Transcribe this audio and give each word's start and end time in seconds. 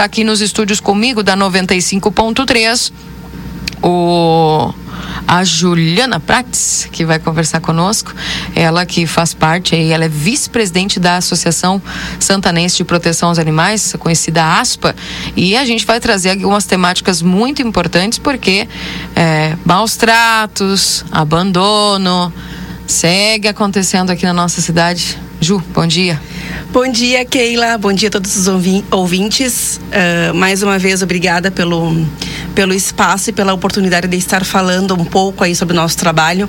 está 0.00 0.06
aqui 0.06 0.24
nos 0.24 0.40
estúdios 0.40 0.80
comigo 0.80 1.22
da 1.22 1.36
95.3 1.36 2.90
o 3.82 4.72
a 5.26 5.44
Juliana 5.44 6.18
Prates, 6.18 6.88
que 6.90 7.04
vai 7.04 7.18
conversar 7.18 7.60
conosco. 7.60 8.14
Ela 8.56 8.86
que 8.86 9.06
faz 9.06 9.34
parte, 9.34 9.76
ela 9.76 10.06
é 10.06 10.08
vice-presidente 10.08 10.98
da 10.98 11.18
Associação 11.18 11.82
Santanense 12.18 12.78
de 12.78 12.84
Proteção 12.84 13.28
aos 13.28 13.38
Animais, 13.38 13.94
conhecida 13.98 14.58
ASPA, 14.58 14.96
e 15.36 15.54
a 15.54 15.66
gente 15.66 15.84
vai 15.84 16.00
trazer 16.00 16.30
algumas 16.30 16.64
temáticas 16.64 17.20
muito 17.20 17.60
importantes, 17.60 18.18
porque 18.18 18.66
é, 19.14 19.54
maus 19.66 19.96
tratos, 19.96 21.04
abandono, 21.12 22.32
segue 22.86 23.48
acontecendo 23.48 24.08
aqui 24.10 24.24
na 24.24 24.32
nossa 24.32 24.62
cidade. 24.62 25.18
Ju, 25.40 25.58
bom 25.72 25.86
dia. 25.86 26.20
Bom 26.70 26.86
dia, 26.86 27.24
Keila. 27.24 27.78
Bom 27.78 27.94
dia 27.94 28.08
a 28.08 28.10
todos 28.10 28.36
os 28.36 28.46
ouvintes. 28.90 29.80
Uh, 29.88 30.34
mais 30.34 30.62
uma 30.62 30.78
vez, 30.78 31.02
obrigada 31.02 31.50
pelo, 31.50 31.96
pelo 32.54 32.74
espaço 32.74 33.30
e 33.30 33.32
pela 33.32 33.54
oportunidade 33.54 34.06
de 34.06 34.18
estar 34.18 34.44
falando 34.44 34.94
um 34.94 35.04
pouco 35.04 35.42
aí 35.42 35.56
sobre 35.56 35.72
o 35.72 35.76
nosso 35.76 35.96
trabalho. 35.96 36.46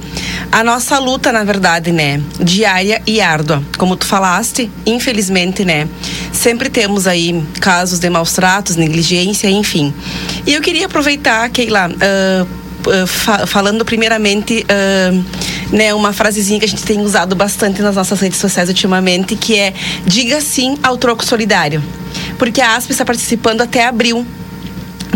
A 0.52 0.62
nossa 0.62 1.00
luta, 1.00 1.32
na 1.32 1.46
verdade, 1.46 1.94
né, 1.94 2.22
diária 2.38 3.02
e 3.08 3.22
árdua. 3.22 3.64
Como 3.78 3.96
tu 3.96 4.06
falaste, 4.06 4.70
infelizmente, 4.86 5.64
né, 5.64 5.88
sempre 6.34 6.70
temos 6.70 7.08
aí 7.08 7.42
casos 7.62 7.98
de 7.98 8.10
maus 8.10 8.34
tratos, 8.34 8.76
negligência, 8.76 9.50
enfim. 9.50 9.94
E 10.46 10.54
eu 10.54 10.62
queria 10.62 10.88
aproveitar, 10.88 11.50
Keila, 11.50 11.90
uh, 11.90 12.61
fa 13.08 13.46
falando 13.46 13.84
primeiramente 13.86 14.66
né, 15.72 15.94
uma 15.94 16.14
frasezinha 16.14 16.60
que 16.60 16.66
a 16.66 16.70
gente 16.70 16.84
tem 16.84 17.02
usado 17.02 17.36
bastante 17.36 17.82
nas 17.82 17.96
nossas 17.96 18.20
redes 18.20 18.40
sociais 18.40 18.70
ultimamente, 18.70 19.36
que 19.36 19.58
é 19.58 19.74
diga 20.06 20.42
sim 20.42 20.78
ao 20.84 20.98
troco 20.98 21.26
solidário. 21.26 21.84
Porque 22.38 22.62
a 22.62 22.76
ASP 22.76 22.92
está 22.92 23.06
participando 23.06 23.62
até 23.62 23.86
abril 23.86 24.26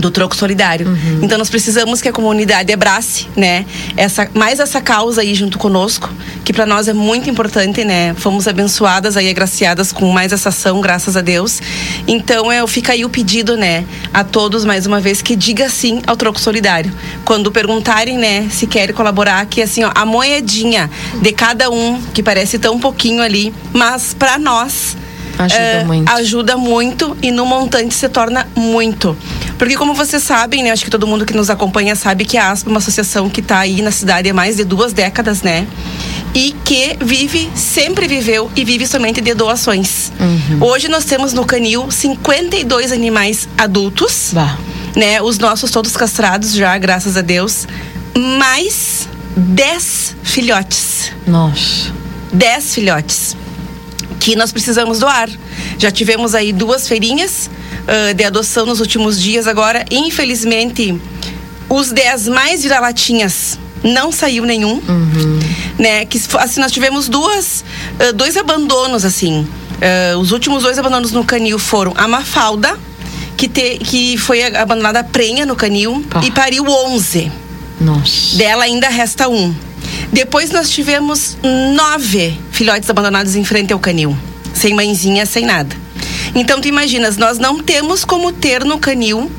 do 0.06 0.12
troco 0.12 0.36
solidário. 0.36 0.88
Uhum. 0.88 1.20
Então 1.24 1.38
nós 1.38 1.50
precisamos 1.50 2.00
que 2.00 2.08
a 2.08 2.14
comunidade 2.14 2.72
abrace, 2.72 3.28
né, 3.36 3.66
essa 3.98 4.30
mais 4.34 4.60
essa 4.60 4.80
causa 4.80 5.22
aí 5.22 5.34
junto 5.34 5.58
conosco, 5.58 6.10
que 6.44 6.54
para 6.54 6.66
nós 6.66 6.88
é 6.88 6.94
muito 6.94 7.30
importante, 7.30 7.84
né? 7.84 8.14
Fomos 8.16 8.48
abençoadas 8.48 9.18
aí, 9.18 9.30
agraciadas 9.30 9.92
com 9.92 10.12
mais 10.12 10.32
essa 10.32 10.50
ação, 10.50 10.80
graças 10.80 11.18
a 11.18 11.22
Deus. 11.22 11.60
Então 12.08 12.54
eu 12.54 12.68
fica 12.68 12.94
aí 12.94 13.04
o 13.04 13.10
pedido, 13.10 13.58
né, 13.58 13.84
a 14.14 14.24
todos 14.24 14.64
mais 14.64 14.86
uma 14.86 15.00
vez 15.00 15.22
que 15.22 15.36
diga 15.36 15.70
sim 15.70 16.02
ao 16.06 16.16
troco 16.16 16.40
solidário. 16.40 16.94
Quando 17.24 17.52
perguntarem, 17.52 18.18
né, 18.18 18.48
se 18.52 18.68
querem 18.68 18.94
colaborar, 18.94 19.46
que 19.48 19.62
assim, 19.62 19.84
ó, 19.84 19.92
a 19.96 20.06
moedinha 20.06 20.90
de 21.22 21.32
cada 21.32 21.72
um, 21.72 22.00
que 22.14 22.22
parece 22.22 22.60
tão 22.60 22.80
pouquinho 22.80 23.24
ali, 23.24 23.54
mas 23.74 24.14
para 24.14 24.38
nós 24.38 24.96
Ajuda 25.38 25.62
é, 25.62 25.84
muito. 25.84 26.12
Ajuda 26.12 26.58
muito 26.58 27.18
e 27.22 27.32
no 27.32 27.46
montante 27.46 27.94
se 27.94 28.08
torna 28.08 28.48
muito. 28.56 29.18
Porque 29.58 29.76
como 29.76 29.94
vocês 29.94 30.24
sabem, 30.24 30.64
né? 30.64 30.72
Acho 30.72 30.84
que 30.84 30.90
todo 30.92 31.08
mundo 31.08 31.26
que 31.26 31.34
nos 31.34 31.50
acompanha 31.50 31.96
sabe 31.96 32.26
que 32.26 32.38
a 32.38 32.52
ASPA 32.52 32.70
é 32.70 32.72
uma 32.72 32.80
associação 32.80 33.30
que 33.30 33.42
está 33.42 33.60
aí 33.60 33.82
na 33.82 33.92
cidade 33.92 34.30
há 34.30 34.34
mais 34.34 34.58
de 34.58 34.64
duas 34.64 34.94
décadas, 34.94 35.42
né? 35.42 35.68
E 36.34 36.54
que 36.66 36.98
vive, 37.02 37.50
sempre 37.56 38.08
viveu 38.08 38.52
e 38.56 38.66
vive 38.66 38.86
somente 38.86 39.22
de 39.22 39.34
doações. 39.34 40.12
Uhum. 40.20 40.64
Hoje 40.64 40.88
nós 40.88 41.06
temos 41.06 41.32
no 41.32 41.46
canil 41.46 41.90
52 41.90 42.92
animais 42.92 43.48
adultos. 43.58 44.32
Bah. 44.34 44.58
Né? 44.96 45.22
Os 45.22 45.38
nossos 45.38 45.72
todos 45.72 45.96
castrados 45.96 46.54
já, 46.54 46.78
graças 46.78 47.16
a 47.16 47.22
Deus. 47.22 47.68
Mais 48.38 49.08
10 49.36 50.16
filhotes. 50.24 51.12
Nossa. 51.26 51.94
10 52.34 52.74
filhotes 52.74 53.38
que 54.20 54.36
nós 54.36 54.52
precisamos 54.52 55.00
doar. 55.00 55.30
Já 55.78 55.92
tivemos 55.92 56.34
aí 56.36 56.52
duas 56.52 56.88
feirinhas 56.88 57.50
uh, 57.84 58.14
de 58.14 58.24
adoção 58.24 58.66
nos 58.66 58.80
últimos 58.80 59.22
dias. 59.22 59.48
Agora, 59.48 59.86
infelizmente, 59.92 61.00
os 61.70 61.92
dez 61.92 62.28
mais 62.28 62.64
vira-latinhas 62.64 63.60
não 63.84 64.12
saiu 64.12 64.46
nenhum, 64.46 64.82
uhum. 64.88 65.40
né? 65.78 66.06
Que 66.06 66.20
assim 66.40 66.60
nós 66.60 66.72
tivemos 66.72 67.08
duas, 67.08 67.64
uh, 68.00 68.14
dois 68.14 68.36
abandonos 68.36 69.06
assim. 69.06 69.48
Uh, 69.76 70.18
os 70.18 70.32
últimos 70.32 70.64
dois 70.64 70.80
abandonos 70.80 71.12
no 71.12 71.24
canil 71.24 71.60
foram 71.60 71.94
a 71.96 72.08
Mafalda, 72.08 72.78
que, 73.38 73.48
te, 73.48 73.78
que 73.80 74.18
foi 74.18 74.44
abandonada 74.56 75.02
a 75.02 75.04
prenha 75.04 75.46
no 75.46 75.56
canil 75.56 76.04
Pá. 76.10 76.22
e 76.24 76.32
pariu 76.32 76.66
11. 76.66 77.32
Nossa. 77.80 78.38
Dela 78.38 78.64
ainda 78.64 78.88
resta 78.88 79.28
um. 79.28 79.54
Depois 80.16 80.50
nós 80.50 80.70
tivemos 80.70 81.38
nove 81.76 82.40
filhotes 82.50 82.90
abandonados 82.90 83.36
em 83.36 83.44
frente 83.44 83.74
ao 83.74 83.80
canil, 83.80 84.18
sem 84.54 84.74
mãezinha, 84.74 85.26
sem 85.26 85.46
nada. 85.46 85.76
Então 86.34 86.62
tu 86.62 86.70
imaginas, 86.70 87.18
nós 87.18 87.38
não 87.38 87.62
temos 87.62 88.06
como 88.06 88.32
ter 88.32 88.64
no 88.64 88.80
canil 88.80 89.30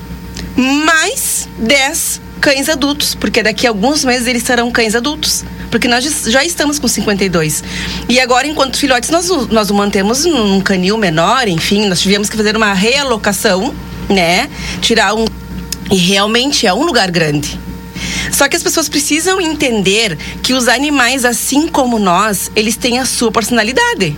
mais 0.55 1.49
dez 1.57 2.21
cães 2.43 2.69
adultos, 2.69 3.15
porque 3.15 3.43
daqui 3.43 3.67
a 3.67 3.71
alguns 3.71 4.05
meses 4.05 4.29
eles 4.29 4.43
serão 4.43 4.71
cães 4.71 4.95
adultos. 4.95 5.47
Porque 5.71 5.89
nós 5.89 6.05
já 6.27 6.45
estamos 6.45 6.79
com 6.79 6.87
52. 6.87 7.65
E 8.07 8.21
agora, 8.21 8.47
enquanto 8.47 8.77
filhotes, 8.77 9.09
nós, 9.09 9.29
nós 9.49 9.71
o 9.71 9.75
mantemos 9.75 10.27
num 10.27 10.61
canil 10.61 10.99
menor, 10.99 11.49
enfim, 11.49 11.87
nós 11.87 12.03
tivemos 12.03 12.29
que 12.29 12.37
fazer 12.37 12.55
uma 12.55 12.75
realocação, 12.75 13.75
né? 14.11 14.51
Tirar 14.83 15.15
um. 15.15 15.25
E 15.91 15.97
realmente 15.97 16.67
é 16.67 16.75
um 16.75 16.85
lugar 16.85 17.11
grande. 17.11 17.59
Só 18.33 18.49
que 18.49 18.57
as 18.57 18.63
pessoas 18.63 18.89
precisam 18.89 19.41
entender 19.41 20.17
que 20.43 20.55
os 20.55 20.69
animais, 20.69 21.25
assim 21.25 21.69
como 21.69 21.99
nós, 21.99 22.51
eles 22.55 22.77
têm 22.77 22.99
a 22.99 23.07
sua 23.07 23.31
personalidade 23.31 24.17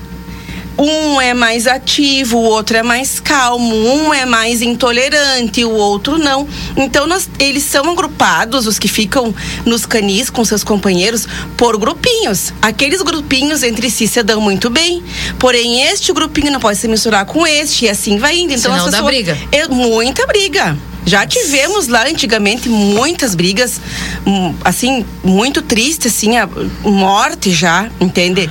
um 0.79 1.21
é 1.21 1.35
mais 1.35 1.67
ativo, 1.67 2.39
o 2.39 2.45
outro 2.45 2.77
é 2.77 2.83
mais 2.83 3.19
calmo, 3.19 3.75
um 3.75 4.15
é 4.15 4.25
mais 4.25 4.63
intolerante, 4.63 5.65
o 5.65 5.73
outro 5.73 6.17
não. 6.17 6.47
Então 6.77 7.07
nós, 7.07 7.29
eles 7.41 7.65
são 7.65 7.91
agrupados, 7.91 8.67
os 8.67 8.79
que 8.79 8.87
ficam 8.87 9.35
nos 9.67 9.85
canis 9.85 10.31
com 10.31 10.45
seus 10.45 10.63
companheiros, 10.63 11.27
por 11.57 11.77
grupinhos. 11.77 12.53
Aqueles 12.63 13.03
grupinhos 13.03 13.65
entre 13.65 13.91
si 13.91 14.07
se 14.07 14.23
dão 14.23 14.41
muito 14.41 14.71
bem. 14.71 15.03
Porém, 15.39 15.83
este 15.83 16.13
grupinho 16.13 16.53
não 16.53 16.61
pode 16.61 16.79
se 16.79 16.87
misturar 16.87 17.27
com 17.27 17.45
este 17.45 17.87
e 17.87 17.89
assim 17.89 18.17
vai 18.19 18.39
indo. 18.39 18.53
Então 18.53 18.73
Senão 18.73 18.77
as 18.77 18.85
pessoas, 18.85 19.03
dá 19.03 19.03
briga. 19.03 19.39
É 19.51 19.67
muita 19.67 20.27
briga. 20.27 20.79
Já 21.09 21.27
tivemos 21.27 21.89
lá 21.89 22.07
antigamente 22.07 22.69
muitas 22.69 23.35
brigas, 23.35 23.81
hum, 24.27 24.55
assim, 24.63 25.07
muito 25.25 25.63
tristes, 25.63 26.15
assim, 26.15 26.37
a 26.37 26.47
morte 26.83 27.51
já, 27.51 27.89
entende? 27.99 28.49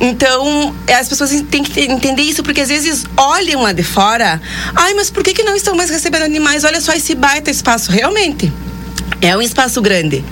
Então, 0.00 0.74
as 0.92 1.08
pessoas 1.08 1.30
têm 1.48 1.62
que 1.62 1.82
entender 1.82 2.22
isso, 2.22 2.42
porque 2.42 2.62
às 2.62 2.68
vezes 2.68 3.06
olham 3.16 3.62
lá 3.62 3.72
de 3.72 3.84
fora, 3.84 4.42
ai, 4.74 4.92
mas 4.94 5.08
por 5.08 5.22
que, 5.22 5.32
que 5.32 5.44
não 5.44 5.54
estão 5.54 5.76
mais 5.76 5.88
recebendo 5.88 6.24
animais? 6.24 6.64
Olha 6.64 6.80
só 6.80 6.92
esse 6.92 7.14
baita 7.14 7.48
espaço. 7.48 7.92
Realmente, 7.92 8.52
é 9.20 9.36
um 9.36 9.40
espaço 9.40 9.80
grande. 9.80 10.24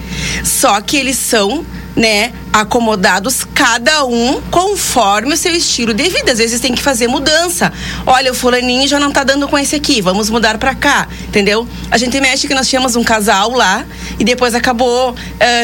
Só 0.43 0.81
que 0.81 0.97
eles 0.97 1.17
são 1.17 1.65
né, 1.97 2.33
acomodados 2.53 3.45
cada 3.55 4.05
um 4.05 4.41
conforme 4.51 5.35
o 5.35 5.37
seu 5.37 5.53
estilo 5.53 5.93
de 5.93 6.09
vida. 6.09 6.33
Às 6.33 6.39
vezes 6.39 6.61
tem 6.61 6.75
que 6.75 6.83
fazer 6.83 7.09
mudança. 7.09 7.73
Olha, 8.07 8.31
o 8.31 8.35
fulaninho 8.35 8.87
já 8.87 8.99
não 8.99 9.11
tá 9.11 9.25
dando 9.25 9.49
com 9.49 9.59
esse 9.59 9.75
aqui, 9.77 10.01
vamos 10.01 10.31
mudar 10.31 10.59
para 10.59 10.75
cá, 10.75 11.09
entendeu? 11.27 11.67
A 11.91 11.99
gente 11.99 12.21
mexe 12.21 12.47
que 12.47 12.55
nós 12.55 12.69
tínhamos 12.69 12.97
um 12.97 13.05
casal 13.05 13.51
lá 13.51 13.85
e 14.19 14.25
depois 14.25 14.55
acabou 14.55 15.11
uh, 15.13 15.17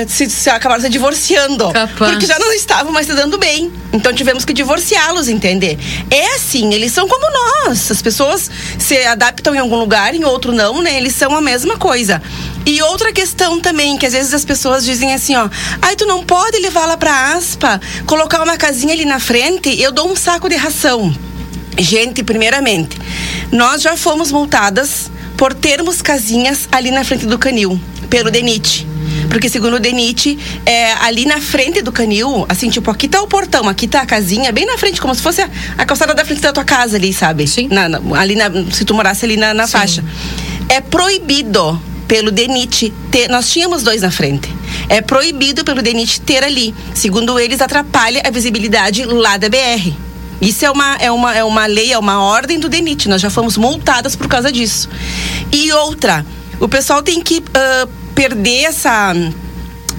se, 0.08 0.28
se 0.28 0.50
acabaram 0.50 0.82
se 0.82 0.88
divorciando, 0.88 1.72
Capaz. 1.72 2.12
porque 2.12 2.26
já 2.26 2.38
não 2.38 2.52
estavam 2.52 2.92
mais 2.92 3.06
se 3.06 3.14
dando 3.14 3.38
bem. 3.38 3.72
Então 3.92 4.12
tivemos 4.12 4.44
que 4.44 4.52
divorciá-los, 4.52 5.28
entender? 5.28 5.78
É 6.10 6.34
assim, 6.34 6.74
eles 6.74 6.92
são 6.92 7.06
como 7.08 7.26
nós. 7.30 7.90
As 7.90 8.02
pessoas 8.02 8.50
se 8.78 8.96
adaptam 9.06 9.54
em 9.54 9.58
algum 9.58 9.76
lugar, 9.76 10.14
em 10.14 10.24
outro 10.24 10.52
não, 10.52 10.82
né? 10.82 10.96
Eles 10.96 11.14
são 11.14 11.34
a 11.36 11.40
mesma 11.40 11.76
coisa. 11.76 12.20
E 12.66 12.80
outra 12.80 13.12
questão 13.12 13.60
também, 13.60 13.98
que 13.98 14.06
às 14.06 14.14
vezes 14.14 14.32
as 14.32 14.44
pessoas 14.44 14.84
dizem 14.84 15.12
assim, 15.12 15.34
ó, 15.36 15.48
ai, 15.82 15.96
tu 15.96 16.06
não 16.06 16.24
pode 16.24 16.58
levar 16.58 16.86
lá 16.86 16.96
pra 16.96 17.34
aspa, 17.34 17.80
colocar 18.06 18.42
uma 18.42 18.56
casinha 18.56 18.94
ali 18.94 19.04
na 19.04 19.18
frente, 19.18 19.78
eu 19.80 19.92
dou 19.92 20.10
um 20.10 20.16
saco 20.16 20.48
de 20.48 20.56
ração. 20.56 21.14
Gente, 21.78 22.22
primeiramente, 22.22 22.96
nós 23.52 23.82
já 23.82 23.96
fomos 23.96 24.32
multadas 24.32 25.10
por 25.36 25.52
termos 25.52 26.00
casinhas 26.00 26.66
ali 26.72 26.90
na 26.90 27.04
frente 27.04 27.26
do 27.26 27.38
canil, 27.38 27.78
pelo 28.08 28.30
DENIT. 28.30 28.86
Porque 29.28 29.48
segundo 29.48 29.74
o 29.74 29.80
DENIT, 29.80 30.38
é, 30.64 30.92
ali 30.94 31.26
na 31.26 31.40
frente 31.40 31.82
do 31.82 31.92
canil, 31.92 32.46
assim, 32.48 32.70
tipo, 32.70 32.90
aqui 32.90 33.08
tá 33.08 33.20
o 33.20 33.26
portão, 33.26 33.68
aqui 33.68 33.86
tá 33.86 34.00
a 34.00 34.06
casinha, 34.06 34.52
bem 34.52 34.64
na 34.64 34.78
frente, 34.78 35.00
como 35.00 35.14
se 35.14 35.20
fosse 35.20 35.42
a, 35.42 35.50
a 35.76 35.84
calçada 35.84 36.14
da 36.14 36.24
frente 36.24 36.40
da 36.40 36.52
tua 36.52 36.64
casa 36.64 36.96
ali, 36.96 37.12
sabe? 37.12 37.46
Sim. 37.46 37.68
Na, 37.70 37.88
na, 37.88 38.00
ali 38.18 38.36
na, 38.36 38.50
se 38.72 38.84
tu 38.84 38.94
morasse 38.94 39.24
ali 39.24 39.36
na, 39.36 39.52
na 39.52 39.66
faixa. 39.66 40.02
É 40.68 40.80
proibido 40.80 41.80
pelo 42.14 42.30
DENIT 42.30 42.94
ter. 43.10 43.28
Nós 43.28 43.50
tínhamos 43.50 43.82
dois 43.82 44.00
na 44.00 44.08
frente. 44.08 44.48
É 44.88 45.00
proibido 45.00 45.64
pelo 45.64 45.82
DENIT 45.82 46.20
ter 46.20 46.44
ali. 46.44 46.72
Segundo 46.94 47.40
eles, 47.40 47.60
atrapalha 47.60 48.22
a 48.24 48.30
visibilidade 48.30 49.04
lá 49.04 49.36
da 49.36 49.48
BR. 49.48 49.92
Isso 50.40 50.64
é 50.64 50.70
uma, 50.70 50.94
é, 50.98 51.10
uma, 51.10 51.34
é 51.34 51.42
uma 51.42 51.66
lei, 51.66 51.92
é 51.92 51.98
uma 51.98 52.22
ordem 52.22 52.60
do 52.60 52.68
DENIT. 52.68 53.08
Nós 53.08 53.20
já 53.20 53.30
fomos 53.30 53.56
multadas 53.56 54.14
por 54.14 54.28
causa 54.28 54.52
disso. 54.52 54.88
E 55.50 55.72
outra, 55.72 56.24
o 56.60 56.68
pessoal 56.68 57.02
tem 57.02 57.20
que 57.20 57.38
uh, 57.38 57.88
perder 58.14 58.66
essa. 58.66 59.12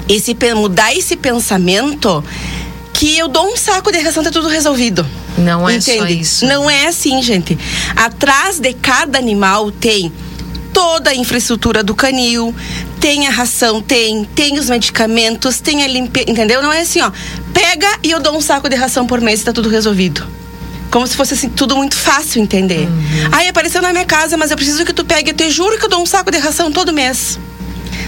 Esse, 0.08 0.38
mudar 0.56 0.96
esse 0.96 1.18
pensamento 1.18 2.24
que 2.94 3.18
eu 3.18 3.28
dou 3.28 3.46
um 3.46 3.58
saco 3.58 3.92
de 3.92 4.00
ração, 4.00 4.24
tá 4.24 4.32
tudo 4.32 4.48
resolvido. 4.48 5.06
Não 5.38 5.68
é 5.68 5.76
Entende? 5.76 5.98
só 5.98 6.06
isso. 6.06 6.46
Não 6.46 6.70
é 6.70 6.88
assim, 6.88 7.22
gente. 7.22 7.60
Atrás 7.94 8.58
de 8.58 8.72
cada 8.72 9.18
animal 9.18 9.70
tem 9.70 10.14
toda 10.76 11.12
a 11.12 11.16
infraestrutura 11.16 11.82
do 11.82 11.96
canil, 11.96 12.54
tem 13.00 13.28
a 13.28 13.30
ração, 13.30 13.82
tem, 13.82 14.26
tem 14.36 14.60
os 14.60 14.70
medicamentos, 14.70 15.62
tem 15.62 15.82
a 15.82 15.88
limpeza, 15.88 16.30
entendeu? 16.30 16.62
Não 16.62 16.72
é 16.72 16.82
assim, 16.82 17.00
ó. 17.00 17.10
Pega 17.54 17.88
e 18.04 18.12
eu 18.12 18.20
dou 18.20 18.36
um 18.36 18.42
saco 18.42 18.68
de 18.68 18.76
ração 18.76 19.08
por 19.08 19.22
mês 19.22 19.42
e 19.42 19.46
tá 19.46 19.54
tudo 19.54 19.70
resolvido. 19.70 20.28
Como 20.92 21.08
se 21.08 21.16
fosse 21.16 21.34
assim, 21.34 21.48
tudo 21.48 21.78
muito 21.78 21.96
fácil 21.96 22.42
entender. 22.42 22.90
Uhum. 22.90 23.30
Aí 23.32 23.48
apareceu 23.48 23.82
na 23.82 23.94
minha 23.94 24.04
casa, 24.04 24.36
mas 24.36 24.52
eu 24.52 24.58
preciso 24.58 24.84
que 24.84 24.92
tu 24.92 25.06
pegue, 25.06 25.32
eu 25.32 25.34
te 25.34 25.50
juro 25.50 25.80
que 25.80 25.86
eu 25.86 25.90
dou 25.90 26.02
um 26.02 26.06
saco 26.06 26.30
de 26.30 26.40
ração 26.40 26.70
todo 26.70 26.92
mês. 26.92 27.40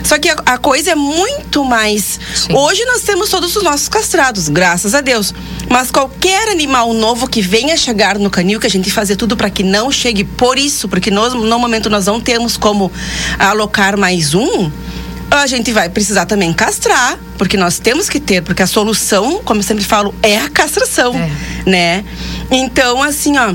Só 0.07 0.17
que 0.17 0.29
a, 0.29 0.35
a 0.45 0.57
coisa 0.57 0.91
é 0.91 0.95
muito 0.95 1.65
mais. 1.65 2.17
Sim. 2.33 2.53
Hoje 2.55 2.85
nós 2.85 3.01
temos 3.01 3.29
todos 3.29 3.53
os 3.57 3.61
nossos 3.61 3.89
castrados, 3.89 4.47
graças 4.47 4.95
a 4.95 5.01
Deus. 5.01 5.33
Mas 5.69 5.91
qualquer 5.91 6.47
animal 6.47 6.93
novo 6.93 7.27
que 7.27 7.41
venha 7.41 7.75
chegar 7.75 8.17
no 8.17 8.29
canil, 8.29 8.57
que 8.57 8.65
a 8.65 8.69
gente 8.69 8.89
fazer 8.89 9.17
tudo 9.17 9.35
para 9.35 9.49
que 9.49 9.63
não 9.63 9.91
chegue 9.91 10.23
por 10.23 10.57
isso, 10.57 10.87
porque 10.87 11.11
nós, 11.11 11.33
no 11.33 11.59
momento 11.59 11.89
nós 11.89 12.05
não 12.05 12.21
temos 12.21 12.55
como 12.55 12.89
alocar 13.37 13.97
mais 13.97 14.33
um, 14.33 14.71
a 15.29 15.45
gente 15.45 15.73
vai 15.73 15.89
precisar 15.89 16.25
também 16.25 16.53
castrar, 16.53 17.19
porque 17.37 17.57
nós 17.57 17.77
temos 17.77 18.07
que 18.07 18.21
ter, 18.21 18.41
porque 18.41 18.63
a 18.63 18.67
solução, 18.67 19.41
como 19.43 19.59
eu 19.59 19.63
sempre 19.63 19.83
falo, 19.83 20.15
é 20.23 20.37
a 20.37 20.49
castração, 20.49 21.13
é. 21.15 21.69
né? 21.69 22.05
Então, 22.49 23.03
assim, 23.03 23.37
ó, 23.37 23.53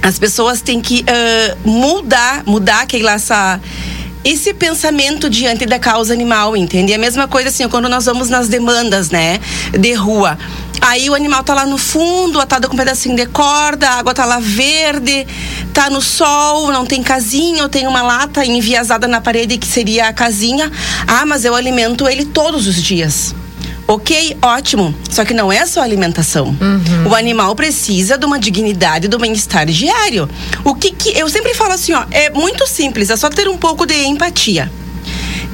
as 0.00 0.20
pessoas 0.20 0.60
têm 0.62 0.80
que 0.80 1.00
uh, 1.00 1.68
mudar, 1.68 2.44
mudar 2.46 2.82
aquela 2.82 3.14
essa 3.14 3.60
esse 4.24 4.52
pensamento 4.52 5.30
diante 5.30 5.64
da 5.64 5.78
causa 5.78 6.12
animal, 6.12 6.56
entende? 6.56 6.92
É 6.92 6.96
a 6.96 6.98
mesma 6.98 7.26
coisa 7.26 7.48
assim, 7.48 7.68
quando 7.68 7.88
nós 7.88 8.04
vamos 8.04 8.28
nas 8.28 8.48
demandas, 8.48 9.10
né, 9.10 9.40
de 9.78 9.92
rua. 9.94 10.38
Aí 10.80 11.10
o 11.10 11.14
animal 11.14 11.42
tá 11.42 11.54
lá 11.54 11.66
no 11.66 11.76
fundo, 11.76 12.40
atado 12.40 12.68
com 12.68 12.74
um 12.74 12.78
pedacinho 12.78 13.14
de 13.14 13.26
corda, 13.26 13.88
a 13.88 13.98
água 13.98 14.14
tá 14.14 14.24
lá 14.24 14.38
verde, 14.40 15.26
tá 15.74 15.90
no 15.90 16.00
sol, 16.00 16.72
não 16.72 16.86
tem 16.86 17.02
casinha, 17.02 17.62
ou 17.62 17.68
tem 17.68 17.86
uma 17.86 18.02
lata 18.02 18.44
enviesada 18.44 19.06
na 19.06 19.20
parede 19.20 19.58
que 19.58 19.66
seria 19.66 20.08
a 20.08 20.12
casinha. 20.12 20.70
Ah, 21.06 21.26
mas 21.26 21.44
eu 21.44 21.54
alimento 21.54 22.08
ele 22.08 22.24
todos 22.24 22.66
os 22.66 22.82
dias. 22.82 23.34
Ok, 23.86 24.36
ótimo. 24.40 24.94
Só 25.10 25.24
que 25.24 25.34
não 25.34 25.50
é 25.50 25.66
só 25.66 25.82
alimentação. 25.82 26.56
Uhum. 26.60 27.10
O 27.10 27.14
animal 27.14 27.54
precisa 27.56 28.16
de 28.16 28.24
uma 28.24 28.38
dignidade, 28.38 29.08
do 29.08 29.18
bem-estar 29.18 29.66
diário. 29.66 30.28
O 30.64 30.74
que, 30.74 30.92
que 30.92 31.18
eu 31.18 31.28
sempre 31.28 31.54
falo 31.54 31.72
assim, 31.72 31.92
ó, 31.92 32.04
é 32.10 32.30
muito 32.30 32.66
simples, 32.66 33.10
é 33.10 33.16
só 33.16 33.28
ter 33.28 33.48
um 33.48 33.56
pouco 33.56 33.86
de 33.86 33.94
empatia. 34.04 34.70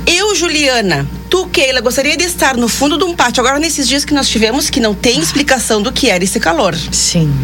Eu, 0.07 0.37
Juliana, 0.37 1.07
tu, 1.29 1.47
Keila, 1.49 1.81
gostaria 1.81 2.17
de 2.17 2.25
estar 2.25 2.57
no 2.57 2.69
fundo 2.69 2.97
de 2.97 3.05
um 3.05 3.15
pátio 3.15 3.41
agora 3.41 3.59
nesses 3.59 3.89
dias 3.89 4.05
que 4.05 4.15
nós 4.15 4.29
tivemos 4.29 4.71
que 4.71 4.79
não 4.79 4.95
tem 4.95 5.19
explicação 5.19 5.83
do 5.83 5.91
que 5.91 6.09
era 6.09 6.23
esse 6.23 6.39
calor. 6.39 6.77
Sim. 6.93 7.35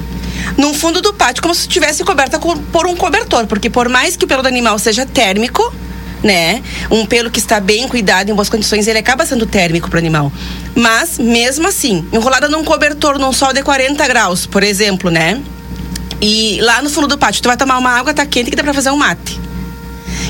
No 0.56 0.72
fundo 0.72 1.00
do 1.00 1.12
pátio, 1.12 1.42
como 1.42 1.54
se 1.54 1.62
estivesse 1.62 2.04
coberta 2.04 2.38
por 2.38 2.86
um 2.86 2.94
cobertor, 2.94 3.46
porque 3.46 3.68
por 3.68 3.88
mais 3.88 4.16
que 4.16 4.24
o 4.24 4.28
pelo 4.28 4.42
do 4.42 4.48
animal 4.48 4.78
seja 4.78 5.04
térmico, 5.06 5.74
né? 6.22 6.62
Um 6.90 7.04
pelo 7.04 7.30
que 7.30 7.38
está 7.38 7.60
bem 7.60 7.88
cuidado, 7.88 8.30
em 8.30 8.34
boas 8.34 8.48
condições, 8.48 8.86
ele 8.86 8.98
acaba 8.98 9.26
sendo 9.26 9.46
térmico 9.46 9.88
para 9.88 9.96
o 9.96 10.00
animal. 10.00 10.32
Mas, 10.74 11.18
mesmo 11.18 11.68
assim, 11.68 12.06
enrolada 12.12 12.48
num 12.48 12.64
cobertor, 12.64 13.18
num 13.18 13.32
sol 13.32 13.52
de 13.52 13.62
40 13.62 14.06
graus, 14.06 14.46
por 14.46 14.62
exemplo, 14.62 15.10
né? 15.10 15.40
E 16.20 16.60
lá 16.62 16.80
no 16.80 16.88
fundo 16.88 17.08
do 17.08 17.18
pátio, 17.18 17.42
tu 17.42 17.48
vai 17.48 17.56
tomar 17.56 17.78
uma 17.78 17.90
água, 17.90 18.14
tá 18.14 18.24
quente, 18.24 18.50
que 18.50 18.56
dá 18.56 18.62
pra 18.62 18.72
fazer 18.72 18.90
um 18.90 18.96
mate. 18.96 19.40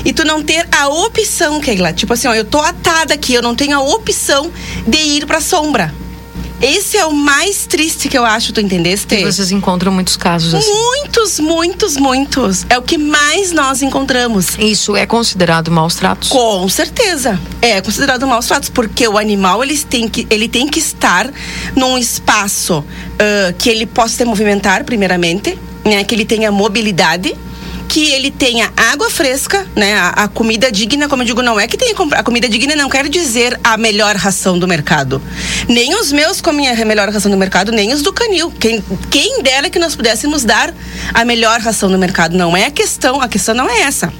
E 0.03 0.11
tu 0.11 0.25
não 0.25 0.41
ter 0.41 0.67
a 0.71 0.87
opção, 0.87 1.61
Keila. 1.61 1.93
Tipo 1.93 2.13
assim, 2.13 2.27
ó, 2.27 2.33
eu 2.33 2.43
tô 2.43 2.59
atada 2.59 3.13
aqui, 3.13 3.33
eu 3.33 3.41
não 3.41 3.55
tenho 3.55 3.77
a 3.77 3.81
opção 3.81 4.51
de 4.87 4.97
ir 4.97 5.25
pra 5.25 5.39
sombra. 5.39 5.93
Esse 6.63 6.97
é 6.97 7.05
o 7.05 7.11
mais 7.11 7.65
triste 7.65 8.07
que 8.07 8.17
eu 8.17 8.23
acho, 8.23 8.53
tu 8.53 8.61
entendeste? 8.61 9.15
E 9.15 9.25
vocês 9.25 9.51
encontram 9.51 9.91
muitos 9.91 10.15
casos 10.15 10.53
assim. 10.53 10.71
Muitos, 10.71 11.37
muitos, 11.37 11.97
muitos. 11.97 12.65
É 12.69 12.77
o 12.77 12.81
que 12.81 12.97
mais 12.97 13.51
nós 13.51 13.81
encontramos. 13.81 14.57
Isso 14.57 14.95
é 14.95 15.05
considerado 15.05 15.69
maus 15.69 15.95
tratos? 15.95 16.29
Com 16.29 16.69
certeza. 16.69 17.37
É 17.61 17.81
considerado 17.81 18.25
maus 18.25 18.47
tratos, 18.47 18.69
porque 18.69 19.05
o 19.05 19.17
animal 19.17 19.61
ele 19.61 19.77
tem 19.77 20.07
que, 20.07 20.25
ele 20.29 20.47
tem 20.47 20.65
que 20.65 20.79
estar 20.79 21.29
num 21.75 21.97
espaço 21.97 22.79
uh, 22.79 23.53
que 23.57 23.69
ele 23.69 23.85
possa 23.85 24.15
se 24.15 24.23
movimentar, 24.23 24.85
primeiramente, 24.85 25.59
né? 25.83 26.01
Que 26.05 26.15
ele 26.15 26.23
tenha 26.23 26.49
mobilidade 26.49 27.35
que 27.93 28.11
ele 28.11 28.31
tenha 28.31 28.73
água 28.75 29.07
fresca, 29.07 29.67
né? 29.75 29.93
A, 29.93 30.23
a, 30.23 30.27
comida 30.27 30.71
digna, 30.71 31.07
como 31.07 31.21
eu 31.21 31.27
digo, 31.27 31.43
não 31.43 31.59
é 31.59 31.67
que 31.67 31.77
tenha 31.77 31.93
a 32.13 32.23
comida 32.23 32.49
digna 32.49 32.75
não 32.75 32.89
quer 32.89 33.07
dizer 33.07 33.59
a 33.63 33.77
melhor 33.77 34.15
ração 34.15 34.57
do 34.57 34.67
mercado. 34.67 35.21
Nem 35.69 35.93
os 35.93 36.11
meus 36.11 36.41
comem 36.41 36.67
a 36.67 36.85
melhor 36.85 37.07
ração 37.09 37.29
do 37.29 37.37
mercado, 37.37 37.71
nem 37.71 37.93
os 37.93 38.01
do 38.01 38.11
canil. 38.11 38.49
Quem, 38.49 38.83
quem 39.11 39.43
dera 39.43 39.69
que 39.69 39.77
nós 39.77 39.95
pudéssemos 39.95 40.43
dar 40.43 40.73
a 41.13 41.23
melhor 41.23 41.59
ração 41.59 41.87
do 41.87 41.99
mercado. 41.99 42.35
Não 42.35 42.57
é 42.57 42.65
a 42.65 42.71
questão, 42.71 43.21
a 43.21 43.27
questão 43.27 43.53
não 43.53 43.69
é 43.69 43.81
essa. 43.81 44.11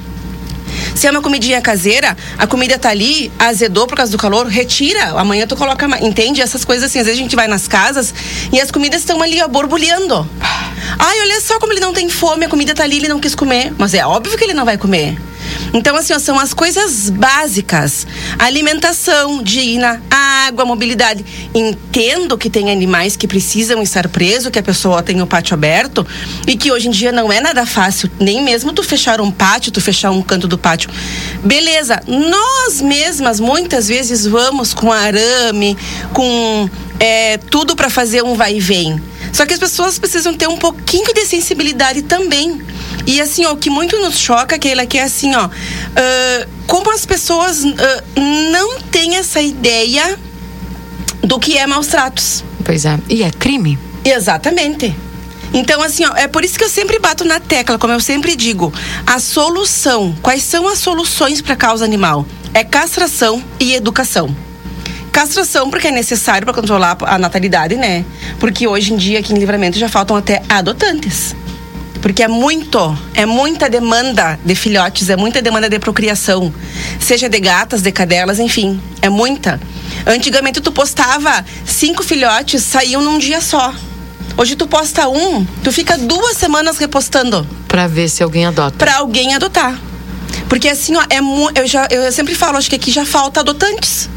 Se 0.94 1.06
é 1.06 1.10
uma 1.10 1.20
comidinha 1.20 1.60
caseira, 1.60 2.16
a 2.38 2.46
comida 2.46 2.78
tá 2.78 2.88
ali, 2.88 3.30
azedou 3.38 3.86
por 3.86 3.96
causa 3.96 4.12
do 4.12 4.18
calor, 4.18 4.46
retira. 4.46 5.18
Amanhã 5.18 5.46
tu 5.46 5.56
coloca, 5.56 5.86
entende? 6.00 6.40
Essas 6.40 6.64
coisas 6.64 6.84
assim. 6.84 7.00
Às 7.00 7.06
vezes 7.06 7.18
a 7.18 7.22
gente 7.22 7.36
vai 7.36 7.48
nas 7.48 7.66
casas 7.66 8.14
e 8.52 8.60
as 8.60 8.70
comidas 8.70 9.00
estão 9.00 9.20
ali, 9.20 9.42
ó, 9.42 9.48
borbulhando. 9.48 10.28
Ai, 10.98 11.20
olha 11.20 11.40
só 11.40 11.58
como 11.58 11.72
ele 11.72 11.80
não 11.80 11.92
tem 11.92 12.08
fome, 12.08 12.44
a 12.44 12.48
comida 12.48 12.74
tá 12.74 12.84
ali, 12.84 12.96
ele 12.96 13.08
não 13.08 13.18
quis 13.18 13.34
comer. 13.34 13.72
Mas 13.76 13.92
é 13.92 14.06
óbvio 14.06 14.38
que 14.38 14.44
ele 14.44 14.54
não 14.54 14.64
vai 14.64 14.78
comer. 14.78 15.18
Então, 15.72 15.96
assim, 15.96 16.12
ó, 16.12 16.18
são 16.18 16.38
as 16.38 16.54
coisas 16.54 17.10
básicas: 17.10 18.06
alimentação 18.38 19.42
digna, 19.42 20.02
água, 20.10 20.64
mobilidade. 20.64 21.24
Entendo 21.54 22.38
que 22.38 22.50
tem 22.50 22.70
animais 22.70 23.16
que 23.16 23.26
precisam 23.26 23.82
estar 23.82 24.08
presos, 24.08 24.50
que 24.50 24.58
a 24.58 24.62
pessoa 24.62 25.02
tem 25.02 25.20
o 25.20 25.26
pátio 25.26 25.54
aberto 25.54 26.06
e 26.46 26.56
que 26.56 26.70
hoje 26.70 26.88
em 26.88 26.90
dia 26.90 27.12
não 27.12 27.32
é 27.32 27.40
nada 27.40 27.66
fácil, 27.66 28.10
nem 28.20 28.42
mesmo 28.42 28.72
tu 28.72 28.82
fechar 28.82 29.20
um 29.20 29.30
pátio, 29.30 29.72
tu 29.72 29.80
fechar 29.80 30.10
um 30.10 30.22
canto 30.22 30.46
do 30.46 30.58
pátio. 30.58 30.90
Beleza, 31.42 32.02
nós 32.06 32.80
mesmas 32.80 33.40
muitas 33.40 33.88
vezes 33.88 34.26
vamos 34.26 34.72
com 34.74 34.92
arame, 34.92 35.76
com 36.12 36.68
é, 36.98 37.36
tudo 37.38 37.74
para 37.74 37.90
fazer 37.90 38.22
um 38.22 38.34
vai 38.34 38.56
e 38.56 38.60
vem. 38.60 39.00
Só 39.32 39.44
que 39.44 39.52
as 39.52 39.60
pessoas 39.60 39.98
precisam 39.98 40.32
ter 40.32 40.48
um 40.48 40.56
pouquinho 40.56 41.12
de 41.12 41.26
sensibilidade 41.26 42.02
também. 42.02 42.62
E 43.06 43.20
assim, 43.20 43.44
ó, 43.44 43.52
o 43.52 43.56
que 43.56 43.68
muito 43.68 43.98
nos 43.98 44.18
choca, 44.18 44.58
Keila, 44.58 44.86
que 44.86 44.98
é 44.98 45.02
assim, 45.02 45.34
ó, 45.34 45.46
uh, 45.46 46.48
como 46.66 46.90
as 46.90 47.04
pessoas 47.04 47.62
uh, 47.62 47.76
não 48.50 48.80
têm 48.80 49.16
essa 49.16 49.40
ideia 49.40 50.18
do 51.22 51.38
que 51.38 51.58
é 51.58 51.66
maus 51.66 51.88
tratos. 51.88 52.44
Pois 52.64 52.84
é. 52.84 52.98
E 53.08 53.22
é 53.22 53.30
crime? 53.30 53.78
Exatamente. 54.04 54.94
Então, 55.52 55.80
assim, 55.82 56.04
ó, 56.04 56.16
é 56.16 56.26
por 56.26 56.44
isso 56.44 56.58
que 56.58 56.64
eu 56.64 56.68
sempre 56.68 56.98
bato 56.98 57.24
na 57.24 57.38
tecla, 57.38 57.78
como 57.78 57.92
eu 57.92 58.00
sempre 58.00 58.34
digo, 58.34 58.72
a 59.06 59.20
solução. 59.20 60.14
Quais 60.20 60.42
são 60.42 60.66
as 60.66 60.78
soluções 60.78 61.40
para 61.40 61.54
a 61.54 61.56
causa 61.56 61.84
animal? 61.84 62.26
É 62.52 62.64
castração 62.64 63.42
e 63.60 63.72
educação. 63.74 64.34
Castração, 65.12 65.70
porque 65.70 65.88
é 65.88 65.92
necessário 65.92 66.44
para 66.44 66.52
controlar 66.52 66.96
a 67.02 67.18
natalidade, 67.18 67.76
né? 67.76 68.04
Porque 68.40 68.66
hoje 68.66 68.92
em 68.92 68.96
dia 68.96 69.20
aqui 69.20 69.32
em 69.32 69.38
Livramento 69.38 69.78
já 69.78 69.88
faltam 69.88 70.16
até 70.16 70.42
adotantes. 70.48 71.36
Porque 72.04 72.22
é 72.22 72.28
muito, 72.28 72.98
é 73.14 73.24
muita 73.24 73.66
demanda 73.66 74.38
de 74.44 74.54
filhotes, 74.54 75.08
é 75.08 75.16
muita 75.16 75.40
demanda 75.40 75.70
de 75.70 75.78
procriação. 75.78 76.52
Seja 77.00 77.30
de 77.30 77.40
gatas, 77.40 77.80
de 77.80 77.90
cadelas, 77.90 78.38
enfim, 78.38 78.78
é 79.00 79.08
muita. 79.08 79.58
Antigamente 80.06 80.60
tu 80.60 80.70
postava 80.70 81.42
cinco 81.64 82.02
filhotes, 82.04 82.62
saíam 82.62 83.00
num 83.00 83.16
dia 83.16 83.40
só. 83.40 83.74
Hoje 84.36 84.54
tu 84.54 84.66
posta 84.66 85.08
um, 85.08 85.46
tu 85.64 85.72
fica 85.72 85.96
duas 85.96 86.36
semanas 86.36 86.76
repostando. 86.76 87.48
Pra 87.66 87.86
ver 87.86 88.10
se 88.10 88.22
alguém 88.22 88.44
adota. 88.44 88.76
Pra 88.76 88.96
alguém 88.96 89.34
adotar. 89.34 89.74
Porque 90.46 90.68
assim, 90.68 90.94
ó, 90.96 91.02
é 91.08 91.20
eu, 91.58 91.66
já, 91.66 91.88
eu 91.90 92.12
sempre 92.12 92.34
falo, 92.34 92.58
acho 92.58 92.68
que 92.68 92.76
aqui 92.76 92.90
já 92.90 93.06
falta 93.06 93.40
adotantes. 93.40 94.10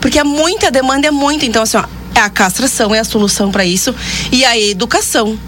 Porque 0.00 0.18
é 0.18 0.24
muita 0.24 0.72
demanda, 0.72 1.06
é 1.06 1.12
muito. 1.12 1.44
Então, 1.44 1.62
assim, 1.62 1.76
ó, 1.76 1.84
é 2.16 2.20
a 2.20 2.28
castração 2.28 2.92
é 2.92 2.98
a 2.98 3.04
solução 3.04 3.52
para 3.52 3.64
isso 3.64 3.94
e 4.32 4.44
a 4.44 4.58
educação. 4.58 5.38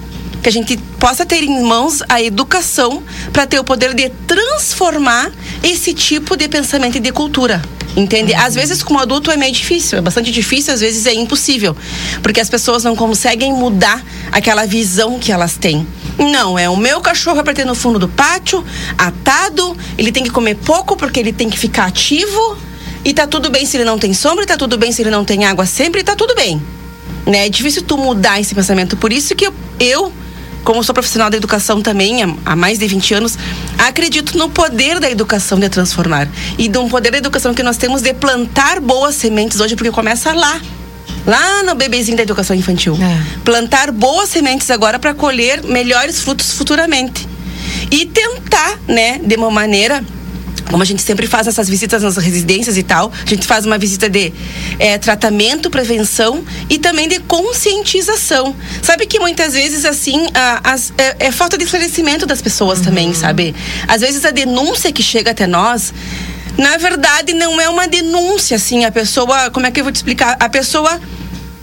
Que 0.44 0.50
a 0.50 0.52
gente 0.52 0.76
possa 1.00 1.24
ter 1.24 1.42
em 1.42 1.62
mãos 1.62 2.02
a 2.06 2.20
educação 2.20 3.02
para 3.32 3.46
ter 3.46 3.58
o 3.58 3.64
poder 3.64 3.94
de 3.94 4.10
transformar 4.26 5.32
esse 5.62 5.94
tipo 5.94 6.36
de 6.36 6.46
pensamento 6.48 6.98
e 6.98 7.00
de 7.00 7.10
cultura. 7.10 7.62
Entende? 7.96 8.34
Uhum. 8.34 8.40
Às 8.40 8.54
vezes, 8.54 8.82
como 8.82 8.98
adulto, 8.98 9.30
é 9.30 9.38
meio 9.38 9.54
difícil, 9.54 9.96
é 9.96 10.02
bastante 10.02 10.30
difícil, 10.30 10.74
às 10.74 10.80
vezes 10.80 11.06
é 11.06 11.14
impossível. 11.14 11.74
Porque 12.22 12.40
as 12.40 12.50
pessoas 12.50 12.84
não 12.84 12.94
conseguem 12.94 13.54
mudar 13.54 14.04
aquela 14.30 14.66
visão 14.66 15.18
que 15.18 15.32
elas 15.32 15.56
têm. 15.56 15.86
Não, 16.18 16.58
é 16.58 16.68
o 16.68 16.76
meu 16.76 17.00
cachorro 17.00 17.40
é 17.40 17.42
para 17.42 17.54
ter 17.54 17.64
no 17.64 17.74
fundo 17.74 17.98
do 17.98 18.08
pátio, 18.08 18.62
atado, 18.98 19.74
ele 19.96 20.12
tem 20.12 20.24
que 20.24 20.30
comer 20.30 20.56
pouco 20.56 20.94
porque 20.94 21.18
ele 21.18 21.32
tem 21.32 21.48
que 21.48 21.58
ficar 21.58 21.86
ativo 21.86 22.58
e 23.02 23.14
tá 23.14 23.26
tudo 23.26 23.48
bem 23.48 23.64
se 23.64 23.78
ele 23.78 23.84
não 23.86 23.98
tem 23.98 24.12
sombra, 24.12 24.44
tá 24.44 24.58
tudo 24.58 24.76
bem 24.76 24.92
se 24.92 25.00
ele 25.00 25.10
não 25.10 25.24
tem 25.24 25.46
água 25.46 25.64
sempre, 25.64 26.04
tá 26.04 26.14
tudo 26.14 26.34
bem. 26.34 26.62
Né? 27.26 27.46
É 27.46 27.48
difícil 27.48 27.82
tu 27.82 27.96
mudar 27.96 28.38
esse 28.38 28.54
pensamento. 28.54 28.94
Por 28.94 29.10
isso 29.10 29.34
que 29.34 29.46
eu, 29.46 29.54
eu 29.80 30.12
como 30.64 30.82
sou 30.82 30.94
profissional 30.94 31.30
da 31.30 31.36
educação 31.36 31.80
também 31.80 32.22
há 32.44 32.56
mais 32.56 32.78
de 32.78 32.86
20 32.86 33.14
anos, 33.14 33.38
acredito 33.78 34.36
no 34.36 34.48
poder 34.48 34.98
da 34.98 35.10
educação 35.10 35.60
de 35.60 35.68
transformar. 35.68 36.28
E 36.58 36.68
no 36.68 36.88
poder 36.88 37.12
da 37.12 37.18
educação 37.18 37.54
que 37.54 37.62
nós 37.62 37.76
temos 37.76 38.02
de 38.02 38.12
plantar 38.14 38.80
boas 38.80 39.14
sementes 39.14 39.60
hoje, 39.60 39.76
porque 39.76 39.90
começa 39.90 40.32
lá. 40.32 40.60
lá 41.26 41.62
no 41.62 41.74
bebezinho 41.74 42.16
da 42.16 42.22
educação 42.22 42.56
infantil. 42.56 42.98
É. 43.00 43.40
Plantar 43.44 43.92
boas 43.92 44.30
sementes 44.30 44.70
agora 44.70 44.98
para 44.98 45.14
colher 45.14 45.62
melhores 45.62 46.20
frutos 46.20 46.52
futuramente. 46.52 47.28
E 47.90 48.06
tentar, 48.06 48.78
né, 48.88 49.18
de 49.18 49.36
uma 49.36 49.50
maneira 49.50 50.02
como 50.70 50.82
a 50.82 50.86
gente 50.86 51.02
sempre 51.02 51.26
faz 51.26 51.46
essas 51.46 51.68
visitas 51.68 52.02
nas 52.02 52.16
residências 52.16 52.76
e 52.76 52.82
tal, 52.82 53.12
a 53.24 53.28
gente 53.28 53.46
faz 53.46 53.66
uma 53.66 53.78
visita 53.78 54.08
de 54.08 54.32
é, 54.78 54.98
tratamento, 54.98 55.70
prevenção 55.70 56.44
e 56.68 56.78
também 56.78 57.08
de 57.08 57.20
conscientização. 57.20 58.54
Sabe 58.82 59.06
que 59.06 59.18
muitas 59.18 59.54
vezes, 59.54 59.84
assim, 59.84 60.26
a, 60.34 60.72
as, 60.72 60.92
é, 60.96 61.26
é, 61.26 61.30
falta 61.32 61.56
de 61.58 61.64
esclarecimento 61.64 62.26
das 62.26 62.40
pessoas 62.40 62.78
uhum. 62.78 62.84
também, 62.86 63.14
sabe? 63.14 63.54
Às 63.86 64.00
vezes 64.00 64.24
a 64.24 64.30
denúncia 64.30 64.92
que 64.92 65.02
chega 65.02 65.30
até 65.30 65.46
nós. 65.46 65.92
Na 66.56 66.76
verdade, 66.76 67.34
não 67.34 67.60
é 67.60 67.68
uma 67.68 67.88
denúncia, 67.88 68.56
assim, 68.56 68.84
a 68.84 68.92
pessoa. 68.92 69.50
Como 69.50 69.66
é 69.66 69.70
que 69.70 69.80
eu 69.80 69.84
vou 69.84 69.92
te 69.92 69.96
explicar? 69.96 70.36
A 70.38 70.48
pessoa 70.48 71.00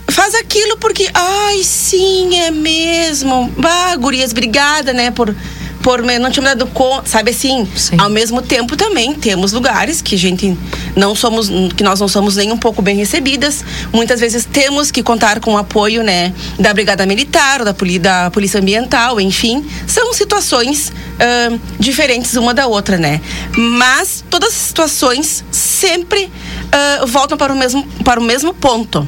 faz 0.08 0.34
aquilo 0.34 0.76
porque, 0.76 1.08
ai, 1.14 1.62
sim, 1.64 2.36
é 2.36 2.50
mesmo. 2.50 3.50
Bah, 3.56 3.96
gurias, 3.96 4.32
obrigada, 4.32 4.92
né, 4.92 5.10
por 5.10 5.34
por 5.82 6.02
não 6.02 6.30
tinha 6.30 6.44
dado 6.44 6.66
conta, 6.68 7.08
sabe 7.08 7.30
assim? 7.30 7.66
Sim. 7.74 7.96
Ao 7.98 8.08
mesmo 8.08 8.40
tempo 8.40 8.76
também 8.76 9.14
temos 9.14 9.52
lugares 9.52 10.00
que 10.00 10.14
a 10.14 10.18
gente 10.18 10.56
não 10.94 11.14
somos, 11.14 11.48
que 11.76 11.82
nós 11.82 12.00
não 12.00 12.08
somos 12.08 12.36
nem 12.36 12.52
um 12.52 12.56
pouco 12.56 12.80
bem 12.80 12.96
recebidas. 12.96 13.64
Muitas 13.92 14.20
vezes 14.20 14.44
temos 14.44 14.90
que 14.90 15.02
contar 15.02 15.40
com 15.40 15.54
o 15.54 15.58
apoio, 15.58 16.02
né, 16.02 16.32
da 16.58 16.72
Brigada 16.72 17.04
Militar, 17.04 17.64
da, 17.64 17.74
poli, 17.74 17.98
da 17.98 18.30
Polícia 18.30 18.60
Ambiental, 18.60 19.20
enfim. 19.20 19.66
São 19.86 20.12
situações 20.12 20.90
uh, 20.90 21.60
diferentes 21.78 22.34
uma 22.36 22.54
da 22.54 22.66
outra, 22.66 22.96
né? 22.96 23.20
Mas 23.56 24.24
todas 24.30 24.50
as 24.50 24.54
situações 24.54 25.44
sempre 25.50 26.24
uh, 26.24 27.06
voltam 27.06 27.36
para 27.36 27.52
o 27.52 27.56
mesmo, 27.56 27.84
para 28.04 28.20
o 28.20 28.22
mesmo 28.22 28.54
ponto 28.54 29.06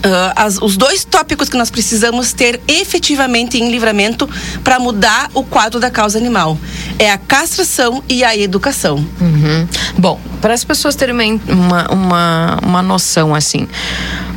Uh, 0.00 0.32
as, 0.34 0.56
os 0.62 0.78
dois 0.78 1.04
tópicos 1.04 1.50
que 1.50 1.58
nós 1.58 1.70
precisamos 1.70 2.32
ter 2.32 2.58
efetivamente 2.66 3.58
em 3.58 3.70
livramento 3.70 4.26
para 4.64 4.78
mudar 4.78 5.30
o 5.34 5.44
quadro 5.44 5.78
da 5.78 5.90
causa 5.90 6.18
animal 6.18 6.56
é 6.98 7.10
a 7.10 7.18
castração 7.18 8.02
e 8.08 8.24
a 8.24 8.34
educação. 8.34 8.96
Uhum. 9.20 9.68
Bom, 9.98 10.18
para 10.40 10.54
as 10.54 10.64
pessoas 10.64 10.94
terem 10.94 11.38
uma, 11.46 11.92
uma, 11.92 12.58
uma 12.62 12.82
noção 12.82 13.34
assim, 13.34 13.68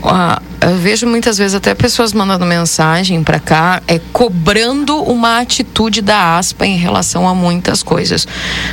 uh, 0.04 0.42
eu 0.60 0.78
vejo 0.78 1.08
muitas 1.08 1.38
vezes 1.38 1.56
até 1.56 1.74
pessoas 1.74 2.12
mandando 2.12 2.46
mensagem 2.46 3.24
para 3.24 3.40
cá, 3.40 3.82
é 3.88 4.00
cobrando 4.12 5.02
uma 5.02 5.40
atitude 5.40 6.02
da 6.02 6.38
ASPA 6.38 6.66
em 6.66 6.78
relação 6.78 7.28
a 7.28 7.34
muitas 7.34 7.82
coisas. 7.82 8.28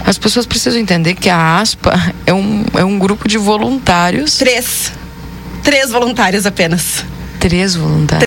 As 0.05 0.19
pessoas 0.19 0.45
precisam 0.45 0.81
entender 0.81 1.15
que 1.15 1.29
a 1.29 1.59
ASPA 1.61 2.15
é 2.27 2.35
um, 2.35 2.65
é 2.75 2.85
um 2.85 2.99
grupo 2.99 3.29
de 3.29 3.39
voluntários. 3.39 4.37
Três 4.39 4.93
Três 5.65 5.91
voluntários 5.91 6.47
apenas. 6.47 7.05
Três 7.39 7.75
voluntários. 7.75 8.25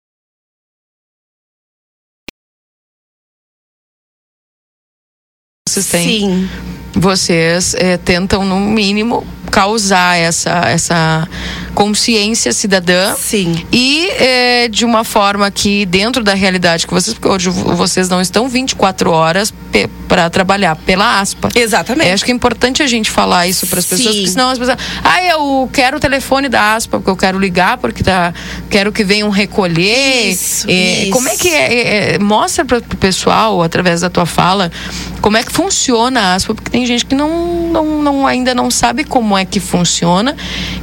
Vocês 5.68 5.88
têm, 5.88 6.08
Sim. 6.08 6.50
Vocês 6.94 7.74
é, 7.74 7.98
tentam, 7.98 8.46
no 8.46 8.60
mínimo, 8.60 9.26
causar 9.54 10.18
essa, 10.18 10.64
essa 10.66 11.30
consciência 11.76 12.52
cidadã. 12.52 13.14
Sim. 13.16 13.64
E 13.72 14.10
é, 14.18 14.68
de 14.68 14.84
uma 14.84 15.04
forma 15.04 15.50
que, 15.52 15.86
dentro 15.86 16.24
da 16.24 16.34
realidade 16.34 16.88
que 16.88 16.94
vocês, 16.94 17.14
porque 17.14 17.28
hoje 17.28 17.52
vocês 17.52 18.10
não 18.10 18.20
estão 18.20 18.50
24 18.50 19.12
horas 19.12 19.54
para 20.08 20.28
trabalhar 20.32 20.76
pela 20.76 21.20
aspa. 21.20 21.50
Exatamente. 21.54 22.10
É, 22.10 22.14
acho 22.14 22.26
que 22.26 22.32
é 22.32 22.34
importante 22.34 22.82
a 22.82 22.88
gente 22.88 23.12
falar 23.12 23.48
isso 23.48 23.68
para 23.68 23.78
as 23.78 23.86
pessoas, 23.86 24.16
porque 24.16 24.28
senão 24.28 24.50
as 24.50 24.58
pessoas. 24.58 24.78
Ah, 25.04 25.24
eu 25.24 25.70
quero 25.72 25.98
o 25.98 26.00
telefone 26.00 26.50
da 26.50 26.74
aspa, 26.74 26.98
porque 26.98 27.12
eu 27.12 27.18
quero 27.18 27.40
ligar, 27.40 27.78
porque 27.78 28.04
tá, 28.04 28.34
quero 28.72 28.92
que 28.92 29.04
venham 29.04 29.30
recolher. 29.30 30.32
Isso, 30.32 30.68
é, 30.68 31.04
isso. 31.04 31.12
Como 31.12 31.30
é 31.30 31.36
que 31.36 31.50
é? 31.50 31.74
é, 31.74 32.16
é 32.16 32.20
mostra 32.20 32.66
para 32.66 32.80
o 32.80 32.98
pessoal, 32.98 33.62
através 33.62 34.02
da 34.02 34.10
tua 34.10 34.26
fala, 34.26 34.72
como 35.22 35.38
é 35.38 35.44
que 35.44 35.52
funciona 35.52 36.20
a 36.20 36.36
aspa, 36.36 36.56
porque 36.56 36.72
tem 36.72 36.86
gente 36.86 37.06
que 37.06 37.14
não, 37.14 37.70
não, 37.70 38.02
não 38.02 38.28
ainda 38.28 38.56
não 38.56 38.72
sabe 38.72 39.04
como 39.04 39.38
é 39.38 39.43
que 39.46 39.60
funciona 39.60 40.36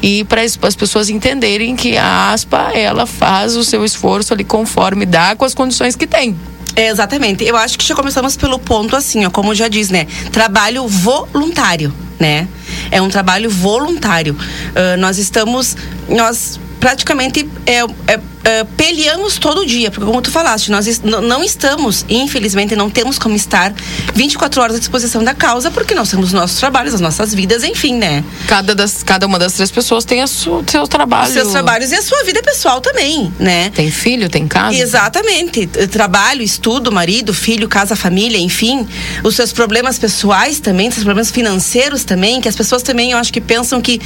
e 0.02 0.24
para 0.24 0.42
as 0.42 0.76
pessoas 0.76 1.08
entenderem 1.08 1.76
que 1.76 1.96
a 1.96 2.32
aspa 2.32 2.72
ela 2.74 3.06
faz 3.06 3.56
o 3.56 3.64
seu 3.64 3.84
esforço 3.84 4.32
ali 4.32 4.44
conforme 4.44 5.06
dá 5.06 5.34
com 5.36 5.44
as 5.44 5.54
condições 5.54 5.96
que 5.96 6.06
tem. 6.06 6.36
É, 6.76 6.88
exatamente. 6.88 7.44
Eu 7.44 7.56
acho 7.56 7.78
que 7.78 7.84
já 7.84 7.94
começamos 7.94 8.36
pelo 8.36 8.58
ponto 8.58 8.94
assim, 8.96 9.24
ó, 9.24 9.30
como 9.30 9.54
já 9.54 9.68
diz, 9.68 9.90
né? 9.90 10.06
Trabalho 10.30 10.86
voluntário, 10.86 11.92
né? 12.18 12.48
É 12.90 13.02
um 13.02 13.08
trabalho 13.08 13.50
voluntário. 13.50 14.34
Uh, 14.34 14.96
nós 14.98 15.18
estamos, 15.18 15.76
nós 16.08 16.60
praticamente 16.78 17.48
é, 17.66 17.80
é 18.12 18.20
uh, 18.40 18.66
peleamos 18.76 19.38
todo 19.38 19.66
dia, 19.66 19.90
porque 19.90 20.04
como 20.04 20.20
tu 20.20 20.30
falaste, 20.30 20.70
nós 20.70 21.00
não 21.02 21.42
estamos, 21.44 22.04
infelizmente, 22.08 22.74
não 22.74 22.90
temos 22.90 23.18
como 23.18 23.34
estar 23.36 23.72
24 24.14 24.60
horas 24.62 24.76
à 24.76 24.78
disposição 24.78 25.22
da 25.22 25.34
causa, 25.34 25.70
porque 25.70 25.94
nós 25.94 26.10
temos 26.10 26.32
nossos 26.32 26.58
trabalhos, 26.58 26.94
as 26.94 27.00
nossas 27.00 27.34
vidas, 27.34 27.64
enfim, 27.64 27.94
né? 27.94 28.24
Cada, 28.46 28.74
das, 28.74 29.02
cada 29.02 29.26
uma 29.26 29.38
das 29.38 29.54
três 29.54 29.70
pessoas 29.70 30.04
tem 30.04 30.22
o 30.22 30.26
seu 30.26 30.86
trabalho. 30.88 31.28
Os 31.28 31.34
seus 31.34 31.52
trabalhos 31.52 31.92
e 31.92 31.94
a 31.94 32.02
sua 32.02 32.22
vida 32.24 32.42
pessoal 32.42 32.80
também, 32.80 33.32
né? 33.38 33.70
Tem 33.70 33.90
filho, 33.90 34.28
tem 34.28 34.46
casa? 34.46 34.76
Exatamente. 34.76 35.66
Trabalho, 35.66 36.42
estudo, 36.42 36.90
marido, 36.90 37.32
filho, 37.34 37.68
casa, 37.68 37.94
família, 37.94 38.38
enfim. 38.38 38.86
Os 39.22 39.36
seus 39.36 39.52
problemas 39.52 39.98
pessoais 39.98 40.60
também, 40.60 40.90
seus 40.90 41.04
problemas 41.04 41.30
financeiros 41.30 42.04
também, 42.04 42.40
que 42.40 42.48
as 42.48 42.56
pessoas 42.56 42.82
também, 42.82 43.12
eu 43.12 43.18
acho 43.18 43.32
que 43.32 43.40
pensam 43.40 43.80
que 43.80 44.00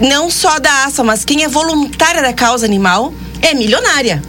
não 0.00 0.30
só 0.30 0.58
da 0.58 0.84
aça, 0.84 1.02
mas 1.02 1.24
quem 1.24 1.44
é 1.44 1.48
voluntária 1.48 2.22
da 2.22 2.32
causa 2.32 2.66
animal 2.66 3.12
é 3.42 3.54
milionária. 3.54 4.22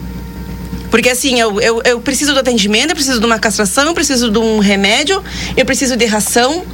Porque 0.90 1.08
assim, 1.08 1.38
eu, 1.38 1.60
eu, 1.60 1.80
eu, 1.84 2.00
preciso 2.00 2.34
do 2.34 2.40
atendimento, 2.40 2.90
eu 2.90 2.96
preciso 2.96 3.20
de 3.20 3.26
uma 3.26 3.38
castração, 3.38 3.86
eu 3.86 3.94
preciso 3.94 4.30
de 4.30 4.38
um 4.38 4.58
remédio, 4.58 5.22
eu 5.56 5.64
preciso 5.64 5.96
de 5.96 6.04
ração. 6.04 6.64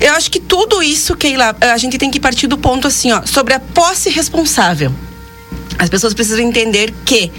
Eu 0.00 0.12
acho 0.14 0.30
que 0.30 0.40
tudo 0.40 0.82
isso, 0.82 1.14
Keila, 1.16 1.56
a 1.60 1.78
gente 1.78 1.96
tem 1.96 2.10
que 2.10 2.18
partir 2.18 2.48
do 2.48 2.58
ponto 2.58 2.88
assim, 2.88 3.12
ó, 3.12 3.22
sobre 3.24 3.54
a 3.54 3.60
posse 3.60 4.10
responsável. 4.10 4.92
As 5.78 5.88
pessoas 5.88 6.12
precisam 6.12 6.44
entender 6.44 6.92
que 7.06 7.32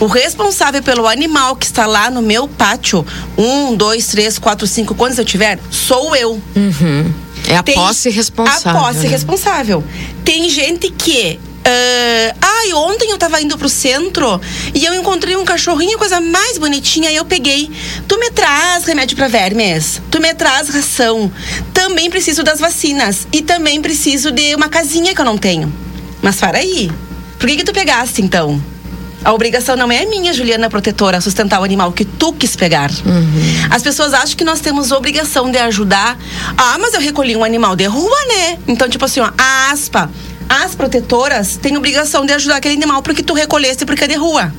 o 0.00 0.06
responsável 0.06 0.82
pelo 0.82 1.06
animal 1.06 1.56
que 1.56 1.64
está 1.64 1.86
lá 1.86 2.10
no 2.10 2.20
meu 2.20 2.46
pátio, 2.46 3.06
um, 3.38 3.74
dois, 3.74 4.08
três, 4.08 4.38
quatro, 4.38 4.66
cinco, 4.66 4.94
quantos 4.94 5.16
eu 5.18 5.24
tiver, 5.24 5.58
sou 5.70 6.14
eu. 6.14 6.32
Uhum. 6.54 7.14
É 7.48 7.56
a 7.56 7.62
Tem 7.62 7.74
posse 7.74 8.10
responsável. 8.10 8.70
A 8.70 8.84
posse 8.84 9.04
né? 9.04 9.08
responsável. 9.08 9.84
Tem 10.24 10.50
gente 10.50 10.90
que 10.90 11.38
Uh, 11.66 12.36
ai, 12.40 12.72
ontem 12.74 13.10
eu 13.10 13.18
tava 13.18 13.40
indo 13.40 13.58
pro 13.58 13.68
centro 13.68 14.40
e 14.72 14.84
eu 14.84 14.94
encontrei 14.94 15.36
um 15.36 15.44
cachorrinho, 15.44 15.98
coisa 15.98 16.20
mais 16.20 16.58
bonitinha, 16.58 17.10
e 17.10 17.16
eu 17.16 17.24
peguei. 17.24 17.68
Tu 18.06 18.18
me 18.20 18.30
traz 18.30 18.84
remédio 18.84 19.16
para 19.16 19.26
vermes, 19.26 20.00
tu 20.08 20.20
me 20.20 20.32
traz 20.32 20.68
ração. 20.68 21.30
Também 21.74 22.08
preciso 22.08 22.44
das 22.44 22.60
vacinas 22.60 23.26
e 23.32 23.42
também 23.42 23.82
preciso 23.82 24.30
de 24.30 24.54
uma 24.54 24.68
casinha 24.68 25.12
que 25.12 25.20
eu 25.20 25.24
não 25.24 25.36
tenho. 25.36 25.72
Mas 26.22 26.36
para 26.36 26.58
aí, 26.58 26.88
por 27.36 27.48
que 27.48 27.56
que 27.56 27.64
tu 27.64 27.72
pegaste 27.72 28.22
então? 28.22 28.62
A 29.24 29.32
obrigação 29.32 29.76
não 29.76 29.90
é 29.90 30.06
minha, 30.06 30.32
Juliana 30.32 30.70
protetora, 30.70 31.20
sustentar 31.20 31.60
o 31.60 31.64
animal 31.64 31.90
que 31.90 32.04
tu 32.04 32.32
quis 32.32 32.54
pegar. 32.54 32.92
Uhum. 33.04 33.66
As 33.70 33.82
pessoas 33.82 34.14
acham 34.14 34.36
que 34.36 34.44
nós 34.44 34.60
temos 34.60 34.92
obrigação 34.92 35.50
de 35.50 35.58
ajudar. 35.58 36.16
Ah, 36.56 36.76
mas 36.78 36.94
eu 36.94 37.00
recolhi 37.00 37.34
um 37.34 37.42
animal 37.42 37.74
de 37.74 37.86
rua, 37.86 38.16
né? 38.28 38.58
Então, 38.68 38.88
tipo 38.88 39.04
assim, 39.04 39.18
ó, 39.18 39.32
aspa 39.72 40.08
as 40.48 40.74
protetoras 40.74 41.56
têm 41.56 41.76
obrigação 41.76 42.24
de 42.24 42.32
ajudar 42.32 42.56
aquele 42.56 42.74
animal 42.74 43.02
porque 43.02 43.22
tu 43.22 43.34
recolheste 43.34 43.84
porque 43.84 44.04
é 44.04 44.08
de 44.08 44.16
rua. 44.16 44.52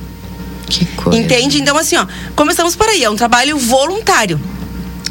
Que 0.68 0.84
coisa. 0.84 1.18
Entende? 1.18 1.60
Então, 1.60 1.76
assim, 1.76 1.96
ó, 1.96 2.06
começamos 2.36 2.76
por 2.76 2.86
aí. 2.88 3.02
É 3.02 3.10
um 3.10 3.16
trabalho 3.16 3.56
voluntário. 3.56 4.38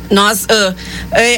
Nós, 0.10 0.44
uh, 0.46 0.72
uh, 0.72 0.76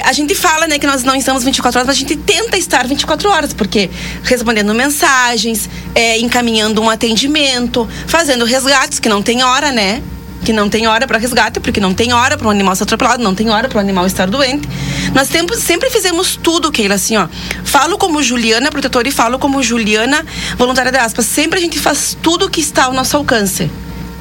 a 0.04 0.14
gente 0.14 0.36
fala, 0.36 0.68
né, 0.68 0.78
que 0.78 0.86
nós 0.86 1.04
não 1.04 1.16
estamos 1.16 1.44
24 1.44 1.80
horas, 1.80 1.88
mas 1.88 1.96
a 1.96 2.00
gente 2.00 2.16
tenta 2.16 2.58
estar 2.58 2.86
24 2.86 3.30
horas, 3.30 3.54
porque 3.54 3.90
respondendo 4.24 4.74
mensagens, 4.76 5.68
é, 5.96 6.20
encaminhando 6.20 6.82
um 6.82 6.90
atendimento, 6.90 7.88
fazendo 8.06 8.46
resgates, 8.46 9.00
que 9.00 9.10
não 9.10 9.24
tem 9.24 9.44
hora, 9.44 9.72
né? 9.72 10.04
Que 10.44 10.54
não 10.54 10.70
tem 10.70 10.88
hora 10.88 11.08
para 11.08 11.18
resgate, 11.18 11.60
porque 11.60 11.80
não 11.80 11.94
tem 11.94 12.14
hora 12.14 12.38
para 12.38 12.48
um 12.48 12.52
animal 12.52 12.76
ser 12.76 12.84
atropelado, 12.84 13.24
não 13.24 13.36
tem 13.36 13.50
hora 13.50 13.68
para 13.68 13.78
um 13.78 13.82
animal 13.82 14.06
estar 14.06 14.28
doente. 14.28 14.68
Nós 15.14 15.28
sempre 15.28 15.90
fizemos 15.90 16.36
tudo, 16.36 16.72
Keila, 16.72 16.96
assim, 16.96 17.18
ó. 17.18 17.28
Falo 17.64 17.98
como 17.98 18.22
Juliana 18.24 18.72
protetora 18.72 19.08
e 19.08 19.12
falo 19.12 19.38
como 19.38 19.62
Juliana 19.62 20.26
voluntária 20.58 20.92
da 20.92 21.04
aspas. 21.04 21.26
Sempre 21.26 21.60
a 21.60 21.62
gente 21.62 21.80
faz 21.80 22.18
tudo 22.22 22.50
que 22.50 22.62
está 22.62 22.86
ao 22.86 22.94
nosso 22.94 23.16
alcance 23.18 23.70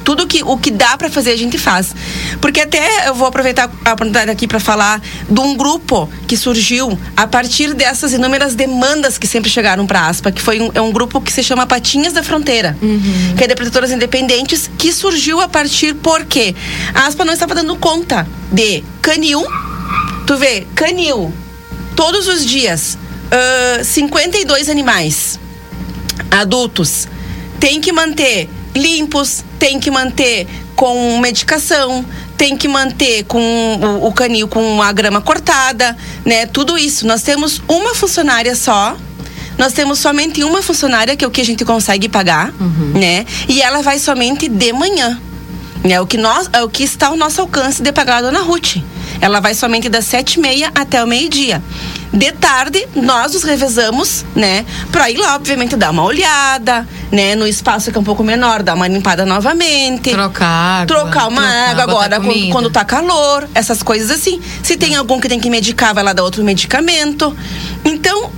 tudo 0.09 0.25
que, 0.25 0.41
o 0.43 0.57
que 0.57 0.71
dá 0.71 0.97
para 0.97 1.07
fazer 1.07 1.29
a 1.29 1.37
gente 1.37 1.59
faz. 1.59 1.93
Porque 2.41 2.61
até 2.61 3.07
eu 3.07 3.13
vou 3.13 3.27
aproveitar 3.27 3.69
a 3.85 3.93
oportunidade 3.93 4.31
aqui 4.31 4.47
para 4.47 4.59
falar 4.59 4.99
de 5.29 5.39
um 5.39 5.55
grupo 5.55 6.09
que 6.27 6.35
surgiu 6.35 6.97
a 7.15 7.27
partir 7.27 7.75
dessas 7.75 8.11
inúmeras 8.11 8.55
demandas 8.55 9.19
que 9.19 9.27
sempre 9.27 9.51
chegaram 9.51 9.85
para 9.85 9.99
a 9.99 10.07
ASPA, 10.07 10.31
que 10.31 10.41
foi 10.41 10.61
um, 10.61 10.71
é 10.73 10.81
um 10.81 10.91
grupo 10.91 11.21
que 11.21 11.31
se 11.31 11.43
chama 11.43 11.67
Patinhas 11.67 12.11
da 12.11 12.23
Fronteira, 12.23 12.75
uhum. 12.81 13.35
que 13.37 13.43
é 13.43 13.47
de 13.47 13.53
protetoras 13.53 13.91
independentes, 13.91 14.67
que 14.79 14.91
surgiu 14.91 15.39
a 15.41 15.47
partir 15.47 15.93
porque 15.93 16.55
a 16.95 17.05
ASPA 17.05 17.23
não 17.23 17.33
estava 17.33 17.53
dando 17.53 17.75
conta 17.75 18.27
de 18.51 18.83
canil, 19.03 19.45
tu 20.25 20.37
vê, 20.37 20.65
canil, 20.73 21.31
todos 21.95 22.27
os 22.27 22.43
dias, 22.43 22.97
uh, 23.79 23.85
52 23.85 24.69
animais 24.69 25.39
adultos 26.31 27.07
tem 27.59 27.79
que 27.79 27.91
manter 27.91 28.49
limpos, 28.75 29.43
tem 29.57 29.79
que 29.79 29.89
manter 29.91 30.47
com 30.75 31.19
medicação, 31.19 32.05
tem 32.37 32.55
que 32.55 32.67
manter 32.67 33.23
com 33.25 33.39
o, 33.39 34.07
o 34.07 34.13
canil 34.13 34.47
com 34.47 34.81
a 34.81 34.91
grama 34.91 35.21
cortada, 35.21 35.95
né? 36.25 36.45
Tudo 36.45 36.77
isso. 36.77 37.05
Nós 37.05 37.21
temos 37.21 37.61
uma 37.67 37.93
funcionária 37.93 38.55
só 38.55 38.95
nós 39.59 39.73
temos 39.73 39.99
somente 39.99 40.41
uma 40.41 40.61
funcionária 40.61 41.17
que 41.17 41.25
é 41.25 41.27
o 41.27 41.31
que 41.31 41.41
a 41.41 41.45
gente 41.45 41.65
consegue 41.65 42.07
pagar, 42.07 42.53
uhum. 42.61 42.93
né? 42.95 43.25
E 43.45 43.61
ela 43.61 43.81
vai 43.81 43.99
somente 43.99 44.47
de 44.47 44.71
manhã. 44.71 45.19
É 45.83 45.99
o 45.99 46.07
que 46.07 46.17
nós, 46.17 46.49
é 46.53 46.63
o 46.63 46.69
que 46.69 46.83
está 46.83 47.07
ao 47.07 47.17
nosso 47.17 47.41
alcance 47.41 47.83
de 47.83 47.91
pagar 47.91 48.19
a 48.19 48.21
dona 48.21 48.39
Ruth. 48.39 48.77
Ela 49.21 49.39
vai 49.39 49.53
somente 49.53 49.89
das 49.89 50.05
sete 50.05 50.35
e 50.35 50.39
meia 50.39 50.71
até 50.73 51.03
o 51.03 51.07
meio-dia. 51.07 51.61
De 52.11 52.31
tarde, 52.31 52.87
nós 52.95 53.35
os 53.35 53.43
revezamos, 53.43 54.25
né? 54.35 54.65
Pra 54.91 55.11
ir 55.11 55.17
lá, 55.17 55.35
obviamente, 55.35 55.75
dar 55.75 55.91
uma 55.91 56.03
olhada, 56.03 56.87
né? 57.11 57.35
No 57.35 57.45
espaço 57.47 57.91
que 57.91 57.97
é 57.97 58.01
um 58.01 58.03
pouco 58.03 58.23
menor, 58.23 58.63
dar 58.63 58.73
uma 58.73 58.87
limpada 58.87 59.25
novamente. 59.25 60.09
Trocar 60.11 60.47
água. 60.47 60.87
Trocar 60.87 61.27
uma 61.27 61.41
trocar, 61.41 61.69
água 61.69 61.83
agora, 61.83 62.19
quando, 62.19 62.49
quando 62.51 62.69
tá 62.69 62.83
calor, 62.83 63.47
essas 63.53 63.83
coisas 63.83 64.09
assim. 64.09 64.41
Se 64.63 64.75
tem 64.75 64.95
algum 64.95 65.19
que 65.19 65.29
tem 65.29 65.39
que 65.39 65.49
medicar, 65.49 65.93
vai 65.93 66.03
lá 66.03 66.13
dar 66.13 66.23
outro 66.23 66.43
medicamento. 66.43 67.35
Então, 67.85 68.31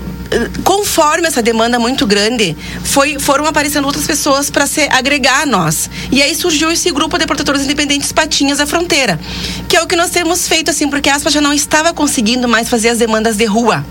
conforme 0.63 1.27
essa 1.27 1.41
demanda 1.41 1.77
muito 1.77 2.07
grande, 2.07 2.55
foi, 2.83 3.19
foram 3.19 3.45
aparecendo 3.45 3.85
outras 3.85 4.05
pessoas 4.05 4.49
para 4.49 4.65
se 4.65 4.81
agregar 4.91 5.41
a 5.41 5.45
nós. 5.45 5.89
E 6.11 6.21
aí 6.21 6.33
surgiu 6.35 6.71
esse 6.71 6.91
grupo 6.91 7.17
de 7.17 7.25
protetores 7.25 7.63
independentes 7.63 8.11
Patinhas 8.11 8.59
da 8.59 8.65
Fronteira, 8.65 9.19
que 9.67 9.75
é 9.75 9.81
o 9.81 9.87
que 9.87 9.95
nós 9.95 10.09
temos 10.09 10.47
feito 10.47 10.71
assim, 10.71 10.89
porque 10.89 11.09
a 11.09 11.15
Aspa 11.15 11.29
já 11.29 11.41
não 11.41 11.53
estava 11.53 11.93
conseguindo 11.93 12.47
mais 12.47 12.69
fazer 12.69 12.89
as 12.89 12.97
demandas 12.97 13.37
de 13.37 13.45
rua 13.45 13.85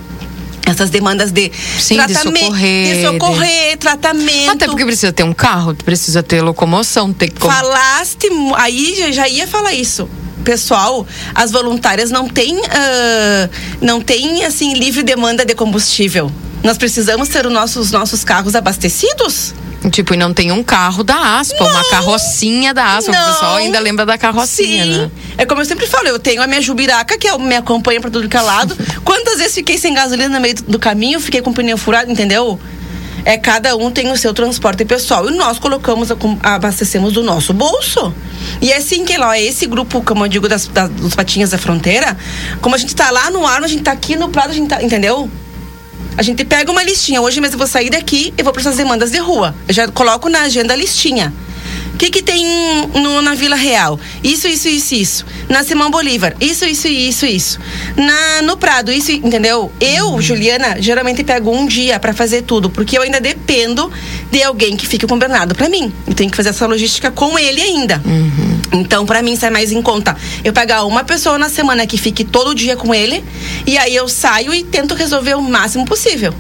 essas 0.67 0.89
demandas 0.89 1.33
de 1.33 1.51
Sim, 1.81 1.97
tratamento, 1.97 2.33
de 2.33 2.41
socorrer, 2.41 2.95
de 2.95 3.03
socorrer, 3.03 3.71
de... 3.71 3.77
tratamento. 3.77 4.51
Até 4.51 4.67
porque 4.67 4.85
precisa 4.85 5.13
ter 5.13 5.25
um 5.25 5.33
carro, 5.33 5.75
precisa 5.75 6.23
ter 6.23 6.41
locomoção, 6.43 7.13
ter 7.13 7.33
Falaste, 7.35 8.29
aí 8.55 9.13
já 9.13 9.29
ia 9.29 9.49
falar 9.49 9.75
isso 9.75 10.09
pessoal, 10.41 11.07
as 11.35 11.51
voluntárias 11.51 12.11
não 12.11 12.29
têm, 12.29 12.57
uh, 12.59 13.51
não 13.81 14.01
têm 14.01 14.45
assim 14.45 14.75
livre 14.75 15.03
demanda 15.03 15.45
de 15.45 15.55
combustível. 15.55 16.31
Nós 16.63 16.77
precisamos 16.77 17.29
ter 17.29 17.47
os 17.47 17.53
nossos, 17.53 17.87
os 17.87 17.93
nossos 17.93 18.25
carros 18.25 18.55
abastecidos. 18.55 19.55
Tipo, 19.91 20.13
e 20.13 20.17
não 20.17 20.35
tem 20.35 20.53
um 20.53 20.63
carro 20.63 21.03
da 21.03 21.39
Aspa, 21.39 21.65
não, 21.65 21.71
uma 21.71 21.89
carrocinha 21.89 22.75
da 22.75 22.97
Aspa. 22.97 23.13
Não, 23.13 23.23
o 23.23 23.33
pessoal 23.33 23.57
ainda 23.57 23.81
lembra 23.81 24.05
da 24.05 24.19
carrocinha, 24.19 24.85
sim. 24.85 24.91
né? 24.91 25.11
É 25.39 25.47
como 25.47 25.63
eu 25.63 25.65
sempre 25.65 25.87
falo, 25.87 26.07
eu 26.07 26.19
tenho 26.19 26.43
a 26.43 26.47
minha 26.47 26.61
Jubiraca, 26.61 27.17
que 27.17 27.27
é, 27.27 27.39
me 27.39 27.57
acompanha 27.57 27.99
para 27.99 28.11
tudo 28.11 28.29
que 28.29 28.37
é 28.37 28.43
lado. 28.43 28.77
Quantas 29.03 29.39
vezes 29.39 29.55
fiquei 29.55 29.79
sem 29.79 29.95
gasolina 29.95 30.29
no 30.29 30.41
meio 30.41 30.55
do 30.55 30.79
caminho, 30.79 31.19
fiquei 31.19 31.41
com 31.41 31.49
o 31.49 31.55
pneu 31.55 31.79
furado, 31.79 32.13
entendeu? 32.13 32.61
É, 33.31 33.39
cada 33.39 33.77
um 33.77 33.93
tem 33.93 34.11
o 34.11 34.17
seu 34.17 34.35
transporte 34.35 34.85
pessoal. 34.85 35.31
E 35.31 35.37
nós 35.37 35.57
colocamos, 35.57 36.09
abastecemos 36.43 37.13
do 37.13 37.23
nosso 37.23 37.55
bolso. 37.55 38.13
E 38.61 38.73
é 38.73 38.77
assim 38.77 39.05
que 39.05 39.17
lá, 39.17 39.39
esse 39.39 39.67
grupo, 39.67 40.03
como 40.03 40.25
eu 40.25 40.29
digo, 40.29 40.49
das, 40.49 40.67
das, 40.67 40.91
dos 40.91 41.15
patinhas 41.15 41.51
da 41.51 41.57
fronteira, 41.57 42.19
como 42.61 42.75
a 42.75 42.79
gente 42.79 42.93
tá 42.93 43.09
lá 43.13 43.31
no 43.31 43.47
ar, 43.47 43.63
a 43.63 43.69
gente 43.69 43.85
tá 43.85 43.93
aqui 43.93 44.17
no 44.17 44.31
prado, 44.31 44.51
a 44.51 44.53
gente 44.53 44.69
tá, 44.69 44.83
entendeu? 44.83 45.31
A 46.17 46.23
gente 46.23 46.45
pega 46.45 46.73
uma 46.73 46.83
listinha. 46.83 47.21
Hoje 47.23 47.41
mesmo 47.41 47.55
eu 47.55 47.59
vou 47.59 47.69
sair 47.69 47.89
daqui 47.89 48.35
e 48.37 48.43
vou 48.43 48.53
para 48.53 48.63
essas 48.63 48.77
demandas 48.77 49.13
de 49.13 49.19
rua. 49.19 49.55
Eu 49.69 49.75
já 49.75 49.87
coloco 49.87 50.29
na 50.29 50.41
agenda 50.41 50.75
a 50.75 50.77
listinha 50.77 51.33
que, 52.01 52.09
que 52.09 52.23
tem 52.23 52.47
no, 52.95 53.21
na 53.21 53.35
Vila 53.35 53.57
Real? 53.57 54.01
Isso, 54.25 54.49
isso, 54.49 54.69
isso, 54.69 54.95
isso. 54.95 55.27
Na 55.51 55.63
Simão 55.63 55.91
Bolívar, 55.91 56.35
isso, 56.41 56.65
isso, 56.65 56.89
isso, 56.89 57.27
isso. 57.27 57.59
Na, 57.95 58.41
no 58.41 58.57
Prado, 58.57 58.91
isso, 58.91 59.13
entendeu? 59.13 59.71
Eu. 59.79 60.19
Juliana, 60.23 60.81
geralmente 60.81 61.23
pego 61.23 61.55
um 61.55 61.67
dia 61.67 62.01
para 62.01 62.15
fazer 62.15 62.43
tudo, 62.43 62.71
porque 62.71 62.97
eu 62.97 63.03
ainda 63.03 63.21
dependo 63.21 63.93
de 64.31 64.43
alguém 64.43 64.79
que 64.79 64.87
fique 64.87 65.07
com 65.07 65.15
o 65.15 65.19
Bernardo 65.19 65.55
para 65.55 65.69
mim. 65.69 65.93
Eu 66.07 66.15
tenho 66.15 66.31
que 66.31 66.37
fazer 66.39 66.49
essa 66.49 66.67
logística 66.67 67.11
com 67.11 67.39
ele 67.39 67.61
ainda. 67.61 68.01
Uhum. 68.07 68.81
Então, 68.81 69.05
para 69.05 69.21
mim, 69.21 69.37
sai 69.37 69.51
mais 69.51 69.71
em 69.71 69.83
conta 69.83 70.17
eu 70.43 70.55
pegar 70.55 70.85
uma 70.85 71.05
pessoa 71.05 71.37
na 71.37 71.51
semana 71.51 71.87
que 71.87 71.99
fique 71.99 72.25
todo 72.25 72.55
dia 72.55 72.77
com 72.77 72.95
ele, 72.95 73.23
e 73.67 73.77
aí 73.77 73.95
eu 73.95 74.09
saio 74.09 74.55
e 74.55 74.65
tento 74.65 74.95
resolver 74.95 75.35
o 75.35 75.43
máximo 75.43 75.85
possível. 75.85 76.33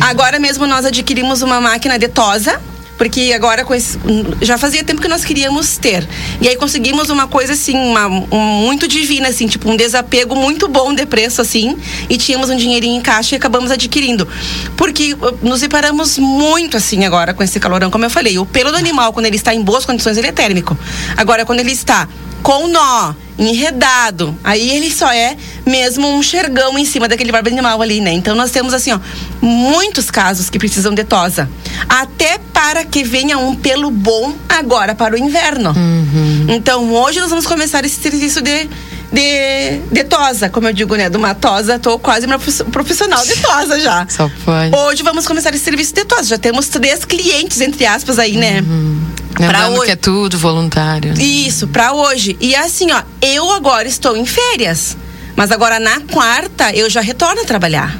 Agora 0.00 0.40
mesmo 0.40 0.66
nós 0.66 0.84
adquirimos 0.84 1.40
uma 1.40 1.60
máquina 1.60 1.96
de 1.96 2.08
tosa 2.08 2.60
porque 3.02 3.32
agora 3.34 3.66
esse, 3.74 3.98
já 4.42 4.56
fazia 4.56 4.84
tempo 4.84 5.02
que 5.02 5.08
nós 5.08 5.24
queríamos 5.24 5.76
ter. 5.76 6.08
E 6.40 6.46
aí 6.46 6.54
conseguimos 6.54 7.10
uma 7.10 7.26
coisa 7.26 7.54
assim, 7.54 7.76
uma, 7.76 8.06
um, 8.06 8.38
muito 8.64 8.86
divina, 8.86 9.26
assim, 9.26 9.48
tipo 9.48 9.68
um 9.68 9.76
desapego 9.76 10.36
muito 10.36 10.68
bom 10.68 10.94
de 10.94 11.04
preço, 11.04 11.42
assim, 11.42 11.76
e 12.08 12.16
tínhamos 12.16 12.48
um 12.48 12.54
dinheirinho 12.54 12.96
em 12.96 13.00
caixa 13.00 13.34
e 13.34 13.36
acabamos 13.38 13.72
adquirindo. 13.72 14.28
Porque 14.76 15.14
uh, 15.14 15.36
nos 15.42 15.58
separamos 15.58 16.16
muito, 16.16 16.76
assim, 16.76 17.04
agora 17.04 17.34
com 17.34 17.42
esse 17.42 17.58
calorão, 17.58 17.90
como 17.90 18.04
eu 18.04 18.10
falei. 18.10 18.38
O 18.38 18.46
pelo 18.46 18.70
do 18.70 18.76
animal, 18.76 19.12
quando 19.12 19.26
ele 19.26 19.34
está 19.34 19.52
em 19.52 19.62
boas 19.62 19.84
condições, 19.84 20.16
ele 20.16 20.28
é 20.28 20.32
térmico. 20.32 20.78
Agora, 21.16 21.44
quando 21.44 21.58
ele 21.58 21.72
está 21.72 22.06
com 22.40 22.68
nó, 22.68 23.14
enredado. 23.48 24.36
Aí 24.42 24.70
ele 24.70 24.90
só 24.90 25.10
é 25.12 25.36
mesmo 25.66 26.08
um 26.08 26.22
xergão 26.22 26.78
em 26.78 26.84
cima 26.84 27.08
daquele 27.08 27.32
barba 27.32 27.48
animal 27.48 27.80
ali, 27.82 28.00
né? 28.00 28.12
Então 28.12 28.34
nós 28.34 28.50
temos 28.50 28.74
assim, 28.74 28.92
ó, 28.92 29.00
muitos 29.40 30.10
casos 30.10 30.48
que 30.48 30.58
precisam 30.58 30.94
de 30.94 31.04
tosa. 31.04 31.48
Até 31.88 32.38
para 32.52 32.84
que 32.84 33.02
venha 33.02 33.38
um 33.38 33.54
pelo 33.54 33.90
bom 33.90 34.34
agora 34.48 34.94
para 34.94 35.14
o 35.14 35.18
inverno. 35.18 35.70
Uhum. 35.70 36.46
Então 36.48 36.92
hoje 36.92 37.20
nós 37.20 37.30
vamos 37.30 37.46
começar 37.46 37.84
esse 37.84 38.00
serviço 38.00 38.40
de 38.40 38.68
de, 39.12 39.78
de 39.92 40.04
tosa, 40.04 40.48
como 40.48 40.66
eu 40.68 40.72
digo, 40.72 40.96
né? 40.96 41.10
De 41.10 41.16
uma 41.18 41.34
tosa, 41.34 41.78
tô 41.78 41.98
quase 41.98 42.26
uma 42.26 42.38
profissional 42.38 43.22
de 43.24 43.36
tosa 43.42 43.78
já. 43.78 44.06
Só 44.08 44.30
pode. 44.44 44.74
Hoje 44.74 45.02
vamos 45.02 45.26
começar 45.26 45.54
esse 45.54 45.62
serviço 45.62 45.94
de 45.94 46.04
tosa. 46.04 46.24
Já 46.24 46.38
temos 46.38 46.68
três 46.68 47.04
clientes, 47.04 47.60
entre 47.60 47.84
aspas, 47.84 48.18
aí, 48.18 48.36
né? 48.36 48.62
Uhum. 48.62 49.02
Pra 49.34 49.68
hoje. 49.70 49.86
que 49.86 49.90
é 49.90 49.96
tudo 49.96 50.38
voluntário. 50.38 51.14
Né? 51.14 51.22
Isso, 51.22 51.66
pra 51.68 51.92
hoje. 51.92 52.36
E 52.40 52.54
assim, 52.54 52.90
ó, 52.92 53.02
eu 53.20 53.50
agora 53.52 53.88
estou 53.88 54.16
em 54.16 54.26
férias. 54.26 54.96
Mas 55.34 55.50
agora 55.50 55.80
na 55.80 56.00
quarta 56.00 56.72
eu 56.72 56.88
já 56.90 57.00
retorno 57.00 57.40
a 57.40 57.44
trabalhar. 57.44 57.98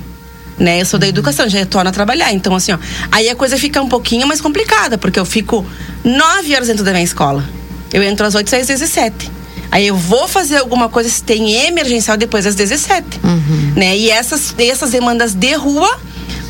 Né? 0.59 0.81
Eu 0.81 0.87
sou 0.87 0.99
da 0.99 1.09
educação, 1.09 1.49
já 1.49 1.59
retorno 1.59 1.89
a 1.89 1.93
trabalhar. 1.93 2.33
Então, 2.33 2.55
assim, 2.55 2.73
ó, 2.73 2.79
aí 3.11 3.29
a 3.29 3.35
coisa 3.35 3.57
fica 3.57 3.81
um 3.81 3.89
pouquinho 3.89 4.27
mais 4.27 4.41
complicada, 4.41 4.99
porque 4.99 5.19
eu 5.19 5.25
fico 5.25 5.67
nove 6.05 6.55
horas 6.55 6.69
dentro 6.69 6.85
da 6.85 6.93
minha 6.93 7.05
escola. 7.05 7.45
Eu 7.93 8.03
entro 8.03 8.27
às 8.27 8.35
oito, 8.35 8.51
seis, 8.51 8.67
dezessete. 8.67 9.31
Aí 9.71 9.87
eu 9.87 9.97
vou 9.97 10.29
fazer 10.29 10.59
alguma 10.59 10.89
coisa 10.91 11.09
se 11.09 11.23
tem 11.23 11.67
emergencial 11.67 12.17
depois 12.17 12.45
das 12.45 12.55
17. 12.55 13.21
Uhum. 13.25 13.73
Né? 13.75 13.97
E 13.97 14.11
essas, 14.11 14.55
essas 14.59 14.91
demandas 14.91 15.33
de 15.33 15.55
rua, 15.55 15.99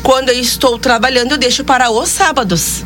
quando 0.03 0.29
eu 0.29 0.39
estou 0.39 0.77
trabalhando, 0.77 1.31
eu 1.31 1.37
deixo 1.37 1.63
para 1.63 1.89
os 1.89 2.09
sábados. 2.09 2.83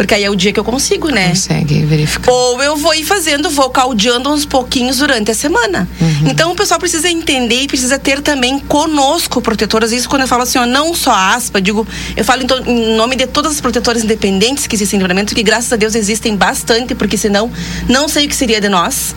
Porque 0.00 0.14
aí 0.14 0.24
é 0.24 0.30
o 0.30 0.34
dia 0.34 0.50
que 0.50 0.58
eu 0.58 0.64
consigo, 0.64 1.10
né? 1.10 1.28
Consegue 1.28 1.84
verificar. 1.84 2.32
Ou 2.32 2.62
eu 2.62 2.74
vou 2.74 2.94
ir 2.94 3.04
fazendo, 3.04 3.50
vou 3.50 3.68
caldeando 3.68 4.32
uns 4.32 4.46
pouquinhos 4.46 4.96
durante 4.96 5.30
a 5.30 5.34
semana. 5.34 5.86
Uhum. 6.00 6.30
Então 6.30 6.52
o 6.52 6.54
pessoal 6.54 6.80
precisa 6.80 7.10
entender 7.10 7.64
e 7.64 7.66
precisa 7.66 7.98
ter 7.98 8.22
também 8.22 8.58
conosco 8.60 9.42
protetoras. 9.42 9.92
Isso 9.92 10.08
quando 10.08 10.22
eu 10.22 10.26
falo 10.26 10.44
assim, 10.44 10.56
ó, 10.56 10.64
não 10.64 10.94
só 10.94 11.12
aspa, 11.12 11.60
digo, 11.60 11.86
eu 12.16 12.24
falo 12.24 12.42
então, 12.42 12.64
em 12.64 12.96
nome 12.96 13.14
de 13.14 13.26
todas 13.26 13.52
as 13.52 13.60
protetoras 13.60 14.02
independentes 14.02 14.66
que 14.66 14.74
existem 14.74 14.96
em 14.96 15.02
livramento, 15.02 15.34
que 15.34 15.42
graças 15.42 15.70
a 15.70 15.76
Deus 15.76 15.94
existem 15.94 16.34
bastante, 16.34 16.94
porque 16.94 17.18
senão 17.18 17.52
não 17.86 18.08
sei 18.08 18.24
o 18.24 18.28
que 18.30 18.34
seria 18.34 18.58
de 18.58 18.70
nós. 18.70 19.14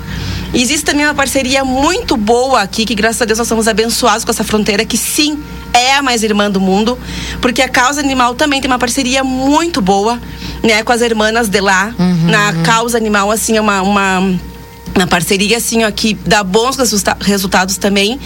Existe 0.54 0.84
também 0.84 1.06
uma 1.06 1.16
parceria 1.16 1.64
muito 1.64 2.18
boa 2.18 2.62
aqui, 2.62 2.86
que 2.86 2.94
graças 2.94 3.22
a 3.22 3.26
Deus 3.26 3.40
nós 3.40 3.48
somos 3.48 3.70
abençoados 3.70 4.26
com 4.26 4.32
essa 4.32 4.44
fronteira, 4.44 4.84
que 4.84 4.98
sim, 4.98 5.42
é 5.74 5.96
a 5.96 6.02
mais 6.04 6.22
irmã 6.24 6.50
do 6.50 6.62
mundo, 6.62 6.98
porque 7.42 7.62
a 7.62 7.68
causa 7.68 8.00
animal 8.00 8.36
também 8.36 8.62
tem 8.62 8.70
uma 8.70 8.78
parceria 8.78 9.24
muito 9.24 9.82
boa, 9.82 10.22
né, 10.64 10.84
com 10.84 10.92
as 10.92 11.02
irmãs 11.02 11.50
de 11.50 11.60
lá. 11.60 11.94
Uhum, 12.00 12.32
na 12.32 12.52
uhum. 12.52 12.64
causa 12.64 12.98
animal, 12.98 13.30
assim, 13.30 13.58
é 13.58 13.62
uma, 13.62 13.82
uma 13.82 14.40
uma 14.96 15.08
parceria 15.08 15.58
assim 15.58 15.84
ó, 15.84 15.90
que 15.90 16.14
dá 16.14 16.44
bons 16.44 16.78
resulta 16.78 17.18
resultados 17.20 17.78
também 17.78 18.20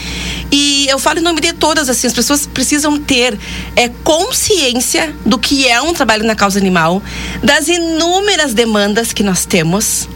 e 0.52 0.86
eu 0.90 1.00
falo 1.00 1.20
em 1.20 1.22
nome 1.22 1.40
de 1.40 1.54
todas 1.54 1.88
assim 1.88 2.08
as 2.08 2.14
pessoas 2.14 2.46
precisam 2.46 3.00
ter 3.00 3.40
é 3.74 3.88
consciência 4.04 5.16
do 5.26 5.40
que 5.40 5.66
é 5.66 5.82
um 5.82 5.94
trabalho 5.94 6.26
na 6.26 6.36
causa 6.36 6.60
animal 6.60 7.02
das 7.42 7.70
inúmeras 7.70 8.54
demandas 8.54 9.14
que 9.14 9.24
nós 9.24 9.46
temos 9.46 10.10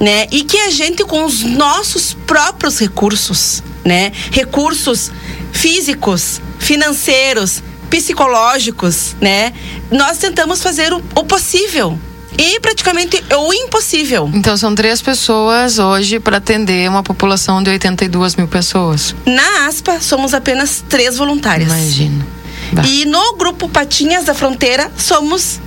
né 0.00 0.26
e 0.30 0.44
que 0.44 0.56
a 0.56 0.70
gente 0.70 1.04
com 1.04 1.26
os 1.26 1.42
nossos 1.42 2.14
próprios 2.26 2.78
recursos 2.78 3.62
né 3.84 4.10
recursos 4.30 5.12
físicos 5.52 6.40
financeiros, 6.58 7.62
psicológicos, 7.90 9.16
né? 9.20 9.52
Nós 9.90 10.18
tentamos 10.18 10.62
fazer 10.62 10.92
o, 10.92 11.02
o 11.14 11.24
possível 11.24 11.98
e 12.36 12.60
praticamente 12.60 13.22
o 13.36 13.52
impossível. 13.52 14.30
Então 14.32 14.56
são 14.56 14.74
três 14.74 15.02
pessoas 15.02 15.78
hoje 15.78 16.20
para 16.20 16.36
atender 16.36 16.88
uma 16.88 17.02
população 17.02 17.62
de 17.62 17.70
82 17.70 18.36
mil 18.36 18.46
pessoas. 18.46 19.14
Na 19.26 19.66
ASPA 19.66 20.00
somos 20.00 20.32
apenas 20.34 20.84
três 20.88 21.16
voluntárias. 21.16 21.70
Imagina. 21.70 22.26
E 22.86 23.04
no 23.06 23.34
grupo 23.36 23.68
Patinhas 23.68 24.24
da 24.24 24.34
Fronteira 24.34 24.90
somos 24.96 25.60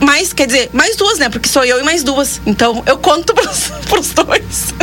mais, 0.00 0.32
quer 0.32 0.46
dizer, 0.46 0.70
mais 0.72 0.96
duas, 0.96 1.18
né? 1.18 1.28
Porque 1.28 1.48
sou 1.48 1.64
eu 1.64 1.78
e 1.80 1.82
mais 1.84 2.02
duas. 2.02 2.40
Então 2.44 2.82
eu 2.84 2.98
conto 2.98 3.32
para 3.88 4.00
os 4.00 4.10
dois. 4.10 4.74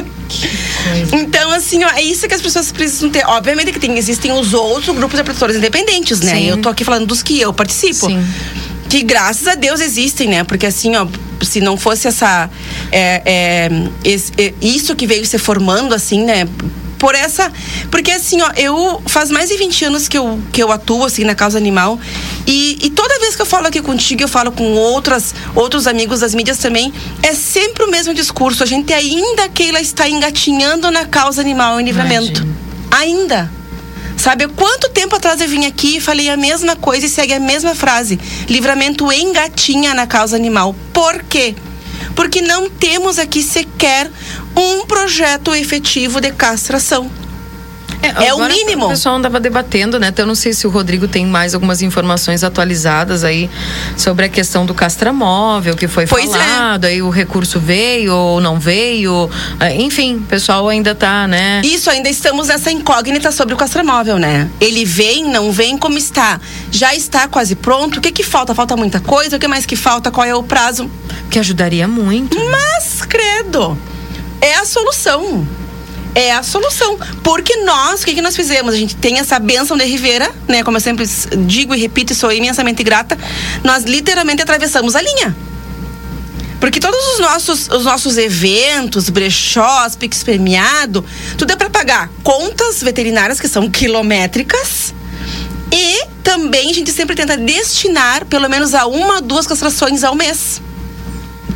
Então, 1.12 1.52
assim, 1.52 1.84
ó, 1.84 1.90
é 1.90 2.02
isso 2.02 2.28
que 2.28 2.34
as 2.34 2.42
pessoas 2.42 2.72
precisam 2.72 3.10
ter. 3.10 3.26
Obviamente 3.26 3.72
que 3.72 3.80
tem, 3.80 3.98
existem 3.98 4.32
os 4.32 4.54
outros 4.54 4.96
grupos 4.96 5.18
de 5.18 5.24
produtores 5.24 5.56
independentes, 5.56 6.22
né? 6.22 6.36
Sim. 6.36 6.50
Eu 6.50 6.58
tô 6.58 6.70
aqui 6.70 6.84
falando 6.84 7.06
dos 7.06 7.22
que 7.22 7.40
eu 7.40 7.54
participo. 7.54 8.08
Sim. 8.08 8.24
que 8.90 9.04
graças 9.04 9.48
a 9.48 9.56
Deus 9.56 9.80
existem, 9.80 10.28
né? 10.30 10.44
Porque 10.44 10.66
assim, 10.66 10.96
ó, 10.96 11.08
se 11.42 11.62
não 11.62 11.78
fosse 11.78 12.08
essa. 12.08 12.50
É, 12.92 13.22
é, 13.26 13.70
esse, 14.04 14.32
é, 14.38 14.54
isso 14.62 14.96
que 14.96 15.06
veio 15.06 15.26
se 15.26 15.38
formando, 15.38 15.94
assim, 15.94 16.24
né? 16.24 16.48
Por 17.00 17.16
essa. 17.16 17.52
Porque 17.90 18.12
assim, 18.12 18.42
ó, 18.42 18.52
eu. 18.56 19.02
Faz 19.08 19.32
mais 19.32 19.50
de 19.50 19.58
20 19.58 19.86
anos 19.86 20.08
que 20.08 20.18
eu, 20.18 20.40
que 20.52 20.62
eu 20.62 20.72
atuo, 20.72 21.06
assim, 21.06 21.24
na 21.24 21.34
causa 21.34 21.58
animal. 21.58 21.98
E, 22.46 22.78
e 22.84 22.90
toda 22.90 23.20
vez 23.20 23.36
que 23.36 23.42
eu 23.42 23.46
falo 23.46 23.68
aqui 23.68 23.82
contigo, 23.82 24.22
eu 24.22 24.28
falo 24.28 24.52
com 24.52 24.74
outras, 24.74 25.34
outros 25.56 25.88
amigos 25.88 26.20
das 26.20 26.36
mídias 26.36 26.58
também, 26.58 26.94
é 27.24 27.34
sempre 27.34 27.86
o 27.86 27.90
mesmo 27.90 28.14
discurso. 28.14 28.62
A 28.62 28.66
gente 28.66 28.94
ainda, 28.94 29.48
Keila, 29.50 29.80
está 29.80 30.10
engatinhando 30.10 30.92
na 30.92 31.06
causa 31.06 31.42
animal 31.42 31.80
em 31.80 31.86
livramento. 31.86 32.42
Imagina. 32.42 32.60
Ainda. 32.92 33.60
Sabe, 34.18 34.50
quanto 34.50 34.90
tempo 34.90 35.16
atrás 35.16 35.40
eu 35.40 35.48
vim 35.48 35.66
aqui 35.66 35.96
e 35.96 36.02
falei 36.02 36.30
a 36.30 36.36
mesma 36.36 36.76
coisa 36.76 37.06
e 37.06 37.10
segue 37.10 37.34
a 37.34 37.40
mesma 37.40 37.74
frase. 37.74 38.20
Livramento 38.50 39.10
engatinha 39.14 39.94
na 39.94 40.06
causa 40.06 40.36
animal. 40.36 40.76
Por 40.92 41.24
quê? 41.24 41.56
Porque 42.16 42.42
não 42.42 42.70
temos 42.70 43.20
aqui 43.20 43.42
sequer 43.42 44.10
um 44.56 44.86
projeto 44.86 45.54
efetivo 45.56 46.20
de 46.20 46.32
castração. 46.32 47.10
É, 48.02 48.28
é 48.28 48.34
o 48.34 48.48
mínimo. 48.48 48.86
O 48.86 48.90
pessoal 48.90 49.16
andava 49.16 49.40
debatendo, 49.40 50.00
né? 50.00 50.08
Então, 50.08 50.24
eu 50.24 50.28
não 50.28 50.36
sei 50.36 50.54
se 50.54 50.66
o 50.66 50.70
Rodrigo 50.70 51.08
tem 51.08 51.26
mais 51.26 51.54
algumas 51.54 51.82
informações 51.82 52.44
atualizadas 52.44 53.24
aí 53.24 53.50
sobre 53.98 54.26
a 54.26 54.30
questão 54.30 54.66
do 54.66 54.74
castramóvel 54.74 55.76
que 55.76 55.88
foi 55.88 56.08
pois 56.08 56.34
é. 56.34 56.38
falado. 56.38 56.86
É. 56.86 56.90
Aí 56.90 57.02
o 57.02 57.10
recurso 57.10 57.60
veio 57.60 58.16
ou 58.16 58.42
não 58.42 58.60
veio. 58.60 59.30
É, 59.60 59.76
enfim, 59.76 60.16
o 60.16 60.22
pessoal 60.22 60.68
ainda 60.70 60.96
tá, 60.96 61.28
né? 61.28 61.62
Isso, 61.64 61.90
ainda 61.90 62.10
estamos 62.10 62.48
nessa 62.48 62.72
incógnita 62.72 63.32
sobre 63.32 63.54
o 63.54 63.58
castramóvel, 63.58 64.18
né? 64.18 64.50
Ele 64.60 64.86
vem, 64.86 65.26
não 65.26 65.52
vem, 65.52 65.78
como 65.78 65.98
está? 65.98 66.40
Já 66.72 66.96
está 66.96 67.28
quase 67.28 67.56
pronto? 67.56 67.98
O 67.98 68.02
que 68.02 68.12
que 68.12 68.24
falta? 68.24 68.56
Falta 68.56 68.76
muita 68.76 69.00
coisa? 69.00 69.36
O 69.38 69.40
que 69.40 69.48
mais 69.48 69.66
que 69.66 69.76
falta? 69.76 70.10
Qual 70.10 70.26
é 70.26 70.36
o 70.36 70.44
prazo? 70.44 70.90
Que 71.30 71.40
ajudaria 71.40 71.88
muito. 71.88 72.38
Mas, 72.50 73.02
credo, 73.02 73.78
é 74.42 74.56
a 74.56 74.66
solução 74.66 75.48
é 76.16 76.32
a 76.32 76.44
solução. 76.44 76.98
Porque 77.24 77.56
nós, 77.58 78.02
o 78.02 78.06
que, 78.06 78.16
que 78.16 78.22
nós 78.22 78.36
fizemos? 78.36 78.74
A 78.74 78.78
gente 78.78 78.96
tem 78.96 79.20
essa 79.20 79.40
benção 79.40 79.78
de 79.78 79.86
Rivera, 79.86 80.32
né? 80.48 80.64
Como 80.64 80.78
eu 80.78 80.82
sempre 80.82 81.06
digo 81.46 81.74
e 81.76 81.80
repito, 81.80 82.14
sou 82.16 82.32
imensamente 82.32 82.84
grata. 82.84 83.18
Nós 83.64 83.84
literalmente 83.84 84.42
atravessamos 84.42 84.96
a 84.96 85.02
linha. 85.02 85.36
Porque 86.60 86.80
todos 86.80 87.00
os 87.14 87.20
nossos, 87.20 87.70
os 87.70 87.86
nossos 87.86 88.18
eventos, 88.18 89.10
brechós, 89.10 89.96
Pix 89.96 90.24
premiado, 90.24 91.06
tudo 91.38 91.54
é 91.54 91.56
para 91.56 91.70
pagar 91.70 92.10
contas 92.22 92.84
veterinárias 92.84 93.40
que 93.40 93.48
são 93.48 93.70
quilométricas. 93.70 94.94
E 95.72 96.06
também 96.22 96.70
a 96.70 96.74
gente 96.74 96.92
sempre 96.92 97.16
tenta 97.16 97.38
destinar 97.38 98.26
pelo 98.26 98.50
menos 98.50 98.74
a 98.74 98.86
uma, 98.88 99.22
duas 99.22 99.48
castrações 99.48 100.04
ao 100.04 100.16
mês 100.16 100.62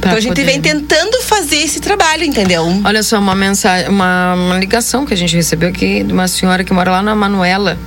então 0.07 0.17
a 0.17 0.19
gente 0.19 0.29
poder... 0.29 0.45
vem 0.45 0.61
tentando 0.61 1.21
fazer 1.23 1.57
esse 1.57 1.79
trabalho, 1.79 2.23
entendeu? 2.23 2.65
Olha 2.83 3.03
só, 3.03 3.19
uma 3.19 3.35
mensagem, 3.35 3.89
uma, 3.89 4.33
uma 4.35 4.59
ligação 4.59 5.05
que 5.05 5.13
a 5.13 5.17
gente 5.17 5.35
recebeu 5.35 5.69
aqui 5.69 6.03
de 6.03 6.13
uma 6.13 6.27
senhora 6.27 6.63
que 6.63 6.73
mora 6.73 6.91
lá 6.91 7.01
na 7.01 7.15
Manuela. 7.15 7.77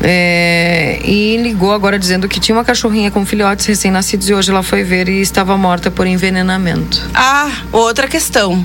É, 0.00 1.00
e 1.04 1.36
ligou 1.38 1.72
agora 1.72 1.98
dizendo 1.98 2.28
que 2.28 2.38
tinha 2.38 2.56
uma 2.56 2.64
cachorrinha 2.64 3.10
com 3.10 3.26
filhotes 3.26 3.66
recém-nascidos 3.66 4.28
e 4.28 4.34
hoje 4.34 4.50
ela 4.50 4.62
foi 4.62 4.84
ver 4.84 5.08
e 5.08 5.20
estava 5.20 5.56
morta 5.56 5.90
por 5.90 6.06
envenenamento. 6.06 7.10
Ah, 7.12 7.50
outra 7.72 8.06
questão. 8.06 8.64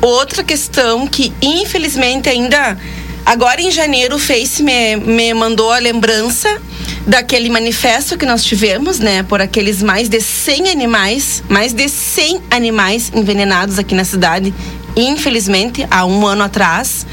Outra 0.00 0.42
questão 0.42 1.06
que 1.06 1.32
infelizmente 1.40 2.28
ainda 2.28 2.76
agora 3.24 3.62
em 3.62 3.70
janeiro 3.70 4.16
o 4.16 4.18
Face 4.18 4.62
me, 4.62 4.96
me 4.96 5.32
mandou 5.32 5.72
a 5.72 5.78
lembrança 5.78 6.60
daquele 7.08 7.48
manifesto 7.48 8.18
que 8.18 8.26
nós 8.26 8.44
tivemos, 8.44 8.98
né, 8.98 9.22
por 9.22 9.40
aqueles 9.40 9.82
mais 9.82 10.10
de 10.10 10.20
100 10.20 10.68
animais, 10.68 11.42
mais 11.48 11.72
de 11.72 11.88
100 11.88 12.42
animais 12.50 13.10
envenenados 13.14 13.78
aqui 13.78 13.94
na 13.94 14.04
cidade, 14.04 14.52
infelizmente, 14.94 15.86
há 15.90 16.04
um 16.04 16.26
ano 16.26 16.42
atrás. 16.42 17.06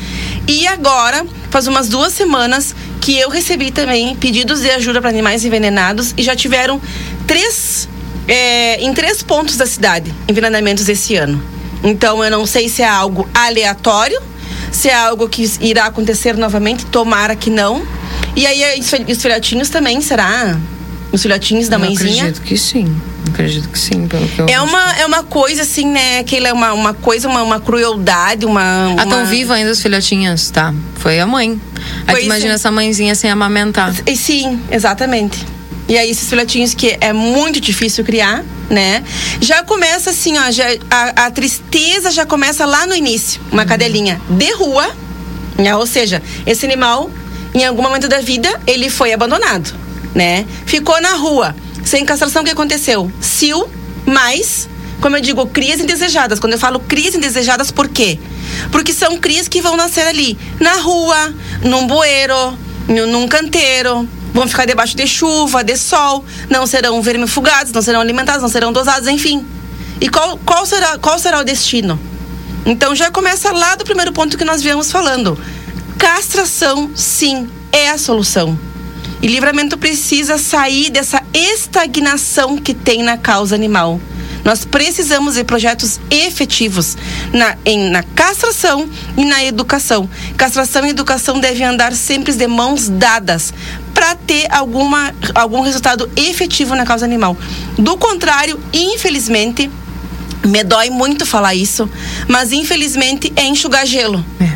E 0.49 0.67
agora, 0.67 1.25
faz 1.49 1.65
umas 1.65 1.87
duas 1.87 2.11
semanas, 2.11 2.75
que 2.99 3.17
eu 3.17 3.29
recebi 3.29 3.71
também 3.71 4.13
pedidos 4.17 4.59
de 4.61 4.69
ajuda 4.69 4.99
para 4.99 5.09
animais 5.09 5.45
envenenados 5.45 6.13
e 6.17 6.23
já 6.23 6.35
tiveram 6.35 6.81
três, 7.25 7.87
é, 8.27 8.81
em 8.81 8.93
três 8.93 9.23
pontos 9.23 9.55
da 9.55 9.65
cidade, 9.65 10.13
envenenamentos 10.27 10.89
esse 10.89 11.15
ano. 11.15 11.41
Então, 11.81 12.21
eu 12.21 12.29
não 12.29 12.45
sei 12.45 12.67
se 12.67 12.81
é 12.81 12.87
algo 12.87 13.29
aleatório, 13.33 14.21
se 14.73 14.89
é 14.89 14.93
algo 14.93 15.29
que 15.29 15.49
irá 15.61 15.85
acontecer 15.85 16.35
novamente, 16.35 16.85
tomara 16.85 17.33
que 17.33 17.49
não 17.49 17.87
e 18.35 18.45
aí 18.45 18.79
os 18.79 19.21
filhotinhos 19.21 19.69
também, 19.69 20.01
será? 20.01 20.57
Os 21.11 21.21
filhotinhos 21.21 21.69
da 21.69 21.77
eu 21.77 21.79
mãezinha? 21.79 22.23
Acredito 22.23 22.41
que 22.41 22.57
sim. 22.57 22.93
Acredito 23.29 23.69
que 23.69 23.79
sim, 23.79 24.07
pelo 24.07 24.27
que 24.27 24.39
eu 24.39 24.47
é 24.47 24.61
uma 24.61 24.99
É 24.99 25.05
uma 25.05 25.23
coisa 25.23 25.61
assim, 25.61 25.87
né? 25.87 26.19
Aquela 26.19 26.49
é 26.49 26.53
uma, 26.53 26.73
uma 26.73 26.93
coisa, 26.93 27.27
uma, 27.27 27.41
uma 27.41 27.59
crueldade, 27.59 28.45
uma. 28.45 28.95
Ah, 28.97 29.03
estão 29.03 29.25
vivas 29.25 29.57
ainda 29.57 29.71
os 29.71 29.81
filhotinhos, 29.81 30.49
tá? 30.49 30.73
Foi 30.95 31.19
a 31.19 31.25
mãe. 31.25 31.59
Aí 32.07 32.15
tu 32.15 32.21
imagina 32.25 32.51
é. 32.51 32.55
essa 32.55 32.71
mãezinha 32.71 33.15
sem 33.15 33.29
amamentar. 33.29 33.93
E, 34.05 34.15
sim, 34.15 34.59
exatamente. 34.71 35.45
E 35.87 35.97
aí, 35.97 36.09
esses 36.09 36.27
filhotinhos 36.27 36.73
que 36.73 36.97
é 36.99 37.13
muito 37.13 37.61
difícil 37.61 38.03
criar, 38.03 38.43
né? 38.69 39.03
Já 39.39 39.63
começa 39.63 40.09
assim, 40.09 40.37
ó, 40.37 40.49
já, 40.51 40.65
a, 40.89 41.25
a 41.25 41.31
tristeza 41.31 42.11
já 42.11 42.25
começa 42.25 42.65
lá 42.65 42.87
no 42.87 42.95
início. 42.95 43.39
Uma 43.51 43.61
uhum. 43.61 43.67
cadelinha 43.67 44.19
de 44.29 44.51
rua, 44.53 44.89
né? 45.57 45.75
Ou 45.75 45.85
seja, 45.85 46.21
esse 46.45 46.65
animal 46.65 47.11
em 47.55 47.65
algum 47.65 47.81
momento 47.81 48.07
da 48.07 48.19
vida, 48.19 48.49
ele 48.67 48.89
foi 48.89 49.13
abandonado, 49.13 49.73
né? 50.13 50.45
Ficou 50.65 50.99
na 51.01 51.15
rua. 51.15 51.55
Sem 51.85 52.03
castração, 52.03 52.41
o 52.41 52.45
que 52.45 52.51
aconteceu? 52.51 53.11
Sil, 53.21 53.63
mais, 54.05 54.67
como 54.99 55.15
eu 55.15 55.21
digo, 55.21 55.45
crias 55.47 55.79
indesejadas. 55.79 56.39
Quando 56.39 56.53
eu 56.53 56.59
falo 56.59 56.79
crias 56.79 57.15
indesejadas, 57.15 57.71
por 57.71 57.87
quê? 57.87 58.19
Porque 58.71 58.91
são 58.91 59.17
crias 59.17 59.47
que 59.47 59.61
vão 59.61 59.77
nascer 59.77 60.05
ali, 60.05 60.37
na 60.59 60.73
rua, 60.73 61.33
num 61.63 61.87
bueiro, 61.87 62.57
num 62.87 63.27
canteiro, 63.27 64.07
vão 64.33 64.47
ficar 64.47 64.65
debaixo 64.65 64.97
de 64.97 65.07
chuva, 65.07 65.63
de 65.63 65.77
sol, 65.77 66.25
não 66.49 66.67
serão 66.67 67.01
vermifugados, 67.01 67.71
não 67.71 67.81
serão 67.81 68.01
alimentados, 68.01 68.41
não 68.41 68.49
serão 68.49 68.73
dosados, 68.73 69.07
enfim. 69.07 69.45
E 70.01 70.09
qual, 70.09 70.37
qual, 70.45 70.65
será, 70.65 70.97
qual 70.97 71.17
será 71.17 71.39
o 71.39 71.43
destino? 71.43 71.97
Então 72.65 72.95
já 72.95 73.11
começa 73.11 73.51
lá 73.51 73.75
do 73.75 73.85
primeiro 73.85 74.11
ponto 74.11 74.37
que 74.37 74.43
nós 74.43 74.61
viemos 74.61 74.91
falando. 74.91 75.39
Castração, 75.97 76.91
sim, 76.95 77.49
é 77.71 77.89
a 77.89 77.97
solução. 77.97 78.57
E 79.21 79.27
livramento 79.27 79.77
precisa 79.77 80.37
sair 80.37 80.89
dessa 80.89 81.21
estagnação 81.33 82.57
que 82.57 82.73
tem 82.73 83.01
na 83.01 83.17
causa 83.17 83.55
animal. 83.55 83.99
Nós 84.43 84.63
precisamos 84.63 85.33
de 85.33 85.43
projetos 85.43 85.99
efetivos 86.11 86.95
na, 87.33 87.57
em, 87.65 87.89
na 87.89 88.03
castração 88.03 88.87
e 89.17 89.25
na 89.25 89.43
educação. 89.43 90.07
Castração 90.37 90.85
e 90.85 90.89
educação 90.89 91.39
devem 91.39 91.65
andar 91.65 91.93
sempre 91.93 92.31
de 92.31 92.45
mãos 92.45 92.87
dadas 92.87 93.51
para 93.93 94.13
ter 94.13 94.45
alguma, 94.53 95.15
algum 95.33 95.61
resultado 95.61 96.07
efetivo 96.15 96.75
na 96.75 96.85
causa 96.85 97.05
animal. 97.05 97.35
Do 97.79 97.97
contrário, 97.97 98.59
infelizmente, 98.71 99.71
me 100.45 100.63
dói 100.63 100.91
muito 100.91 101.25
falar 101.25 101.55
isso, 101.55 101.89
mas 102.27 102.51
infelizmente 102.51 103.33
é 103.35 103.45
enxugar 103.45 103.87
gelo. 103.87 104.23
É 104.39 104.54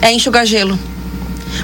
é 0.00 0.12
enxugar 0.12 0.46
gelo. 0.46 0.78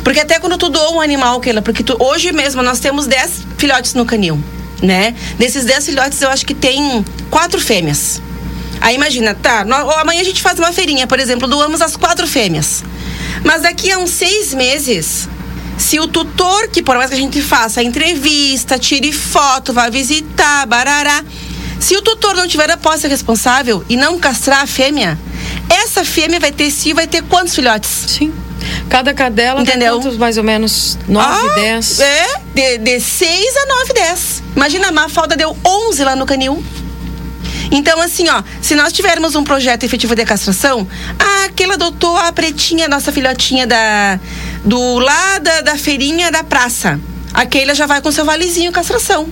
Porque 0.05 0.21
até 0.21 0.39
quando 0.39 0.57
tu 0.57 0.69
doa 0.69 0.93
um 0.93 1.01
animal, 1.01 1.41
Keila, 1.41 1.63
porque 1.63 1.83
tu, 1.83 1.97
hoje 1.99 2.33
mesmo 2.33 2.63
nós 2.63 2.81
temos 2.81 3.07
10 3.07 3.47
filhotes 3.59 3.95
no 3.95 4.07
canil, 4.07 4.43
né? 4.83 5.15
Desses 5.39 5.65
10 5.65 5.87
filhotes 5.87 6.21
eu 6.23 6.31
acho 6.31 6.47
que 6.47 6.55
tem 6.55 7.05
quatro 7.31 7.61
fêmeas. 7.61 8.21
Aí 8.81 8.97
imagina, 8.97 9.35
tá, 9.35 9.61
amanhã 10.01 10.21
a 10.21 10.25
gente 10.25 10.43
faz 10.43 10.59
uma 10.59 10.73
feirinha, 10.73 11.07
por 11.07 11.21
exemplo, 11.21 11.47
doamos 11.47 11.81
as 11.81 11.97
quatro 11.97 12.27
fêmeas. 12.27 12.83
Mas 13.45 13.63
daqui 13.63 13.91
a 13.93 13.99
uns 13.99 14.11
seis 14.11 14.53
meses, 14.53 15.29
se 15.79 16.01
o 16.01 16.09
tutor, 16.09 16.69
que 16.69 16.83
por 16.83 16.97
mais 16.97 17.09
que 17.09 17.17
a 17.17 17.19
gente 17.19 17.41
faça 17.41 17.81
a 17.81 17.85
entrevista, 17.85 18.79
tire 18.79 19.13
foto, 19.13 19.73
vá 19.73 19.89
visitar, 19.89 20.67
barará, 20.67 21.25
se 21.79 21.97
o 21.97 22.03
tutor 22.03 22.35
não 22.35 22.47
tiver 22.47 22.71
a 22.71 22.77
posse 22.77 23.09
responsável 23.09 23.85
e 23.89 23.97
não 23.97 24.19
castrar 24.19 24.63
a 24.63 24.67
fêmea, 24.67 25.19
essa 25.73 26.05
fêmea 26.05 26.39
vai 26.39 26.53
ter 26.53 26.71
cio, 26.71 26.95
vai 26.95 27.07
ter 27.07 27.23
quantos 27.23 27.55
filhotes? 27.55 27.91
Sim. 28.09 28.33
Cada 28.89 29.13
cadela 29.13 29.61
Entendeu? 29.61 29.95
tem 29.95 30.03
quantos, 30.03 30.19
mais 30.19 30.39
ou 30.39 30.45
menos? 30.45 30.99
9, 31.09 31.27
ah, 31.27 31.55
10? 31.55 32.01
É, 32.01 32.27
de, 32.55 32.79
de 32.79 33.01
6 33.01 33.57
a 33.57 33.67
9, 33.67 33.93
10. 33.95 34.43
Imagina, 34.57 34.89
a 34.89 34.93
Mafalda 34.93 35.37
deu 35.37 35.57
11 35.65 36.05
lá 36.05 36.15
no 36.15 36.27
canil. 36.27 36.63
Então, 37.71 38.01
assim, 38.03 38.29
ó, 38.29 38.43
se 38.61 38.75
nós 38.75 38.93
tivermos 38.93 39.35
um 39.35 39.43
projeto 39.43 39.85
efetivo 39.85 40.15
de 40.15 40.25
castração, 40.25 40.87
ah, 41.19 41.45
aquela 41.47 41.75
adotou 41.75 42.17
a 42.17 42.31
pretinha, 42.31 42.87
nossa 42.87 43.11
filhotinha 43.11 43.67
da, 43.67 44.21
do 44.63 44.99
lado 44.99 45.43
da, 45.43 45.61
da 45.63 45.79
feirinha 45.79 46.31
da 46.31 46.45
praça. 46.45 47.01
Aquela 47.33 47.75
já 47.75 47.87
vai 47.87 48.03
com 48.03 48.13
seu 48.13 48.27
valezinho 48.27 48.71
castração. 48.73 49.27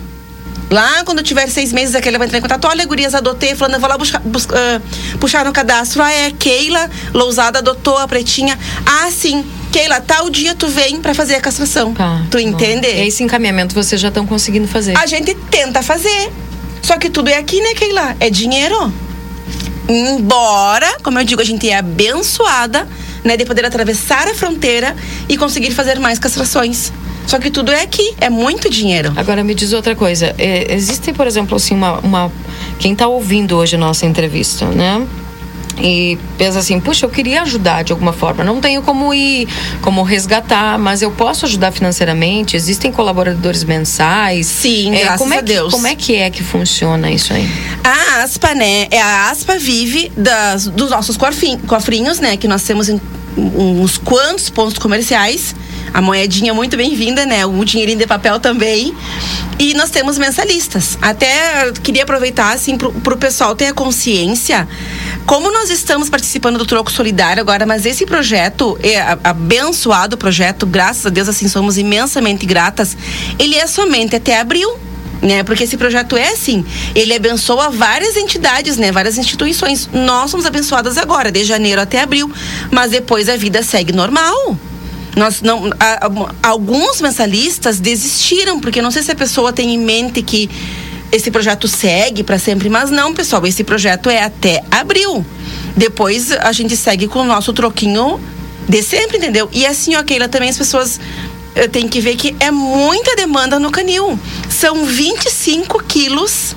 Lá 0.70 1.02
quando 1.04 1.20
tiver 1.22 1.48
seis 1.48 1.72
meses, 1.72 1.96
aquele 1.96 2.16
vai 2.16 2.28
entrar 2.28 2.38
em 2.38 2.42
contato. 2.42 2.64
Olha, 2.66 2.86
gurias, 2.86 3.14
adotei. 3.14 3.56
Falando, 3.56 3.74
eu 3.74 3.80
vou 3.80 3.88
lá 3.88 3.98
buscar, 3.98 4.20
buscar, 4.20 4.56
uh, 4.56 5.18
puxar 5.18 5.44
no 5.44 5.52
cadastro. 5.52 6.00
Ah, 6.00 6.12
é 6.12 6.30
Keila 6.30 6.88
Lousada 7.12 7.58
adotou 7.58 7.98
a 7.98 8.06
pretinha. 8.06 8.56
Ah, 8.86 9.10
sim. 9.10 9.44
Keila, 9.72 10.00
tal 10.00 10.30
dia 10.30 10.54
tu 10.54 10.68
vem 10.68 11.00
para 11.00 11.12
fazer 11.12 11.34
a 11.34 11.40
castração. 11.40 11.92
Tá, 11.92 12.22
tu 12.30 12.38
entende? 12.38 12.86
E 12.86 13.08
esse 13.08 13.22
encaminhamento 13.22 13.74
vocês 13.74 14.00
já 14.00 14.08
estão 14.08 14.24
conseguindo 14.24 14.68
fazer? 14.68 14.96
A 14.96 15.06
gente 15.06 15.34
tenta 15.50 15.82
fazer. 15.82 16.32
Só 16.82 16.96
que 16.98 17.10
tudo 17.10 17.28
é 17.28 17.36
aqui, 17.36 17.60
né, 17.60 17.74
Keila? 17.74 18.16
É 18.20 18.30
dinheiro. 18.30 18.92
Embora, 19.88 20.98
como 21.02 21.18
eu 21.18 21.24
digo, 21.24 21.40
a 21.40 21.44
gente 21.44 21.68
é 21.68 21.76
abençoada, 21.76 22.86
né, 23.24 23.36
de 23.36 23.44
poder 23.44 23.64
atravessar 23.64 24.28
a 24.28 24.34
fronteira 24.34 24.94
e 25.28 25.36
conseguir 25.36 25.72
fazer 25.72 25.98
mais 25.98 26.18
castrações. 26.18 26.92
Só 27.30 27.38
que 27.38 27.48
tudo 27.48 27.70
é 27.70 27.82
aqui, 27.82 28.12
é 28.20 28.28
muito 28.28 28.68
dinheiro. 28.68 29.12
Agora 29.14 29.44
me 29.44 29.54
diz 29.54 29.72
outra 29.72 29.94
coisa. 29.94 30.34
É, 30.36 30.74
existe, 30.74 31.12
por 31.12 31.28
exemplo, 31.28 31.54
assim, 31.54 31.76
uma, 31.76 32.00
uma 32.00 32.32
quem 32.80 32.92
está 32.92 33.06
ouvindo 33.06 33.56
hoje 33.56 33.76
a 33.76 33.78
nossa 33.78 34.04
entrevista, 34.04 34.66
né? 34.66 35.06
e 35.80 36.18
pensa 36.36 36.58
assim, 36.58 36.80
puxa, 36.80 37.06
eu 37.06 37.08
queria 37.08 37.42
ajudar 37.42 37.84
de 37.84 37.92
alguma 37.92 38.12
forma. 38.12 38.42
Não 38.42 38.60
tenho 38.60 38.82
como 38.82 39.14
ir, 39.14 39.46
como 39.80 40.02
resgatar, 40.02 40.76
mas 40.76 41.02
eu 41.02 41.12
posso 41.12 41.46
ajudar 41.46 41.70
financeiramente. 41.70 42.56
Existem 42.56 42.90
colaboradores 42.90 43.62
mensais. 43.62 44.48
Sim, 44.48 44.92
é, 44.96 45.02
graças 45.02 45.18
como 45.20 45.32
é 45.32 45.38
a 45.38 45.40
Deus. 45.40 45.66
Que, 45.66 45.70
como 45.70 45.86
é 45.86 45.94
que 45.94 46.16
é 46.16 46.30
que 46.30 46.42
funciona 46.42 47.12
isso 47.12 47.32
aí? 47.32 47.48
A 47.84 48.24
ASPA, 48.24 48.56
né? 48.56 48.88
É 48.90 49.00
a 49.00 49.30
ASPA 49.30 49.56
vive 49.56 50.10
das, 50.16 50.66
dos 50.66 50.90
nossos 50.90 51.16
cofrinhos, 51.16 52.18
né? 52.18 52.36
Que 52.36 52.48
nós 52.48 52.64
temos 52.64 52.88
em 52.88 53.00
uns 53.36 53.96
quantos 53.98 54.50
pontos 54.50 54.76
comerciais 54.78 55.54
a 55.92 56.00
moedinha 56.00 56.54
muito 56.54 56.76
bem-vinda, 56.76 57.26
né? 57.26 57.44
O 57.44 57.64
dinheirinho 57.64 57.98
de 57.98 58.06
papel 58.06 58.38
também. 58.38 58.94
E 59.58 59.74
nós 59.74 59.90
temos 59.90 60.16
mensalistas. 60.16 60.96
Até 61.02 61.72
queria 61.82 62.04
aproveitar, 62.04 62.52
assim, 62.54 62.78
pro, 62.78 62.92
pro 62.92 63.16
pessoal 63.16 63.54
ter 63.54 63.66
a 63.66 63.74
consciência. 63.74 64.66
Como 65.26 65.50
nós 65.52 65.70
estamos 65.70 66.08
participando 66.08 66.58
do 66.58 66.64
Troco 66.64 66.90
Solidário 66.90 67.40
agora, 67.40 67.66
mas 67.66 67.84
esse 67.84 68.06
projeto, 68.06 68.78
é 68.82 69.00
abençoado 69.22 70.16
projeto, 70.16 70.66
graças 70.66 71.04
a 71.06 71.10
Deus, 71.10 71.28
assim, 71.28 71.48
somos 71.48 71.76
imensamente 71.76 72.46
gratas. 72.46 72.96
Ele 73.38 73.56
é 73.56 73.66
somente 73.66 74.16
até 74.16 74.40
abril 74.40 74.78
né? 75.22 75.42
Porque 75.42 75.64
esse 75.64 75.76
projeto 75.76 76.16
é 76.16 76.30
assim, 76.30 76.64
ele 76.94 77.14
abençoa 77.14 77.70
várias 77.70 78.16
entidades, 78.16 78.76
né? 78.76 78.90
Várias 78.90 79.18
instituições. 79.18 79.88
Nós 79.92 80.30
somos 80.30 80.46
abençoadas 80.46 80.96
agora, 80.96 81.30
de 81.30 81.44
janeiro 81.44 81.80
até 81.80 82.00
abril, 82.00 82.32
mas 82.70 82.90
depois 82.90 83.28
a 83.28 83.36
vida 83.36 83.62
segue 83.62 83.92
normal. 83.92 84.56
Nós 85.16 85.42
não, 85.42 85.70
a, 85.78 86.06
a, 86.06 86.48
alguns 86.48 87.00
mensalistas 87.00 87.80
desistiram, 87.80 88.60
porque 88.60 88.80
não 88.80 88.90
sei 88.90 89.02
se 89.02 89.10
a 89.10 89.14
pessoa 89.14 89.52
tem 89.52 89.74
em 89.74 89.78
mente 89.78 90.22
que 90.22 90.48
esse 91.12 91.30
projeto 91.30 91.66
segue 91.66 92.22
para 92.22 92.38
sempre, 92.38 92.68
mas 92.68 92.90
não, 92.90 93.12
pessoal, 93.12 93.44
esse 93.46 93.64
projeto 93.64 94.08
é 94.08 94.22
até 94.22 94.62
abril. 94.70 95.24
Depois 95.76 96.30
a 96.32 96.52
gente 96.52 96.76
segue 96.76 97.08
com 97.08 97.20
o 97.20 97.24
nosso 97.24 97.52
troquinho 97.52 98.20
de 98.68 98.82
sempre, 98.82 99.18
entendeu? 99.18 99.48
E 99.52 99.66
assim, 99.66 99.96
ó, 99.96 100.02
Keila, 100.02 100.28
também 100.28 100.48
as 100.48 100.56
pessoas 100.56 101.00
eh, 101.54 101.66
têm 101.66 101.88
que 101.88 102.00
ver 102.00 102.16
que 102.16 102.36
é 102.38 102.50
muita 102.50 103.16
demanda 103.16 103.58
no 103.58 103.70
canil. 103.70 104.18
São 104.48 104.84
25 104.84 105.82
quilos 105.84 106.54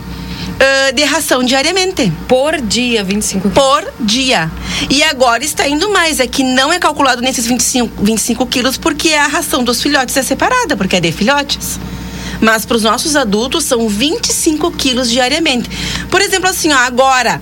uh, 0.64 0.94
de 0.94 1.04
ração 1.04 1.44
diariamente. 1.44 2.12
Por 2.28 2.60
dia, 2.62 3.04
25 3.04 3.50
quilos? 3.50 3.54
Por 3.54 3.94
dia. 4.00 4.50
E 4.90 5.04
agora 5.04 5.44
está 5.44 5.68
indo 5.68 5.90
mais. 5.92 6.20
É 6.20 6.28
que 6.28 6.44
não 6.44 6.72
é 6.72 6.80
calculado 6.80 7.22
nesses 7.22 7.46
25, 7.46 8.04
25 8.04 8.46
quilos 8.48 8.78
porque 8.78 9.14
a 9.14 9.28
ração 9.28 9.64
dos 9.64 9.82
filhotes 9.82 10.16
é 10.16 10.24
separada, 10.24 10.76
porque 10.78 10.96
é 10.96 11.00
de 11.00 11.12
filhotes. 11.12 11.80
Mas 12.42 12.66
para 12.66 12.78
os 12.78 12.84
nossos 12.84 13.16
adultos 13.16 13.64
são 13.64 13.88
25 13.88 14.72
quilos 14.72 15.10
diariamente. 15.10 15.70
Por 16.10 16.22
exemplo, 16.22 16.50
assim, 16.50 16.72
ó, 16.72 16.78
agora 16.78 17.42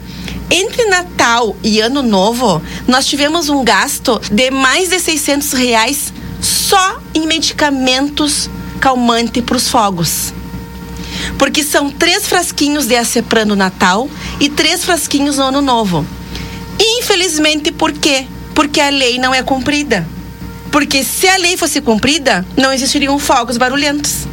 entre 0.49 0.83
Natal 0.85 1.55
e 1.63 1.79
Ano 1.79 2.01
Novo, 2.01 2.61
nós 2.85 3.07
tivemos 3.07 3.47
um 3.47 3.63
gasto 3.63 4.19
de 4.29 4.51
mais 4.51 4.89
de 4.89 4.99
600 4.99 5.53
reais 5.53 6.13
só 6.41 6.99
em 7.15 7.25
medicamentos 7.25 8.49
calmante 8.81 9.41
para 9.41 9.55
os 9.55 9.69
fogos. 9.69 10.33
Porque 11.37 11.63
são 11.63 11.89
três 11.89 12.27
frasquinhos 12.27 12.85
de 12.85 12.95
Acepran 12.95 13.45
no 13.45 13.55
Natal 13.55 14.09
e 14.39 14.49
três 14.49 14.83
frasquinhos 14.83 15.37
no 15.37 15.43
Ano 15.43 15.61
Novo. 15.61 16.05
Infelizmente, 16.79 17.71
por 17.71 17.91
quê? 17.91 18.25
Porque 18.55 18.79
a 18.79 18.89
lei 18.89 19.17
não 19.17 19.33
é 19.33 19.43
cumprida. 19.43 20.07
Porque 20.71 21.03
se 21.03 21.27
a 21.27 21.37
lei 21.37 21.57
fosse 21.57 21.81
cumprida, 21.81 22.45
não 22.55 22.71
existiriam 22.71 23.19
fogos 23.19 23.57
barulhentos. 23.57 24.27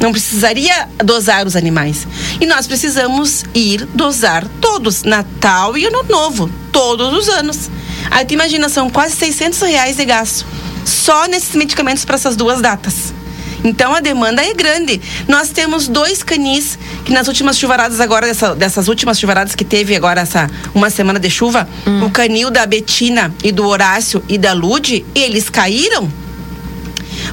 Não 0.00 0.10
precisaria 0.10 0.88
dosar 0.98 1.46
os 1.46 1.56
animais. 1.56 2.06
E 2.40 2.46
nós 2.46 2.66
precisamos 2.66 3.44
ir 3.54 3.86
dosar 3.94 4.46
todos, 4.60 5.04
Natal 5.04 5.78
e 5.78 5.86
Ano 5.86 6.02
Novo, 6.02 6.50
todos 6.72 7.12
os 7.12 7.28
anos. 7.28 7.70
Aí 8.10 8.24
tu 8.24 8.34
imagina, 8.34 8.68
são 8.68 8.90
quase 8.90 9.16
600 9.16 9.60
reais 9.62 9.96
de 9.96 10.04
gasto 10.04 10.44
só 10.84 11.26
nesses 11.26 11.54
medicamentos 11.54 12.04
para 12.04 12.16
essas 12.16 12.36
duas 12.36 12.60
datas. 12.60 13.13
Então 13.64 13.94
a 13.94 14.00
demanda 14.00 14.44
é 14.44 14.52
grande. 14.52 15.00
Nós 15.26 15.48
temos 15.48 15.88
dois 15.88 16.22
canis 16.22 16.78
que 17.04 17.12
nas 17.12 17.26
últimas 17.26 17.58
chuvaradas 17.58 17.98
agora, 17.98 18.26
dessa, 18.26 18.54
dessas 18.54 18.88
últimas 18.88 19.18
chuvaradas 19.18 19.54
que 19.54 19.64
teve 19.64 19.96
agora 19.96 20.20
essa 20.20 20.50
uma 20.74 20.90
semana 20.90 21.18
de 21.18 21.30
chuva, 21.30 21.66
hum. 21.86 22.04
o 22.04 22.10
canil 22.10 22.50
da 22.50 22.66
Betina 22.66 23.34
e 23.42 23.50
do 23.50 23.66
Horácio 23.66 24.22
e 24.28 24.36
da 24.36 24.52
Lude, 24.52 25.04
eles 25.14 25.48
caíram. 25.48 26.12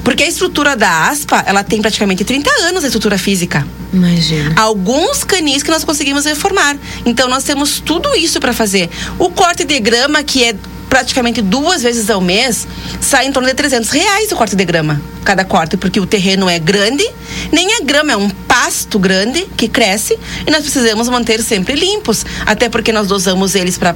Porque 0.04 0.24
a 0.24 0.28
estrutura 0.28 0.76
da 0.76 1.10
aspa, 1.10 1.44
ela 1.46 1.64
tem 1.64 1.82
praticamente 1.82 2.24
30 2.24 2.50
anos 2.64 2.84
a 2.84 2.88
estrutura 2.88 3.18
física. 3.18 3.68
Imagina. 3.94 4.54
Alguns 4.56 5.24
canis 5.24 5.62
que 5.62 5.70
nós 5.70 5.84
conseguimos 5.84 6.26
reformar. 6.26 6.78
Então 7.06 7.28
nós 7.28 7.44
temos 7.44 7.80
tudo 7.80 8.16
isso 8.16 8.40
para 8.40 8.54
fazer. 8.54 8.90
O 9.20 9.30
corte 9.30 9.64
de 9.66 9.80
grama, 9.80 10.24
que 10.24 10.44
é 10.44 10.56
praticamente 10.92 11.42
duas 11.42 11.82
vezes 11.82 12.10
ao 12.10 12.20
mês, 12.20 12.68
sai 13.00 13.26
em 13.26 13.32
torno 13.32 13.48
de 13.48 13.56
300 13.56 13.90
reais 13.92 14.30
o 14.30 14.36
corte 14.36 14.58
de 14.58 14.66
grama, 14.66 15.02
cada 15.24 15.46
corte, 15.46 15.78
porque 15.78 16.02
o 16.02 16.06
terreno 16.06 16.50
é 16.50 16.60
grande, 16.60 17.10
nem 17.50 17.76
a 17.76 17.80
grama 17.86 18.12
é 18.12 18.18
um 18.18 18.30
pasto 18.30 19.00
grande 19.00 19.48
que 19.56 19.70
cresce 19.70 20.20
e 20.46 20.52
nós 20.52 20.64
precisamos 20.64 21.08
manter 21.08 21.42
sempre 21.42 21.76
limpos, 21.76 22.26
até 22.46 22.68
porque 22.68 22.92
nós 22.92 23.08
dosamos 23.08 23.56
eles 23.56 23.78
para 23.78 23.96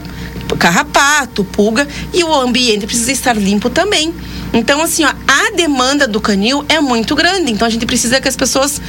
carrapato, 0.57 1.43
pulga 1.43 1.87
e 2.13 2.23
o 2.23 2.33
ambiente 2.33 2.85
precisa 2.85 3.11
estar 3.11 3.35
limpo 3.35 3.69
também. 3.69 4.13
Então, 4.53 4.81
assim, 4.81 5.03
ó, 5.03 5.09
a 5.09 5.51
demanda 5.55 6.07
do 6.07 6.21
canil 6.21 6.63
é 6.69 6.79
muito 6.79 7.15
grande. 7.15 7.51
Então, 7.51 7.67
a 7.67 7.69
gente 7.69 7.85
precisa 7.85 8.21
que 8.21 8.27
as 8.27 8.35
pessoas 8.35 8.81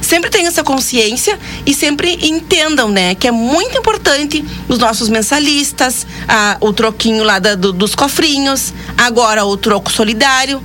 sempre 0.00 0.30
tenham 0.30 0.48
essa 0.48 0.64
consciência 0.64 1.38
e 1.64 1.72
sempre 1.72 2.18
entendam, 2.26 2.88
né, 2.88 3.14
que 3.14 3.28
é 3.28 3.30
muito 3.30 3.78
importante 3.78 4.44
os 4.68 4.78
nossos 4.78 5.08
mensalistas, 5.08 6.06
a, 6.26 6.56
o 6.60 6.72
troquinho 6.72 7.22
lá 7.22 7.38
da, 7.38 7.54
do, 7.54 7.72
dos 7.72 7.94
cofrinhos, 7.94 8.72
agora 8.98 9.44
o 9.44 9.56
troco 9.56 9.92
solidário. 9.92 10.62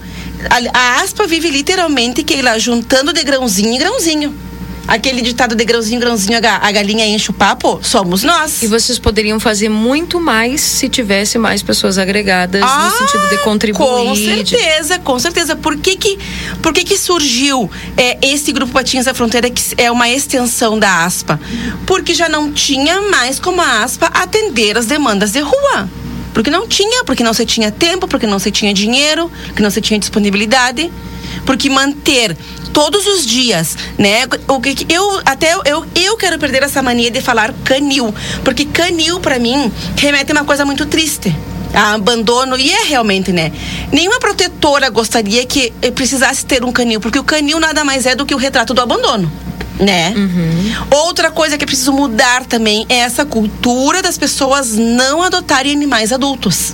A, 0.49 0.79
a 0.79 1.01
aspa 1.01 1.27
vive 1.27 1.49
literalmente 1.49 2.23
que 2.23 2.41
lá 2.41 2.57
juntando 2.57 3.13
de 3.13 3.23
grãozinho 3.23 3.73
em 3.73 3.77
grãozinho 3.77 4.46
aquele 4.87 5.21
ditado 5.21 5.55
de 5.55 5.65
grãozinho, 5.65 5.99
grãozinho, 5.99 6.37
a 6.37 6.71
galinha 6.71 7.05
enche 7.05 7.29
o 7.29 7.33
papo, 7.33 7.79
somos 7.83 8.23
nós. 8.23 8.63
E 8.63 8.67
vocês 8.67 8.97
poderiam 8.97 9.39
fazer 9.39 9.69
muito 9.69 10.19
mais 10.19 10.61
se 10.61 10.87
tivesse 10.87 11.37
mais 11.37 11.61
pessoas 11.61 11.97
agregadas 11.97 12.61
ah, 12.63 12.85
no 12.85 12.97
sentido 12.97 13.29
de 13.29 13.37
contribuir. 13.43 13.87
Com 13.87 14.15
certeza, 14.15 14.99
com 14.99 15.19
certeza. 15.19 15.55
Por 15.55 15.77
que 15.77 15.95
que, 15.95 16.17
por 16.61 16.73
que, 16.73 16.83
que 16.83 16.97
surgiu 16.97 17.69
é, 17.97 18.17
esse 18.21 18.51
grupo 18.51 18.71
Patinhas 18.71 19.05
da 19.05 19.13
Fronteira, 19.13 19.49
que 19.49 19.61
é 19.77 19.91
uma 19.91 20.09
extensão 20.09 20.79
da 20.79 21.03
ASPA? 21.03 21.39
Porque 21.85 22.13
já 22.13 22.29
não 22.29 22.51
tinha 22.51 23.01
mais 23.01 23.39
como 23.39 23.61
a 23.61 23.83
ASPA 23.83 24.07
atender 24.07 24.77
as 24.77 24.85
demandas 24.85 25.31
de 25.31 25.39
rua. 25.39 25.89
Porque 26.33 26.51
não 26.51 26.67
tinha, 26.67 27.03
porque 27.03 27.23
não 27.23 27.33
se 27.33 27.45
tinha 27.47 27.71
tempo, 27.71 28.07
porque 28.07 28.27
não 28.27 28.37
se 28.37 28.51
tinha 28.51 28.71
dinheiro, 28.71 29.31
porque 29.47 29.63
não 29.63 29.71
se 29.71 29.81
tinha 29.81 29.99
disponibilidade. 29.99 30.91
Porque 31.47 31.67
manter 31.67 32.37
todos 32.71 33.07
os 33.07 33.25
dias, 33.25 33.75
né? 33.97 34.27
O 34.47 34.61
que 34.61 34.85
eu 34.93 35.19
até 35.25 35.55
eu, 35.65 35.83
eu 35.95 36.15
quero 36.15 36.37
perder 36.37 36.61
essa 36.61 36.83
mania 36.83 37.09
de 37.09 37.21
falar 37.21 37.51
canil, 37.63 38.13
porque 38.43 38.65
canil 38.65 39.19
para 39.19 39.39
mim 39.39 39.71
remete 39.95 40.31
a 40.31 40.35
uma 40.35 40.45
coisa 40.45 40.63
muito 40.63 40.85
triste 40.85 41.35
a 41.73 41.93
abandono, 41.93 42.57
e 42.57 42.71
é 42.71 42.83
realmente, 42.83 43.31
né? 43.31 43.51
Nenhuma 43.91 44.19
protetora 44.19 44.89
gostaria 44.89 45.45
que 45.45 45.71
precisasse 45.95 46.45
ter 46.45 46.63
um 46.63 46.71
canil, 46.71 46.99
porque 46.99 47.19
o 47.19 47.23
canil 47.23 47.59
nada 47.59 47.83
mais 47.83 48.05
é 48.05 48.15
do 48.15 48.25
que 48.25 48.33
o 48.33 48.37
retrato 48.37 48.73
do 48.73 48.81
abandono. 48.81 49.31
Né? 49.79 50.11
Uhum. 50.15 50.73
Outra 50.89 51.29
coisa 51.29 51.55
que 51.55 51.63
é 51.63 51.67
preciso 51.67 51.93
mudar 51.93 52.45
também 52.45 52.83
é 52.89 52.95
essa 52.95 53.23
cultura 53.23 54.01
das 54.01 54.17
pessoas 54.17 54.71
não 54.71 55.21
adotarem 55.21 55.71
animais 55.71 56.11
adultos. 56.11 56.73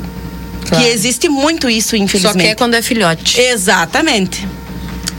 Claro. 0.69 0.81
Que 0.81 0.89
existe 0.89 1.27
muito 1.27 1.69
isso, 1.69 1.97
infelizmente. 1.97 2.33
Só 2.33 2.39
que 2.39 2.51
é 2.51 2.55
quando 2.55 2.75
é 2.75 2.81
filhote. 2.81 3.41
Exatamente. 3.41 4.47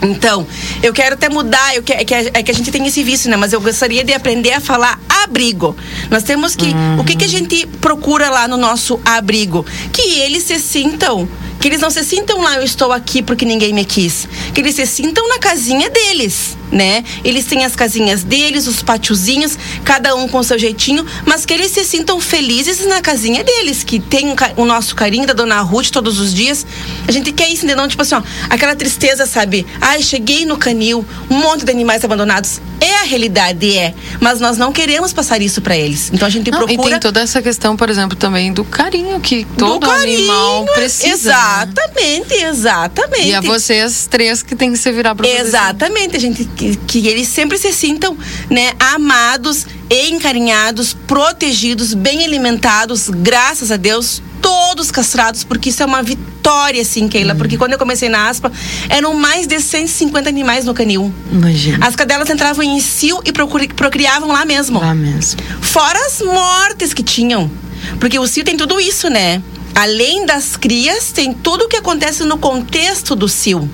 Então, 0.02 0.46
eu 0.82 0.92
quero 0.92 1.14
até 1.14 1.28
mudar, 1.28 1.74
eu 1.74 1.82
que, 1.82 1.92
é, 1.92 2.04
que, 2.04 2.14
é 2.14 2.42
que 2.42 2.50
a 2.50 2.54
gente 2.54 2.70
tem 2.70 2.86
esse 2.86 3.02
vício, 3.02 3.30
né? 3.30 3.36
Mas 3.36 3.52
eu 3.52 3.60
gostaria 3.60 4.04
de 4.04 4.12
aprender 4.12 4.52
a 4.52 4.60
falar 4.60 5.00
abrigo. 5.24 5.76
Nós 6.10 6.22
temos 6.22 6.54
que. 6.54 6.66
Uhum. 6.66 7.00
O 7.00 7.04
que, 7.04 7.16
que 7.16 7.24
a 7.24 7.28
gente 7.28 7.66
procura 7.80 8.30
lá 8.30 8.46
no 8.46 8.56
nosso 8.56 9.00
abrigo? 9.04 9.64
Que 9.92 10.20
eles 10.20 10.44
se 10.44 10.58
sintam. 10.58 11.28
Que 11.60 11.68
eles 11.68 11.80
não 11.80 11.90
se 11.90 12.04
sintam 12.04 12.42
lá, 12.42 12.56
eu 12.56 12.62
estou 12.62 12.92
aqui 12.92 13.22
porque 13.22 13.44
ninguém 13.44 13.72
me 13.72 13.84
quis. 13.84 14.28
Que 14.52 14.60
eles 14.60 14.74
se 14.74 14.86
sintam 14.86 15.26
na 15.28 15.38
casinha 15.38 15.88
deles 15.88 16.56
né? 16.74 17.04
Eles 17.22 17.46
têm 17.46 17.64
as 17.64 17.76
casinhas 17.76 18.24
deles, 18.24 18.66
os 18.66 18.82
pátiozinhos, 18.82 19.56
cada 19.84 20.14
um 20.14 20.28
com 20.28 20.42
seu 20.42 20.58
jeitinho, 20.58 21.06
mas 21.24 21.46
que 21.46 21.54
eles 21.54 21.70
se 21.70 21.84
sintam 21.84 22.20
felizes 22.20 22.84
na 22.86 23.00
casinha 23.00 23.44
deles, 23.44 23.84
que 23.84 24.00
tem 24.00 24.34
o 24.56 24.64
nosso 24.64 24.94
carinho 24.96 25.26
da 25.26 25.32
dona 25.32 25.60
Ruth 25.60 25.90
todos 25.90 26.18
os 26.18 26.34
dias. 26.34 26.66
A 27.06 27.12
gente 27.12 27.32
quer 27.32 27.48
isso, 27.48 27.64
entendeu? 27.64 27.86
Tipo 27.86 28.02
assim, 28.02 28.16
ó, 28.16 28.22
aquela 28.50 28.74
tristeza, 28.74 29.24
sabe? 29.24 29.64
Ai, 29.80 30.02
cheguei 30.02 30.44
no 30.44 30.58
canil, 30.58 31.06
um 31.30 31.38
monte 31.38 31.64
de 31.64 31.70
animais 31.70 32.04
abandonados. 32.04 32.60
É 32.80 32.96
a 32.96 33.02
realidade, 33.04 33.78
é. 33.78 33.94
Mas 34.20 34.40
nós 34.40 34.58
não 34.58 34.72
queremos 34.72 35.12
passar 35.14 35.40
isso 35.40 35.62
para 35.62 35.76
eles. 35.76 36.10
Então 36.12 36.26
a 36.26 36.30
gente 36.30 36.50
não, 36.50 36.58
procura. 36.58 36.88
E 36.88 36.90
tem 36.90 37.00
toda 37.00 37.20
essa 37.20 37.40
questão, 37.40 37.76
por 37.76 37.88
exemplo, 37.88 38.16
também 38.16 38.52
do 38.52 38.64
carinho 38.64 39.20
que 39.20 39.46
todo 39.56 39.86
carinho, 39.86 40.18
animal 40.18 40.64
precisa. 40.74 41.06
Né? 41.06 41.14
Exatamente, 41.14 42.34
exatamente. 42.34 43.28
E 43.28 43.34
a 43.34 43.40
vocês 43.40 44.06
três 44.10 44.42
que 44.42 44.54
tem 44.54 44.72
que 44.72 44.78
se 44.78 44.90
virar 44.92 45.14
pra 45.14 45.26
Exatamente, 45.26 46.16
a 46.16 46.20
gente 46.20 46.44
que, 46.44 46.76
que 46.76 47.06
eles 47.08 47.28
sempre 47.28 47.58
se 47.58 47.72
sintam, 47.72 48.16
né, 48.50 48.72
amados, 48.78 49.66
encarinhados, 49.90 50.92
protegidos, 50.92 51.94
bem 51.94 52.24
alimentados, 52.24 53.08
graças 53.08 53.70
a 53.70 53.76
Deus, 53.76 54.22
todos 54.44 54.90
castrados, 54.90 55.42
porque 55.42 55.70
isso 55.70 55.82
é 55.82 55.86
uma 55.86 56.02
vitória, 56.02 56.82
assim, 56.82 57.08
Keila. 57.08 57.32
Hum. 57.32 57.38
Porque 57.38 57.56
quando 57.56 57.72
eu 57.72 57.78
comecei 57.78 58.10
na 58.10 58.28
aspa, 58.28 58.52
eram 58.90 59.14
mais 59.14 59.46
de 59.46 59.58
150 59.58 60.28
animais 60.28 60.66
no 60.66 60.74
canil. 60.74 61.10
Imagina. 61.32 61.86
As 61.86 61.96
cadelas 61.96 62.28
entravam 62.28 62.62
em 62.62 62.78
cio 62.78 63.22
e 63.24 63.32
procriavam 63.32 64.28
lá 64.28 64.44
mesmo. 64.44 64.78
Lá 64.80 64.94
mesmo. 64.94 65.40
Fora 65.62 65.98
as 66.06 66.20
mortes 66.20 66.92
que 66.92 67.02
tinham. 67.02 67.50
Porque 67.98 68.18
o 68.18 68.26
cio 68.26 68.44
tem 68.44 68.54
tudo 68.54 68.78
isso, 68.78 69.08
né? 69.08 69.42
Além 69.74 70.26
das 70.26 70.58
crias, 70.58 71.10
tem 71.10 71.32
tudo 71.32 71.64
o 71.64 71.68
que 71.68 71.76
acontece 71.76 72.22
no 72.24 72.36
contexto 72.36 73.16
do 73.16 73.28
cio. 73.28 73.68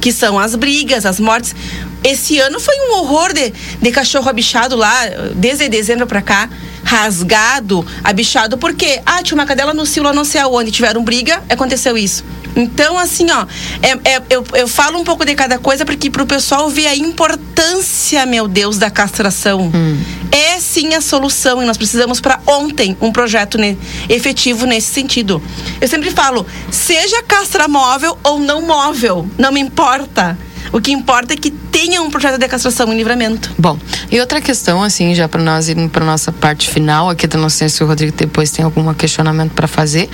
Que 0.00 0.12
são 0.12 0.40
as 0.40 0.56
brigas, 0.56 1.06
as 1.06 1.20
mortes. 1.20 1.54
Esse 2.02 2.38
ano 2.38 2.58
foi 2.58 2.74
um 2.88 2.98
horror 2.98 3.32
de, 3.32 3.52
de 3.80 3.90
cachorro 3.90 4.28
abichado 4.28 4.76
lá, 4.76 4.94
desde 5.34 5.68
dezembro 5.68 6.06
pra 6.06 6.22
cá 6.22 6.48
rasgado, 6.82 7.86
abichado, 8.02 8.58
porque, 8.58 9.00
ah, 9.06 9.22
tinha 9.22 9.36
uma 9.36 9.46
cadela 9.46 9.72
no 9.72 9.86
silo, 9.86 10.12
não 10.12 10.24
sei 10.24 10.40
aonde, 10.40 10.70
tiveram 10.70 11.04
briga, 11.04 11.42
aconteceu 11.48 11.96
isso. 11.96 12.24
Então, 12.56 12.98
assim, 12.98 13.30
ó, 13.30 13.46
é, 13.80 14.16
é, 14.16 14.22
eu, 14.28 14.44
eu 14.54 14.66
falo 14.66 14.98
um 14.98 15.04
pouco 15.04 15.24
de 15.24 15.34
cada 15.34 15.58
coisa 15.58 15.84
porque 15.84 16.10
pro 16.10 16.26
pessoal 16.26 16.68
ver 16.68 16.88
a 16.88 16.96
importância, 16.96 18.26
meu 18.26 18.48
Deus, 18.48 18.76
da 18.76 18.90
castração. 18.90 19.70
Hum. 19.72 20.02
É 20.32 20.58
sim 20.58 20.94
a 20.94 21.00
solução 21.00 21.62
e 21.62 21.66
nós 21.66 21.76
precisamos 21.76 22.20
para 22.20 22.40
ontem 22.46 22.96
um 23.00 23.12
projeto 23.12 23.56
ne, 23.56 23.78
efetivo 24.08 24.66
nesse 24.66 24.92
sentido. 24.92 25.40
Eu 25.80 25.86
sempre 25.86 26.10
falo, 26.10 26.44
seja 26.70 27.22
castra 27.22 27.68
móvel 27.68 28.18
ou 28.24 28.38
não 28.40 28.62
móvel, 28.62 29.28
não 29.38 29.52
me 29.52 29.60
importa. 29.60 30.36
O 30.72 30.80
que 30.80 30.92
importa 30.92 31.34
é 31.34 31.36
que 31.36 31.50
tenha 31.50 32.02
um 32.02 32.10
projeto 32.10 32.38
de 32.38 32.46
castração 32.46 32.92
em 32.92 32.96
livramento. 32.96 33.52
Bom, 33.58 33.78
e 34.10 34.20
outra 34.20 34.40
questão, 34.40 34.82
assim, 34.82 35.14
já 35.14 35.28
para 35.28 35.42
nós 35.42 35.68
irmos 35.68 35.90
para 35.90 36.04
nossa 36.04 36.30
parte 36.30 36.68
final 36.68 37.08
aqui 37.08 37.26
da 37.26 37.38
nossa 37.38 37.68
se 37.68 37.82
o 37.82 37.86
Rodrigo 37.86 38.16
depois 38.16 38.50
tem 38.50 38.64
algum 38.64 38.92
questionamento 38.94 39.52
para 39.52 39.66
fazer, 39.66 40.08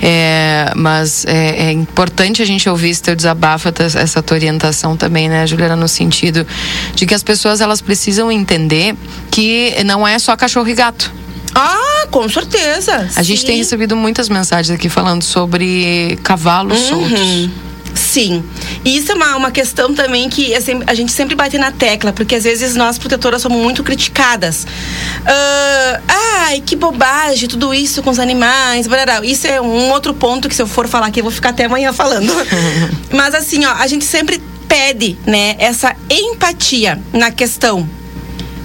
é, 0.00 0.72
mas 0.76 1.24
é, 1.24 1.66
é, 1.66 1.72
importante 1.72 2.42
a 2.42 2.44
gente 2.44 2.68
ouvir 2.68 2.90
esse 2.90 3.02
teu 3.02 3.16
desabafo, 3.16 3.68
essa 3.68 4.22
tua 4.22 4.36
orientação 4.36 4.96
também, 4.96 5.28
né, 5.28 5.46
Juliana, 5.46 5.76
no 5.76 5.88
sentido 5.88 6.46
de 6.94 7.06
que 7.06 7.14
as 7.14 7.22
pessoas 7.22 7.60
elas 7.60 7.80
precisam 7.80 8.30
entender 8.30 8.94
que 9.30 9.74
não 9.84 10.06
é 10.06 10.18
só 10.18 10.36
cachorro 10.36 10.68
e 10.68 10.74
gato. 10.74 11.12
Ah, 11.54 12.06
com 12.10 12.28
certeza. 12.28 13.08
A 13.14 13.22
gente 13.22 13.44
tem 13.44 13.56
recebido 13.56 13.94
muitas 13.94 14.28
mensagens 14.28 14.74
aqui 14.74 14.88
falando 14.88 15.22
sobre 15.22 16.18
cavalos 16.22 16.78
uhum. 16.90 17.08
soltos. 17.08 17.50
Sim. 17.94 18.44
E 18.84 18.96
isso 18.96 19.12
é 19.12 19.14
uma, 19.14 19.36
uma 19.36 19.50
questão 19.50 19.94
também 19.94 20.28
que 20.28 20.52
é 20.52 20.58
a 20.86 20.94
gente 20.94 21.12
sempre 21.12 21.34
bate 21.34 21.58
na 21.58 21.70
tecla, 21.70 22.12
porque 22.12 22.34
às 22.34 22.44
vezes 22.44 22.74
nós, 22.74 22.98
protetoras, 22.98 23.42
somos 23.42 23.60
muito 23.60 23.82
criticadas. 23.82 24.64
Uh, 24.64 26.02
ai, 26.08 26.62
que 26.64 26.76
bobagem, 26.76 27.48
tudo 27.48 27.72
isso 27.74 28.02
com 28.02 28.10
os 28.10 28.18
animais. 28.18 28.86
Blá, 28.86 29.24
Isso 29.24 29.46
é 29.46 29.60
um 29.60 29.90
outro 29.90 30.14
ponto 30.14 30.48
que, 30.48 30.54
se 30.54 30.62
eu 30.62 30.66
for 30.66 30.88
falar 30.88 31.06
aqui, 31.06 31.20
eu 31.20 31.24
vou 31.24 31.32
ficar 31.32 31.50
até 31.50 31.64
amanhã 31.64 31.92
falando. 31.92 32.32
Mas 33.12 33.34
assim, 33.34 33.64
ó, 33.64 33.72
a 33.72 33.86
gente 33.86 34.04
sempre 34.04 34.42
pede, 34.68 35.18
né, 35.26 35.54
essa 35.58 35.94
empatia 36.08 36.98
na 37.12 37.30
questão 37.30 37.88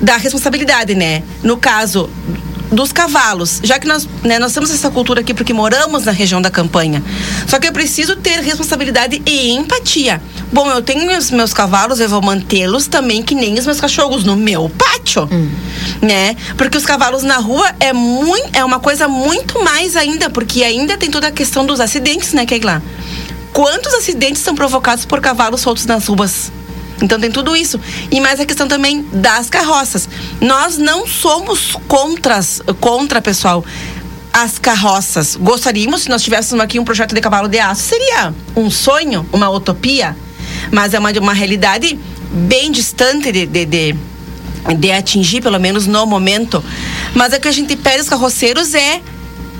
da 0.02 0.16
responsabilidade, 0.16 0.96
né? 0.96 1.24
No 1.44 1.58
caso 1.58 2.10
dos 2.72 2.92
cavalos, 2.92 3.60
já 3.64 3.80
que 3.80 3.88
nós, 3.88 4.08
né, 4.24 4.40
nós 4.40 4.54
temos 4.54 4.72
essa 4.72 4.90
cultura 4.90 5.22
aqui 5.22 5.34
porque 5.34 5.54
moramos 5.54 6.06
na 6.06 6.12
região 6.12 6.42
da 6.42 6.50
campanha. 6.50 7.04
Só 7.48 7.60
que 7.60 7.68
eu 7.68 7.74
preciso 7.74 8.16
ter 8.16 8.40
responsabilidade 8.42 9.22
e 9.26 9.52
empatia. 9.52 10.22
Bom, 10.52 10.70
eu 10.70 10.82
tenho 10.82 11.06
meus, 11.06 11.32
meus 11.32 11.54
cavalos, 11.54 12.00
eu 12.00 12.10
vou 12.10 12.22
mantê-los 12.22 12.88
também 12.88 13.22
que 13.22 13.36
nem 13.36 13.58
os 13.58 13.66
meus 13.66 13.80
cachorros 13.80 14.24
no 14.24 14.36
meu 14.36 14.70
pátio, 14.70 15.28
hum. 15.32 15.50
né? 16.02 16.36
Porque 16.58 16.78
os 16.78 16.86
cavalos 16.86 17.24
na 17.24 17.38
rua 17.38 17.70
é 17.80 17.94
muito, 17.94 18.50
é 18.54 18.64
uma 18.64 18.80
coisa 18.80 19.08
muito 19.08 19.64
mais 19.64 19.96
ainda, 19.96 20.30
porque 20.30 20.64
ainda 20.64 20.98
tem 20.98 21.10
toda 21.10 21.28
a 21.28 21.32
questão 21.32 21.66
dos 21.66 21.80
acidentes, 21.80 22.34
né, 22.34 22.46
Keila? 22.46 22.82
Quantos 23.54 23.94
acidentes 23.94 24.42
são 24.42 24.54
provocados 24.54 25.06
por 25.06 25.20
cavalos 25.20 25.62
soltos 25.62 25.86
nas 25.86 26.06
ruas? 26.06 26.52
Então 27.02 27.20
tem 27.20 27.32
tudo 27.32 27.56
isso. 27.56 27.80
E 28.12 28.20
mais 28.20 28.40
a 28.40 28.46
questão 28.46 28.68
também 28.68 29.04
das 29.12 29.50
carroças. 29.50 30.10
Nós 30.42 30.78
não 30.78 31.08
somos 31.08 31.76
contras, 31.88 32.62
contra, 32.80 33.22
pessoal, 33.22 33.64
as 34.34 34.58
carroças. 34.58 35.36
Gostaríamos, 35.36 36.04
se 36.04 36.10
nós 36.10 36.24
tivéssemos 36.24 36.64
aqui 36.64 36.80
um 36.80 36.86
projeto 36.86 37.14
de 37.14 37.22
cavalo 37.22 37.48
de 37.48 37.60
aço, 37.60 37.84
seria 37.84 38.34
um 38.56 38.70
sonho, 38.70 39.28
uma 39.32 39.50
utopia. 39.50 40.16
Mas 40.72 40.94
é 40.94 41.00
uma, 41.00 41.12
uma 41.12 41.34
realidade 41.34 42.00
bem 42.32 42.72
distante 42.72 43.32
de, 43.32 43.46
de, 43.46 43.66
de, 43.66 43.96
de 44.78 44.92
atingir, 44.92 45.42
pelo 45.42 45.60
menos 45.60 45.88
no 45.88 46.06
momento. 46.06 46.64
Mas 47.14 47.34
o 47.34 47.40
que 47.40 47.48
a 47.48 47.52
gente 47.52 47.76
pede 47.76 48.00
aos 48.00 48.10
carroceiros 48.10 48.74
é 48.74 49.02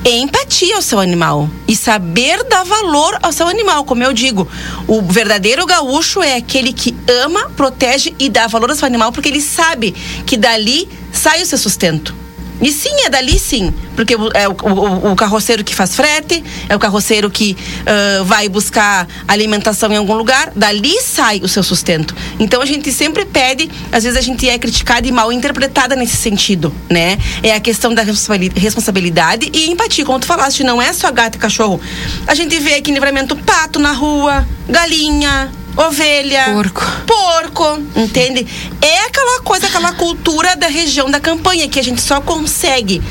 empatia 0.06 0.76
ao 0.76 0.82
seu 0.82 1.00
animal 1.00 1.50
e 1.68 1.76
saber 1.76 2.44
dar 2.46 2.64
valor 2.64 3.18
ao 3.22 3.32
seu 3.32 3.48
animal. 3.48 3.84
Como 3.86 4.04
eu 4.04 4.14
digo, 4.14 4.48
o 4.88 5.02
verdadeiro 5.02 5.66
gaúcho 5.66 6.22
é 6.22 6.36
aquele 6.36 6.74
que 6.74 6.96
ama, 7.24 7.50
protege 7.50 8.16
e 8.20 8.30
dá 8.30 8.48
valor 8.48 8.70
ao 8.70 8.76
seu 8.76 8.86
animal 8.86 9.12
porque 9.12 9.30
ele 9.30 9.42
sabe 9.42 9.92
que 10.26 10.38
dali 10.38 10.88
sai 11.12 11.42
o 11.42 11.46
seu 11.46 11.58
sustento. 11.58 12.27
E 12.62 12.72
sim, 12.72 12.94
é 13.06 13.10
dali 13.10 13.38
sim. 13.38 13.74
Porque 13.96 14.16
é 14.34 14.48
o, 14.48 14.52
o, 14.52 15.12
o 15.12 15.16
carroceiro 15.16 15.64
que 15.64 15.74
faz 15.76 15.96
frete, 15.96 16.44
é 16.68 16.76
o 16.76 16.80
carroceiro 16.80 17.30
que 17.30 17.56
uh, 17.82 18.26
vai 18.26 18.50
buscar 18.50 19.08
alimentação 19.28 19.92
em 19.92 19.98
algum 19.98 20.14
lugar, 20.14 20.52
dali 20.56 21.02
sai 21.02 21.40
o 21.44 21.48
seu 21.48 21.64
sustento. 21.64 22.16
Então 22.40 22.62
a 22.62 22.66
gente 22.66 22.92
sempre 22.92 23.26
pede, 23.26 23.70
às 23.92 24.04
vezes 24.04 24.18
a 24.18 24.22
gente 24.22 24.48
é 24.48 24.58
criticada 24.58 25.08
e 25.08 25.12
mal 25.12 25.32
interpretada 25.32 25.96
nesse 25.96 26.18
sentido, 26.18 26.74
né? 26.90 27.18
É 27.44 27.54
a 27.54 27.60
questão 27.60 27.94
da 27.94 28.04
responsabilidade 28.04 29.50
e 29.54 29.70
empatia. 29.70 30.06
Como 30.06 30.20
tu 30.20 30.26
falaste, 30.26 30.64
não 30.64 30.82
é 30.82 30.94
só 30.94 31.12
gato 31.12 31.36
e 31.36 31.40
cachorro. 31.40 31.80
A 32.26 32.34
gente 32.34 32.58
vê 32.60 32.76
aqui 32.76 32.92
em 32.92 32.94
livramento 32.94 33.36
pato 33.36 33.80
na 33.80 33.92
rua, 33.92 34.48
galinha, 34.70 35.52
ovelha, 35.78 36.54
porco. 36.54 36.82
porco, 37.06 37.82
entende? 37.96 38.46
É 38.82 39.06
aquela 39.06 39.42
coisa, 39.42 39.68
aquela 39.68 39.94
cultura 39.94 40.56
da 40.56 40.68
região 40.68 41.10
da 41.10 41.20
campanha 41.20 41.70
que 41.70 41.80
a 41.80 41.84
gente 41.84 42.02
só 42.02 42.20
consegue 42.20 43.02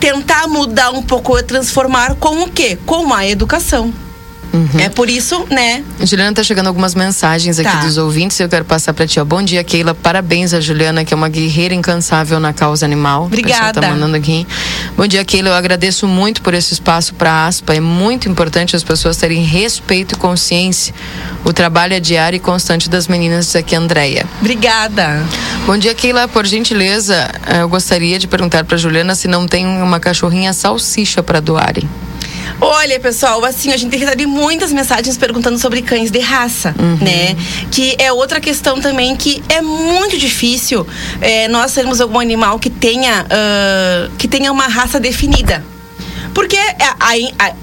tentar 0.00 0.46
mudar 0.46 0.90
um 0.90 1.02
pouco 1.02 1.40
transformar 1.42 2.14
com 2.16 2.42
o 2.42 2.50
quê? 2.50 2.78
Com 2.86 3.12
a 3.12 3.26
educação. 3.26 3.92
Uhum. 4.52 4.80
É 4.80 4.88
por 4.88 5.10
isso, 5.10 5.46
né? 5.50 5.84
Juliana, 6.02 6.32
tá 6.32 6.42
chegando 6.42 6.68
algumas 6.68 6.94
mensagens 6.94 7.58
aqui 7.58 7.70
tá. 7.70 7.80
dos 7.80 7.98
ouvintes. 7.98 8.38
Eu 8.40 8.48
quero 8.48 8.64
passar 8.64 8.94
para 8.94 9.06
ti. 9.06 9.20
Ó. 9.20 9.24
Bom 9.24 9.42
dia, 9.42 9.62
Keila. 9.62 9.94
Parabéns 9.94 10.54
a 10.54 10.60
Juliana, 10.60 11.04
que 11.04 11.12
é 11.12 11.16
uma 11.16 11.28
guerreira 11.28 11.74
incansável 11.74 12.40
na 12.40 12.52
causa 12.52 12.86
animal. 12.86 13.26
Obrigada. 13.26 13.80
Tá 13.80 13.90
mandando 13.90 14.16
aqui. 14.16 14.46
Bom 14.96 15.06
dia, 15.06 15.24
Keila. 15.24 15.50
Eu 15.50 15.54
agradeço 15.54 16.06
muito 16.06 16.42
por 16.42 16.54
esse 16.54 16.72
espaço 16.72 17.14
para 17.14 17.46
aspa. 17.46 17.74
É 17.74 17.80
muito 17.80 18.28
importante 18.28 18.74
as 18.74 18.82
pessoas 18.82 19.16
terem 19.16 19.42
respeito 19.44 20.14
e 20.14 20.18
consciência. 20.18 20.94
O 21.44 21.52
trabalho 21.52 21.94
é 21.94 22.00
diário 22.00 22.36
e 22.36 22.40
constante 22.40 22.88
das 22.88 23.06
meninas 23.06 23.54
aqui, 23.54 23.74
Andréia. 23.74 24.26
Obrigada. 24.40 25.24
Bom 25.66 25.76
dia, 25.76 25.94
Keila. 25.94 26.26
Por 26.26 26.46
gentileza, 26.46 27.30
eu 27.60 27.68
gostaria 27.68 28.18
de 28.18 28.26
perguntar 28.26 28.64
para 28.64 28.76
Juliana 28.76 29.14
se 29.14 29.28
não 29.28 29.46
tem 29.46 29.66
uma 29.66 30.00
cachorrinha 30.00 30.52
salsicha 30.52 31.22
para 31.22 31.40
doarem. 31.40 31.88
Olha, 32.60 32.98
pessoal, 32.98 33.44
assim, 33.44 33.72
a 33.72 33.76
gente 33.76 33.96
recebe 33.96 34.26
muitas 34.26 34.72
mensagens 34.72 35.16
perguntando 35.16 35.58
sobre 35.58 35.80
cães 35.80 36.10
de 36.10 36.18
raça, 36.18 36.74
uhum. 36.78 36.98
né? 37.00 37.36
Que 37.70 37.94
é 37.98 38.12
outra 38.12 38.40
questão 38.40 38.80
também 38.80 39.14
que 39.16 39.42
é 39.48 39.62
muito 39.62 40.18
difícil 40.18 40.86
é, 41.20 41.46
nós 41.48 41.72
termos 41.72 42.00
algum 42.00 42.18
animal 42.18 42.58
que 42.58 42.68
tenha, 42.68 43.24
uh, 43.24 44.10
que 44.16 44.26
tenha 44.26 44.50
uma 44.50 44.66
raça 44.66 44.98
definida. 44.98 45.64
Porque 46.34 46.56
é, 46.56 46.76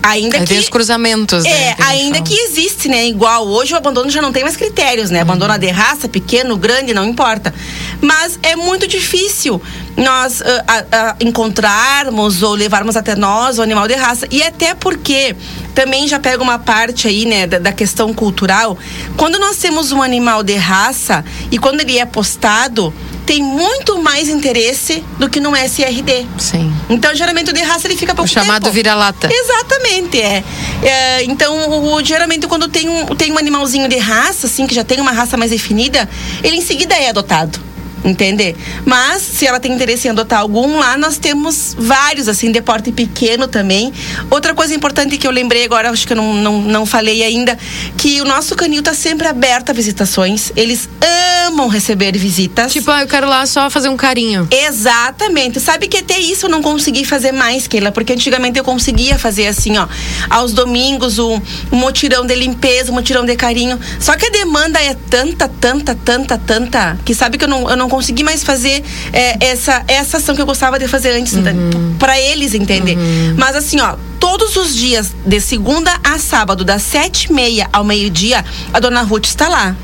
ainda 0.04 0.40
que. 0.40 0.48
Tem 0.48 0.60
os 0.60 0.68
cruzamentos, 0.68 1.46
né? 1.46 1.50
É, 1.50 1.76
ainda 1.80 2.22
que 2.22 2.34
existe, 2.34 2.90
né? 2.90 3.08
Igual 3.08 3.48
hoje 3.48 3.74
o 3.74 3.78
abandono 3.78 4.10
já 4.10 4.22
não 4.22 4.34
tem 4.34 4.44
mais 4.44 4.58
critérios, 4.58 5.10
né? 5.10 5.22
Abandono 5.22 5.58
de 5.58 5.68
raça, 5.68 6.10
pequeno, 6.10 6.58
grande, 6.58 6.94
não 6.94 7.06
importa. 7.06 7.54
Mas 8.02 8.40
é 8.44 8.56
muito 8.56 8.88
difícil 8.88 9.62
nós 9.98 10.42
uh, 10.42 10.44
uh, 10.44 11.16
encontrarmos 11.26 12.44
ou 12.44 12.54
levarmos 12.54 12.96
até 12.96 13.16
nós 13.16 13.58
o 13.58 13.62
animal 13.62 13.88
de 13.88 13.96
raça. 13.96 14.28
E 14.30 14.44
até 14.44 14.74
porque 14.76 15.36
também 15.74 16.08
já 16.08 16.20
pega 16.20 16.42
uma 16.42 16.60
parte 16.60 17.08
aí, 17.08 17.26
né, 17.26 17.48
da, 17.48 17.60
da, 17.60 17.72
questão 17.72 18.14
cultural. 18.14 18.78
Quando 19.18 19.38
nós 19.40 19.58
temos 19.58 19.92
um 19.92 20.02
animal 20.02 20.44
de 20.44 20.56
raça 20.56 21.24
e 21.52 21.58
quando 21.58 21.82
ele 21.82 21.98
é 21.98 22.06
postado, 22.06 22.94
tem 23.26 23.42
muito 23.42 24.02
mais 24.02 24.30
interesse 24.30 25.04
do 25.18 25.30
que 25.30 25.40
no 25.40 25.56
SRD. 25.56 26.26
Sim. 26.38 26.74
Então, 26.90 27.14
geralmente 27.16 27.50
o 27.50 27.54
de 27.54 27.62
raça 27.62 27.88
ele 27.88 27.98
fica 27.98 28.14
pouco 28.14 28.30
o 28.30 28.34
chamado 28.34 28.72
vira-lata. 28.72 29.30
Exatamente, 29.32 30.22
é. 30.22 30.44
é 30.84 31.24
então, 31.24 31.84
o, 31.84 32.04
geralmente 32.04 32.48
quando 32.48 32.68
tem 32.68 32.88
um, 32.88 33.08
tem 33.16 33.32
um 33.32 33.38
animalzinho 33.38 33.90
de 33.90 33.98
raça, 33.98 34.48
assim, 34.48 34.68
que 34.68 34.76
já 34.76 34.84
tem 34.84 35.02
uma 35.02 35.12
raça 35.12 35.36
mais 35.36 35.52
definida, 35.52 36.08
ele 36.44 36.58
em 36.58 36.62
seguida 36.62 36.96
é 36.96 37.10
adotado 37.10 37.75
entender? 38.06 38.56
Mas 38.86 39.22
se 39.22 39.46
ela 39.46 39.60
tem 39.60 39.74
interesse 39.74 40.08
em 40.08 40.12
adotar 40.12 40.40
algum, 40.40 40.78
lá 40.80 40.98
nós 40.98 41.18
temos 41.18 41.76
vários, 41.78 42.28
assim, 42.28 42.52
de 42.52 42.62
porte 42.62 42.92
pequeno 42.92 43.48
também. 43.48 43.92
Outra 44.30 44.54
coisa 44.54 44.74
importante 44.74 45.18
que 45.18 45.28
eu 45.28 45.32
lembrei 45.32 45.66
agora, 45.66 45.90
acho 45.90 46.06
que 46.06 46.14
eu 46.14 46.18
não, 46.18 46.34
não, 46.34 46.62
não 46.62 46.86
falei 46.86 47.24
ainda, 47.24 47.58
que 47.98 48.22
o 48.22 48.26
nosso 48.26 48.56
canil 48.56 48.80
está 48.80 48.94
sempre 48.94 49.28
aberto 49.28 49.72
a 49.72 49.74
visitações. 49.74 50.52
Eles 50.56 50.88
amam 51.02 51.35
receber 51.68 52.18
visitas. 52.18 52.72
Tipo, 52.72 52.92
ah, 52.92 53.02
eu 53.02 53.08
quero 53.08 53.28
lá 53.28 53.46
só 53.46 53.70
fazer 53.70 53.90
um 53.90 53.98
carinho. 53.98 54.48
Exatamente. 54.52 55.60
Sabe 55.60 55.88
que 55.88 55.98
até 55.98 56.20
isso 56.20 56.46
eu 56.46 56.50
não 56.50 56.62
consegui 56.62 57.06
fazer 57.06 57.32
mais, 57.32 57.68
Keila, 57.68 57.92
porque 57.92 58.14
antigamente 58.14 58.60
eu 58.60 58.64
conseguia 58.64 59.18
fazer 59.18 59.48
assim, 59.48 59.78
ó, 59.78 59.88
aos 60.30 60.54
domingos, 60.54 61.20
um, 61.20 61.42
um 61.72 61.78
motirão 61.78 62.26
de 62.26 62.36
limpeza, 62.36 62.92
um 62.92 62.96
motirão 62.96 63.26
de 63.26 63.36
carinho. 63.36 63.80
Só 64.00 64.16
que 64.16 64.26
a 64.26 64.30
demanda 64.30 64.80
é 64.80 64.94
tanta, 65.10 65.48
tanta, 65.48 65.96
tanta, 65.96 66.38
tanta, 66.38 67.00
que 67.06 67.14
sabe 67.14 67.38
que 67.38 67.46
eu 67.46 67.50
não, 67.50 67.70
eu 67.70 67.78
não 67.78 67.90
consegui 67.90 68.24
mais 68.24 68.44
fazer 68.44 68.84
é, 69.14 69.46
essa, 69.46 69.84
essa 69.88 70.18
ação 70.18 70.36
que 70.36 70.42
eu 70.42 70.46
gostava 70.46 70.78
de 70.78 70.88
fazer 70.88 71.12
antes, 71.12 71.34
né, 71.34 71.52
uhum. 71.52 71.96
para 71.98 72.20
eles 72.20 72.54
entender. 72.54 72.98
Uhum. 72.98 73.36
Mas 73.38 73.56
assim, 73.56 73.80
ó, 73.80 73.96
todos 74.20 74.56
os 74.56 74.76
dias, 74.76 75.14
de 75.26 75.40
segunda 75.40 75.92
a 76.04 76.18
sábado, 76.18 76.64
das 76.64 76.82
sete 76.82 77.26
e 77.26 77.34
meia 77.34 77.70
ao 77.72 77.84
meio-dia, 77.84 78.44
a 78.74 78.80
dona 78.80 79.02
Ruth 79.02 79.26
está 79.26 79.48
lá 79.48 79.76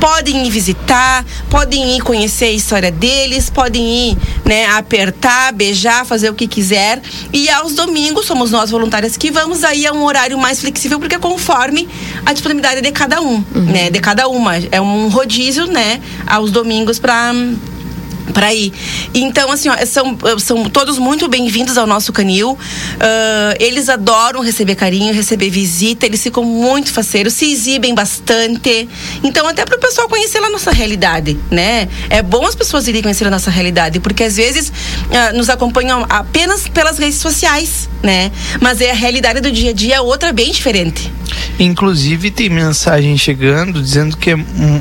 podem 0.00 0.46
ir 0.46 0.50
visitar, 0.50 1.24
podem 1.50 1.96
ir 1.96 2.00
conhecer 2.00 2.46
a 2.46 2.52
história 2.52 2.90
deles, 2.90 3.50
podem 3.50 4.10
ir, 4.10 4.18
né, 4.44 4.66
apertar, 4.66 5.52
beijar, 5.52 6.04
fazer 6.04 6.30
o 6.30 6.34
que 6.34 6.46
quiser. 6.46 7.00
E 7.32 7.48
aos 7.50 7.74
domingos 7.74 8.26
somos 8.26 8.50
nós 8.50 8.70
voluntárias 8.70 9.16
que 9.16 9.30
vamos 9.30 9.64
aí 9.64 9.86
a 9.86 9.92
um 9.92 10.04
horário 10.04 10.38
mais 10.38 10.60
flexível 10.60 10.98
porque 10.98 11.16
é 11.16 11.18
conforme 11.18 11.88
a 12.24 12.32
disponibilidade 12.32 12.80
de 12.80 12.92
cada 12.92 13.20
um, 13.20 13.44
uhum. 13.54 13.64
né, 13.64 13.90
de 13.90 14.00
cada 14.00 14.28
uma. 14.28 14.56
É 14.70 14.80
um 14.80 15.08
rodízio, 15.08 15.66
né, 15.66 16.00
aos 16.26 16.50
domingos 16.50 16.98
para 16.98 17.32
para 18.38 18.54
ir. 18.54 18.72
Então, 19.12 19.50
assim, 19.50 19.68
ó, 19.68 19.74
são, 19.84 20.16
são 20.38 20.64
todos 20.70 20.96
muito 20.96 21.26
bem-vindos 21.26 21.76
ao 21.76 21.88
nosso 21.88 22.12
canil. 22.12 22.52
Uh, 22.52 22.58
eles 23.58 23.88
adoram 23.88 24.40
receber 24.40 24.76
carinho, 24.76 25.12
receber 25.12 25.50
visita, 25.50 26.06
eles 26.06 26.22
ficam 26.22 26.44
muito 26.44 26.92
faceiros, 26.92 27.32
se 27.32 27.50
exibem 27.50 27.96
bastante. 27.96 28.88
Então, 29.24 29.44
até 29.48 29.64
para 29.64 29.76
o 29.76 29.80
pessoal 29.80 30.08
conhecer 30.08 30.38
a 30.38 30.48
nossa 30.50 30.70
realidade, 30.70 31.36
né? 31.50 31.88
É 32.08 32.22
bom 32.22 32.46
as 32.46 32.54
pessoas 32.54 32.86
irem 32.86 33.02
conhecer 33.02 33.26
a 33.26 33.30
nossa 33.30 33.50
realidade, 33.50 33.98
porque 33.98 34.22
às 34.22 34.36
vezes 34.36 34.68
uh, 34.68 35.36
nos 35.36 35.50
acompanham 35.50 36.06
apenas 36.08 36.68
pelas 36.68 36.96
redes 36.96 37.18
sociais, 37.18 37.88
né? 38.04 38.30
Mas 38.60 38.80
é 38.80 38.92
a 38.92 38.94
realidade 38.94 39.40
do 39.40 39.50
dia 39.50 39.70
a 39.70 39.74
dia 39.74 40.00
outra 40.00 40.32
bem 40.32 40.52
diferente. 40.52 41.12
Inclusive, 41.58 42.30
tem 42.30 42.48
mensagem 42.48 43.18
chegando 43.18 43.82
dizendo 43.82 44.16
que 44.16 44.30
é 44.30 44.36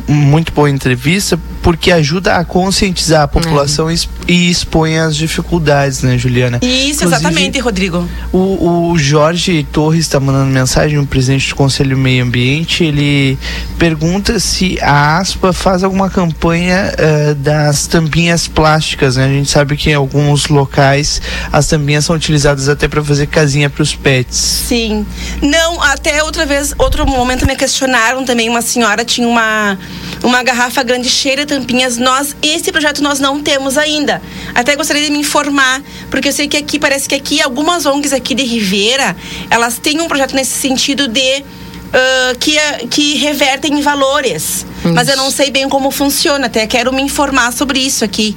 muito 0.08 0.52
boa 0.54 0.70
entrevista 0.70 1.40
porque 1.68 1.92
ajuda 1.92 2.38
a 2.38 2.46
conscientizar 2.46 3.24
a 3.24 3.28
população 3.28 3.90
é. 3.90 3.96
e 4.26 4.50
expõe 4.50 5.00
as 5.00 5.18
dificuldades, 5.18 6.02
né, 6.02 6.18
Juliana? 6.18 6.60
Isso, 6.62 7.04
Inclusive, 7.04 7.06
exatamente, 7.08 7.60
Rodrigo. 7.60 8.10
O, 8.32 8.92
o 8.92 8.98
Jorge 8.98 9.68
Torres 9.70 10.06
está 10.06 10.18
mandando 10.18 10.50
mensagem, 10.50 10.98
o 10.98 11.06
presidente 11.06 11.50
do 11.50 11.56
Conselho 11.56 11.98
Meio 11.98 12.24
Ambiente, 12.24 12.86
ele 12.86 13.38
pergunta 13.78 14.40
se 14.40 14.80
a 14.82 15.18
ASPA 15.18 15.52
faz 15.52 15.84
alguma 15.84 16.10
campanha 16.10 16.94
uh, 16.94 17.36
das 17.36 17.86
tampinhas 17.86 18.48
plásticas, 18.48 19.18
né? 19.18 19.26
A 19.26 19.28
gente 19.28 19.50
sabe 19.50 19.76
que 19.76 19.90
em 19.90 19.94
alguns 19.94 20.48
locais 20.48 21.22
as 21.52 21.68
tampinhas 21.68 22.06
são 22.06 22.16
utilizadas 22.16 22.70
até 22.70 22.88
para 22.88 23.04
fazer 23.04 23.28
casinha 23.28 23.70
para 23.70 23.84
os 23.84 23.94
pets. 23.94 24.38
Sim. 24.38 25.06
Não, 25.42 25.84
até 25.84 26.24
outra 26.24 26.46
vez, 26.46 26.74
outro 26.78 27.06
momento 27.06 27.46
me 27.46 27.58
questionaram 27.58 28.24
também, 28.24 28.48
uma 28.48 28.62
senhora 28.62 29.04
tinha 29.04 29.28
uma 29.28 29.78
uma 30.24 30.44
garrafa 30.44 30.84
grande 30.84 31.10
cheia 31.10 31.38
de 31.38 31.46
tampinhas. 31.46 31.98
Nós, 31.98 32.36
esse 32.42 32.72
projeto 32.72 33.02
nós 33.02 33.20
não 33.20 33.42
temos 33.42 33.78
ainda. 33.78 34.22
Até 34.54 34.76
gostaria 34.76 35.04
de 35.04 35.12
me 35.12 35.20
informar, 35.20 35.82
porque 36.10 36.30
eu 36.30 36.34
sei 36.34 36.48
que 36.48 36.58
aqui, 36.58 36.80
parece 36.80 37.08
que 37.08 37.16
aqui, 37.16 37.42
algumas 37.42 37.86
ONGs 37.86 38.14
aqui 38.14 38.34
de 38.34 38.44
Ribeira, 38.44 39.16
elas 39.50 39.78
têm 39.78 40.02
um 40.02 40.08
projeto 40.08 40.36
nesse 40.36 40.54
sentido 40.54 41.08
de 41.08 41.44
Uh, 41.88 42.38
que, 42.38 42.58
que 42.90 43.16
revertem 43.16 43.80
em 43.80 43.82
valores. 43.82 44.66
Isso. 44.84 44.94
Mas 44.94 45.08
eu 45.08 45.16
não 45.16 45.32
sei 45.32 45.50
bem 45.50 45.70
como 45.70 45.90
funciona, 45.90 46.48
até 46.48 46.68
quero 46.68 46.92
me 46.92 47.02
informar 47.02 47.54
sobre 47.54 47.80
isso 47.80 48.04
aqui 48.04 48.36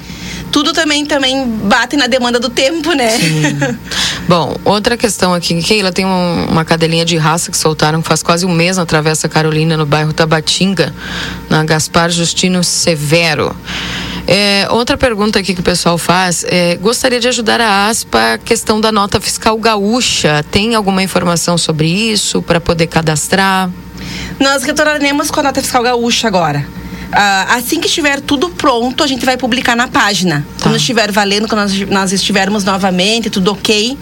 tudo 0.50 0.72
também 0.72 1.06
também 1.06 1.46
bate 1.46 1.96
na 1.96 2.06
demanda 2.06 2.38
do 2.38 2.48
tempo, 2.48 2.92
né? 2.92 3.10
Sim. 3.10 3.58
Bom, 4.28 4.56
outra 4.64 4.96
questão 4.96 5.34
aqui, 5.34 5.60
Keila 5.62 5.92
tem 5.92 6.06
um, 6.06 6.46
uma 6.50 6.64
cadelinha 6.64 7.04
de 7.04 7.16
raça 7.16 7.50
que 7.50 7.56
soltaram 7.56 8.02
faz 8.02 8.22
quase 8.22 8.46
um 8.46 8.52
mês 8.52 8.76
na 8.76 8.86
Travessa 8.86 9.28
Carolina, 9.28 9.76
no 9.76 9.86
bairro 9.86 10.12
Tabatinga, 10.12 10.94
na 11.48 11.64
Gaspar 11.64 12.10
Justino 12.10 12.62
Severo. 12.62 13.54
É, 14.26 14.68
outra 14.70 14.96
pergunta 14.96 15.38
aqui 15.38 15.54
que 15.54 15.60
o 15.60 15.64
pessoal 15.64 15.98
faz 15.98 16.44
é, 16.46 16.76
gostaria 16.76 17.18
de 17.18 17.26
ajudar 17.28 17.60
a 17.60 17.88
ASPA 17.88 18.34
a 18.34 18.38
questão 18.38 18.80
da 18.80 18.92
nota 18.92 19.20
fiscal 19.20 19.58
gaúcha. 19.58 20.44
Tem 20.50 20.74
alguma 20.74 21.02
informação 21.02 21.58
sobre 21.58 21.88
isso 21.88 22.40
para 22.42 22.60
poder 22.60 22.86
cadastrar? 22.86 23.70
Nós 24.38 24.62
retornaremos 24.62 25.30
com 25.30 25.40
a 25.40 25.42
nota 25.42 25.60
fiscal 25.60 25.82
gaúcha 25.82 26.28
agora. 26.28 26.64
Uh, 27.10 27.56
assim 27.56 27.80
que 27.80 27.88
estiver 27.88 28.20
tudo 28.20 28.50
pronto, 28.50 29.02
a 29.02 29.06
gente 29.06 29.24
vai 29.26 29.36
publicar 29.36 29.76
na 29.76 29.88
página. 29.88 30.46
Tá. 30.56 30.64
Quando 30.64 30.76
estiver 30.76 31.10
valendo, 31.10 31.48
quando 31.48 31.62
nós, 31.62 31.80
nós 31.88 32.12
estivermos 32.12 32.62
novamente, 32.62 33.28
tudo 33.28 33.52
ok. 33.52 33.98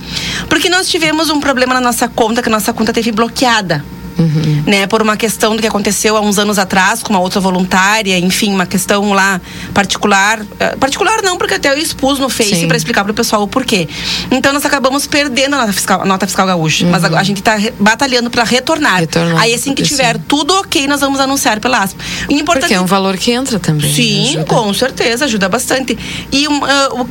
Porque 0.48 0.68
nós 0.68 0.88
tivemos 0.88 1.30
um 1.30 1.40
problema 1.40 1.72
na 1.72 1.80
nossa 1.80 2.06
conta, 2.06 2.42
que 2.42 2.48
a 2.48 2.52
nossa 2.52 2.72
conta 2.72 2.92
teve 2.92 3.10
bloqueada. 3.10 3.82
Uhum. 4.18 4.64
Né, 4.66 4.86
por 4.86 5.00
uma 5.00 5.16
questão 5.16 5.54
do 5.54 5.62
que 5.62 5.68
aconteceu 5.68 6.16
há 6.16 6.20
uns 6.20 6.38
anos 6.38 6.58
atrás 6.58 7.02
com 7.02 7.10
uma 7.10 7.20
outra 7.20 7.40
voluntária, 7.40 8.18
enfim, 8.18 8.52
uma 8.52 8.66
questão 8.66 9.12
lá 9.12 9.40
particular. 9.72 10.40
Uh, 10.40 10.78
particular 10.78 11.22
não, 11.22 11.38
porque 11.38 11.54
até 11.54 11.70
eu 11.70 11.78
expus 11.78 12.18
no 12.18 12.28
Face 12.28 12.66
para 12.66 12.76
explicar 12.76 13.04
para 13.04 13.12
o 13.12 13.14
pessoal 13.14 13.42
o 13.42 13.48
porquê. 13.48 13.88
Então 14.30 14.52
nós 14.52 14.64
acabamos 14.66 15.06
perdendo 15.06 15.54
a 15.54 15.58
nota 15.58 15.72
fiscal, 15.72 16.02
a 16.02 16.04
nota 16.04 16.26
fiscal 16.26 16.46
gaúcha. 16.46 16.84
Uhum. 16.84 16.90
Mas 16.90 17.04
a, 17.04 17.08
a, 17.08 17.22
gente 17.22 17.38
está 17.38 17.56
batalhando 17.78 18.30
para 18.30 18.42
retornar. 18.44 19.00
retornar. 19.00 19.40
Aí 19.40 19.54
assim 19.54 19.74
que 19.74 19.82
tiver 19.82 20.16
sim. 20.16 20.22
tudo 20.26 20.52
ok, 20.54 20.86
nós 20.86 21.00
vamos 21.00 21.20
anunciar 21.20 21.60
pela 21.60 21.78
ASP. 21.82 21.98
Importante... 22.28 22.62
Porque 22.62 22.74
é 22.74 22.80
um 22.80 22.86
valor 22.86 23.16
que 23.16 23.30
entra 23.30 23.58
também. 23.60 23.92
Sim, 23.92 24.44
com 24.48 24.72
certeza, 24.74 25.26
ajuda 25.26 25.48
bastante. 25.48 25.96
E 26.32 26.48
uh, 26.48 26.52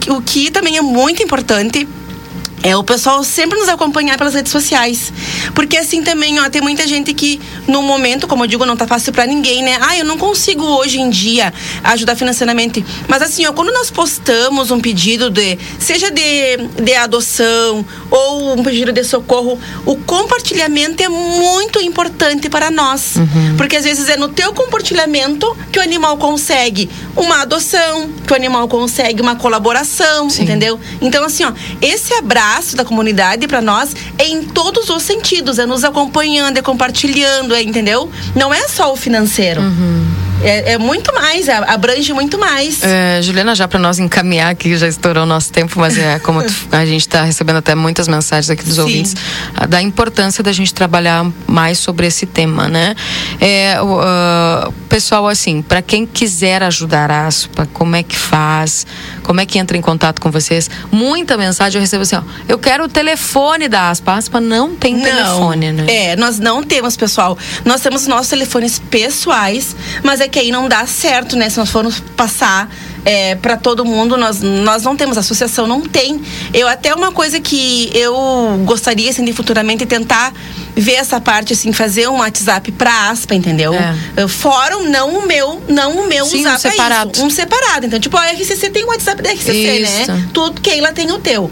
o, 0.09 0.17
o 0.17 0.21
que 0.21 0.51
também 0.51 0.77
é 0.77 0.81
muito 0.81 1.23
importante 1.23 1.87
é 2.67 2.75
o 2.75 2.83
pessoal 2.83 3.23
sempre 3.23 3.57
nos 3.57 3.69
acompanhar 3.69 4.17
pelas 4.17 4.33
redes 4.33 4.51
sociais. 4.51 5.13
Porque 5.55 5.77
assim 5.77 6.03
também, 6.03 6.37
ó, 6.37 6.49
tem 6.49 6.61
muita 6.61 6.85
gente 6.85 7.13
que 7.13 7.39
no 7.65 7.81
momento, 7.81 8.27
como 8.27 8.43
eu 8.43 8.47
digo, 8.47 8.65
não 8.65 8.75
tá 8.75 8.85
fácil 8.85 9.13
para 9.13 9.25
ninguém, 9.25 9.63
né? 9.63 9.77
Ah, 9.79 9.97
eu 9.97 10.03
não 10.03 10.17
consigo 10.17 10.65
hoje 10.65 10.99
em 10.99 11.09
dia 11.09 11.53
ajudar 11.81 12.17
financeiramente. 12.17 12.85
Mas 13.07 13.21
assim, 13.21 13.45
ó, 13.45 13.53
quando 13.53 13.71
nós 13.71 13.89
postamos 13.89 14.69
um 14.69 14.81
pedido 14.81 15.29
de, 15.29 15.57
seja 15.79 16.11
de, 16.11 16.57
de 16.83 16.93
adoção 16.93 17.85
ou 18.11 18.59
um 18.59 18.63
pedido 18.63 18.91
de 18.91 19.03
socorro, 19.05 19.57
o 19.85 19.95
compartilhamento 19.95 21.01
é 21.01 21.07
muito 21.07 21.79
importante 21.79 22.49
para 22.49 22.69
nós. 22.69 23.15
Uhum. 23.15 23.55
Porque 23.55 23.77
às 23.77 23.85
vezes 23.85 24.09
é 24.09 24.17
no 24.17 24.27
teu 24.27 24.51
compartilhamento 24.53 25.55
que 25.71 25.79
o 25.79 25.81
animal 25.81 26.17
consegue 26.17 26.89
uma 27.15 27.43
adoção, 27.43 28.09
que 28.27 28.33
o 28.33 28.35
animal 28.35 28.67
consegue 28.67 29.21
uma 29.21 29.37
colaboração, 29.37 30.29
Sim. 30.29 30.43
entendeu? 30.43 30.77
Então 31.01 31.23
assim, 31.23 31.45
ó, 31.45 31.53
esse 31.81 32.13
abraço 32.13 32.56
braço 32.57 32.75
da 32.75 32.83
comunidade 32.83 33.47
para 33.47 33.61
nós 33.61 33.95
em 34.17 34.41
todos 34.41 34.89
os 34.89 35.03
sentidos, 35.03 35.59
é 35.59 35.65
nos 35.65 35.83
acompanhando, 35.83 36.57
é 36.57 36.61
compartilhando, 36.61 37.53
é, 37.53 37.61
entendeu? 37.61 38.09
Não 38.35 38.51
é 38.51 38.67
só 38.67 38.91
o 38.91 38.95
financeiro. 38.95 39.61
Uhum. 39.61 40.16
É, 40.43 40.73
é, 40.73 40.77
muito 40.77 41.13
mais, 41.13 41.49
abrange 41.49 42.13
muito 42.13 42.37
mais. 42.37 42.83
É, 42.83 43.21
Juliana, 43.21 43.55
já 43.55 43.67
para 43.67 43.79
nós 43.79 43.97
encaminhar 43.97 44.51
aqui, 44.51 44.77
já 44.77 44.87
estourou 44.87 45.23
o 45.23 45.25
nosso 45.25 45.51
tempo, 45.51 45.79
mas 45.79 45.97
é 45.97 46.19
como 46.19 46.43
a 46.71 46.85
gente 46.85 47.01
está 47.01 47.23
recebendo 47.23 47.57
até 47.57 47.73
muitas 47.73 48.07
mensagens 48.07 48.49
aqui 48.49 48.63
dos 48.63 48.75
Sim. 48.75 48.81
ouvintes, 48.81 49.15
da 49.67 49.81
importância 49.81 50.43
da 50.43 50.51
gente 50.51 50.73
trabalhar 50.73 51.25
mais 51.47 51.79
sobre 51.79 52.05
esse 52.05 52.25
tema, 52.25 52.67
né? 52.67 52.95
É, 53.41 53.77
uh, 53.81 54.71
pessoal, 54.87 55.27
assim, 55.27 55.61
para 55.61 55.81
quem 55.81 56.05
quiser 56.05 56.61
ajudar 56.63 57.09
a 57.09 57.27
ASPA, 57.27 57.67
como 57.73 57.95
é 57.95 58.03
que 58.03 58.15
faz? 58.15 58.85
Como 59.23 59.41
é 59.41 59.45
que 59.45 59.57
entra 59.57 59.75
em 59.75 59.81
contato 59.81 60.21
com 60.21 60.31
vocês? 60.31 60.69
Muita 60.91 61.37
mensagem 61.37 61.77
eu 61.77 61.81
recebo 61.81 62.03
assim, 62.03 62.15
ó, 62.15 62.21
eu 62.47 62.59
quero 62.59 62.85
o 62.85 62.87
telefone 62.87 63.67
da 63.67 63.89
ASPA. 63.89 64.13
A 64.13 64.15
ASPA 64.15 64.39
não 64.39 64.75
tem 64.75 64.95
não, 64.95 65.03
telefone, 65.03 65.71
né? 65.71 65.85
É, 65.87 66.15
nós 66.15 66.39
não 66.39 66.63
temos, 66.63 66.95
pessoal. 66.95 67.37
Nós 67.65 67.81
temos 67.81 68.07
nossos 68.07 68.29
telefones 68.29 68.79
pessoais, 68.79 69.75
mas 70.03 70.21
é 70.21 70.26
coisa 70.27 70.29
que 70.29 70.39
aí 70.39 70.51
não 70.51 70.67
dá 70.67 70.85
certo, 70.85 71.35
né? 71.35 71.49
Se 71.49 71.57
nós 71.57 71.69
formos 71.69 71.99
passar 72.15 72.69
é, 73.05 73.35
para 73.35 73.57
todo 73.57 73.85
mundo, 73.85 74.17
nós, 74.17 74.41
nós 74.41 74.83
não 74.83 74.95
temos, 74.95 75.17
a 75.17 75.21
associação 75.21 75.65
não 75.65 75.81
tem. 75.81 76.21
Eu 76.53 76.67
até 76.67 76.93
uma 76.93 77.11
coisa 77.11 77.39
que 77.39 77.89
eu 77.93 78.61
gostaria, 78.65 79.09
assim, 79.09 79.23
de 79.23 79.33
futuramente 79.33 79.85
tentar 79.85 80.33
ver 80.75 80.93
essa 80.95 81.19
parte, 81.19 81.53
assim, 81.53 81.71
fazer 81.71 82.07
um 82.07 82.17
WhatsApp 82.19 82.71
pra 82.73 83.09
aspa, 83.09 83.33
entendeu? 83.33 83.73
É. 83.73 84.27
Fórum, 84.27 84.89
não 84.89 85.19
o 85.19 85.27
meu, 85.27 85.61
não 85.67 86.03
o 86.03 86.07
meu 86.07 86.25
Sim, 86.25 86.41
usar 86.41 86.55
um 86.55 86.59
separado. 86.59 87.11
isso. 87.13 87.25
Um 87.25 87.29
separado. 87.29 87.85
Então, 87.85 87.99
tipo, 87.99 88.17
a 88.17 88.27
RCC 88.27 88.69
tem 88.69 88.83
o 88.83 88.87
WhatsApp 88.87 89.21
da 89.21 89.31
RCC, 89.31 89.79
Isso. 89.79 90.11
né? 90.11 90.27
Tu, 90.33 90.53
Keila, 90.61 90.91
tem 90.91 91.11
o 91.11 91.19
teu. 91.19 91.49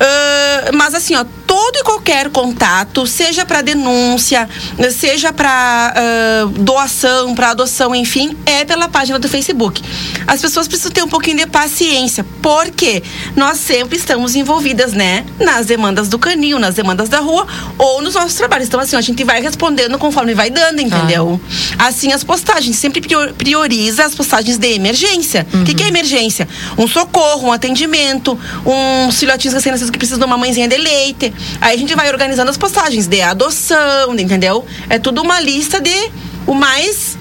Ah, 0.00 0.70
mas 0.74 0.94
assim, 0.94 1.14
ó, 1.14 1.24
todo 1.46 1.76
e 1.76 1.82
qualquer 1.82 2.30
contato, 2.30 3.06
seja 3.06 3.44
para 3.44 3.60
denúncia, 3.60 4.48
seja 4.92 5.32
para 5.32 5.94
doação, 6.58 7.34
para 7.34 7.50
adoção, 7.50 7.94
enfim, 7.94 8.36
é 8.46 8.64
pela 8.64 8.88
página 8.88 9.18
do 9.18 9.28
Facebook. 9.28 9.82
As 10.26 10.40
pessoas 10.40 10.66
precisam 10.68 10.90
ter 10.92 11.02
um 11.02 11.08
pouquinho 11.08 11.38
de 11.38 11.46
paciência, 11.46 12.24
porque 12.40 13.02
nós 13.36 13.58
sempre 13.58 13.96
estamos 13.98 14.34
envolvidas, 14.36 14.92
né, 14.92 15.24
nas 15.38 15.66
demandas 15.66 16.08
do 16.08 16.18
canil, 16.18 16.58
nas 16.58 16.74
demandas 16.74 17.08
da 17.08 17.18
rua 17.20 17.46
ou 17.76 18.00
nos 18.00 18.14
nossos 18.14 18.34
trabalhos. 18.34 18.68
Então, 18.68 18.80
assim, 18.80 18.96
a 18.96 19.00
gente 19.00 19.22
vai 19.24 19.42
respondendo 19.42 19.98
conforme 19.98 20.34
vai 20.34 20.50
dando, 20.50 20.80
entendeu? 20.80 21.40
Assim, 21.78 22.12
as 22.12 22.24
postagens 22.24 22.76
sempre 22.76 23.00
prior- 23.00 23.32
prioriza 23.34 24.04
as 24.04 24.14
postagens 24.14 24.56
de 24.56 24.72
emergência. 24.74 25.46
O 25.52 25.64
que, 25.64 25.74
que 25.74 25.82
é 25.82 25.88
emergência? 25.88 26.48
Um 26.78 26.86
socorro, 26.86 27.48
um 27.48 27.52
atendimento, 27.52 28.38
um 28.64 29.10
filhotinhos 29.12 29.56
que 29.90 29.98
precisam 29.98 30.18
de 30.18 30.24
uma 30.24 30.38
mãezinha 30.38 30.68
de 30.68 30.76
leite. 30.76 31.32
Aí 31.60 31.74
a 31.74 31.78
gente 31.78 31.94
vai 31.94 32.08
organizando 32.08 32.50
as 32.50 32.56
postagens 32.56 33.06
de 33.06 33.20
adoção, 33.20 34.14
entendeu? 34.18 34.64
É 34.88 34.98
tudo 34.98 35.22
uma 35.22 35.40
lista 35.40 35.80
de 35.80 36.10
o 36.46 36.54
mais 36.54 37.18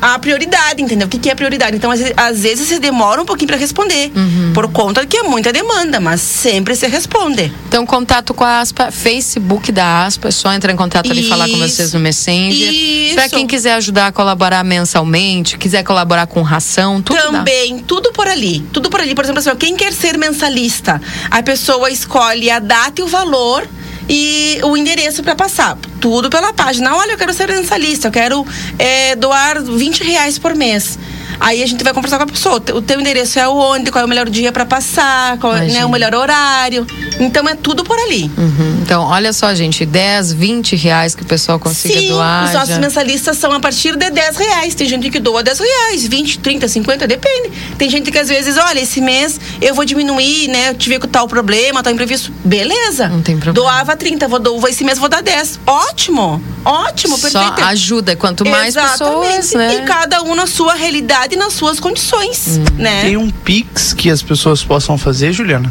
a 0.00 0.18
prioridade, 0.18 0.82
entendeu? 0.82 1.06
O 1.06 1.10
que, 1.10 1.18
que 1.18 1.30
é 1.30 1.34
prioridade? 1.34 1.76
Então, 1.76 1.90
às, 1.90 2.00
às 2.16 2.42
vezes, 2.42 2.68
você 2.68 2.78
demora 2.78 3.20
um 3.20 3.24
pouquinho 3.24 3.48
para 3.48 3.56
responder, 3.56 4.10
por 4.54 4.70
conta 4.70 5.04
que 5.06 5.16
é 5.16 5.22
muita 5.22 5.52
demanda, 5.52 6.00
mas 6.00 6.20
sempre 6.20 6.74
se 6.74 6.86
responde. 6.86 7.52
Então, 7.68 7.86
contato 7.86 8.34
com 8.34 8.44
a 8.44 8.60
ASPA, 8.60 8.90
Facebook 8.90 9.72
da 9.72 10.04
ASPA, 10.04 10.28
é 10.28 10.30
só 10.30 10.52
entrar 10.52 10.72
em 10.72 10.76
contato 10.76 11.10
ali 11.10 11.22
e 11.22 11.28
falar 11.28 11.48
com 11.48 11.58
vocês 11.58 11.92
no 11.92 12.00
Messenger. 12.00 12.72
Isso. 12.72 13.14
Pra 13.14 13.28
quem 13.28 13.46
quiser 13.46 13.74
ajudar 13.74 14.08
a 14.08 14.12
colaborar 14.12 14.64
mensalmente, 14.64 15.56
quiser 15.58 15.82
colaborar 15.82 16.26
com 16.26 16.42
ração, 16.42 17.00
tudo 17.00 17.16
dá. 17.16 17.38
Também, 17.38 17.78
tudo 17.78 18.12
por 18.12 18.26
ali. 18.26 18.60
Tudo 18.72 18.90
por 18.90 19.00
ali. 19.00 19.14
Por 19.14 19.24
exemplo, 19.24 19.40
assim, 19.40 19.50
ó, 19.50 19.54
quem 19.54 19.76
quer 19.76 19.92
ser 19.92 20.18
mensalista, 20.18 21.00
a 21.30 21.42
pessoa 21.42 21.90
escolhe 21.90 22.50
a 22.50 22.58
data 22.58 23.00
e 23.00 23.04
o 23.04 23.06
valor 23.06 23.66
e 24.08 24.60
o 24.62 24.76
endereço 24.76 25.22
para 25.22 25.34
passar. 25.34 25.76
Tudo 26.00 26.30
pela 26.30 26.52
página. 26.52 26.94
Olha, 26.96 27.12
eu 27.12 27.18
quero 27.18 27.32
ser 27.32 27.48
mensalista, 27.48 28.08
eu 28.08 28.12
quero 28.12 28.46
é, 28.78 29.16
doar 29.16 29.62
20 29.62 30.04
reais 30.04 30.38
por 30.38 30.54
mês. 30.54 30.98
Aí 31.38 31.62
a 31.62 31.66
gente 31.66 31.82
vai 31.82 31.92
conversar 31.92 32.16
com 32.18 32.24
a 32.24 32.26
pessoa. 32.26 32.56
O 32.56 32.82
teu 32.82 33.00
endereço 33.00 33.38
é 33.38 33.48
onde, 33.48 33.90
qual 33.90 34.02
é 34.02 34.04
o 34.04 34.08
melhor 34.08 34.28
dia 34.28 34.50
para 34.52 34.64
passar, 34.64 35.38
qual 35.38 35.54
é 35.56 35.84
o 35.84 35.88
melhor 35.90 36.14
horário. 36.14 36.86
Então 37.20 37.48
é 37.48 37.54
tudo 37.54 37.84
por 37.84 37.98
ali. 37.98 38.30
Uhum. 38.36 38.80
Então, 38.82 39.04
olha 39.04 39.32
só, 39.32 39.54
gente, 39.54 39.84
10, 39.84 40.32
20 40.32 40.76
reais 40.76 41.14
que 41.14 41.22
o 41.22 41.26
pessoal 41.26 41.58
consiga 41.58 41.98
Sim, 41.98 42.08
doar. 42.08 42.44
os 42.44 42.52
nossos 42.52 42.74
já. 42.74 42.78
mensalistas 42.80 43.36
são 43.38 43.52
a 43.52 43.60
partir 43.60 43.96
de 43.96 44.10
10 44.10 44.36
reais. 44.36 44.74
Tem 44.74 44.88
gente 44.88 45.10
que 45.10 45.18
doa 45.18 45.42
10 45.42 45.58
reais, 45.58 46.06
20, 46.06 46.38
30, 46.38 46.68
50, 46.68 47.06
depende. 47.06 47.50
Tem 47.78 47.88
gente 47.90 48.10
que 48.10 48.18
às 48.18 48.28
vezes, 48.28 48.56
olha, 48.56 48.80
esse 48.80 49.00
mês 49.00 49.40
eu 49.60 49.74
vou 49.74 49.84
diminuir, 49.84 50.48
né? 50.48 50.70
Eu 50.70 50.74
tive 50.74 50.98
com 50.98 51.08
tal 51.08 51.26
problema, 51.26 51.82
tal 51.82 51.92
imprevisto. 51.92 52.32
Beleza. 52.44 53.08
Não 53.08 53.22
tem 53.22 53.36
problema. 53.38 53.54
Doava 53.54 53.96
30, 53.96 54.28
vou, 54.28 54.38
do, 54.38 54.68
esse 54.68 54.84
mês 54.84 54.98
vou 54.98 55.08
dar 55.08 55.22
10. 55.22 55.60
Ótimo, 55.66 56.42
ótimo, 56.64 57.16
Só 57.18 57.40
perfeito. 57.40 57.68
ajuda. 57.68 58.14
Quanto 58.16 58.44
mais 58.46 58.76
Exatamente. 58.76 58.98
pessoas, 58.98 59.52
né? 59.52 59.74
E 59.76 59.82
cada 59.82 60.22
um 60.22 60.34
na 60.34 60.46
sua 60.46 60.74
realidade 60.74 61.25
e 61.34 61.36
nas 61.36 61.52
suas 61.52 61.80
condições, 61.80 62.58
né? 62.76 63.02
Tem 63.02 63.16
um 63.16 63.30
Pix 63.30 63.92
que 63.92 64.10
as 64.10 64.22
pessoas 64.22 64.62
possam 64.62 64.96
fazer, 64.96 65.32
Juliana? 65.32 65.70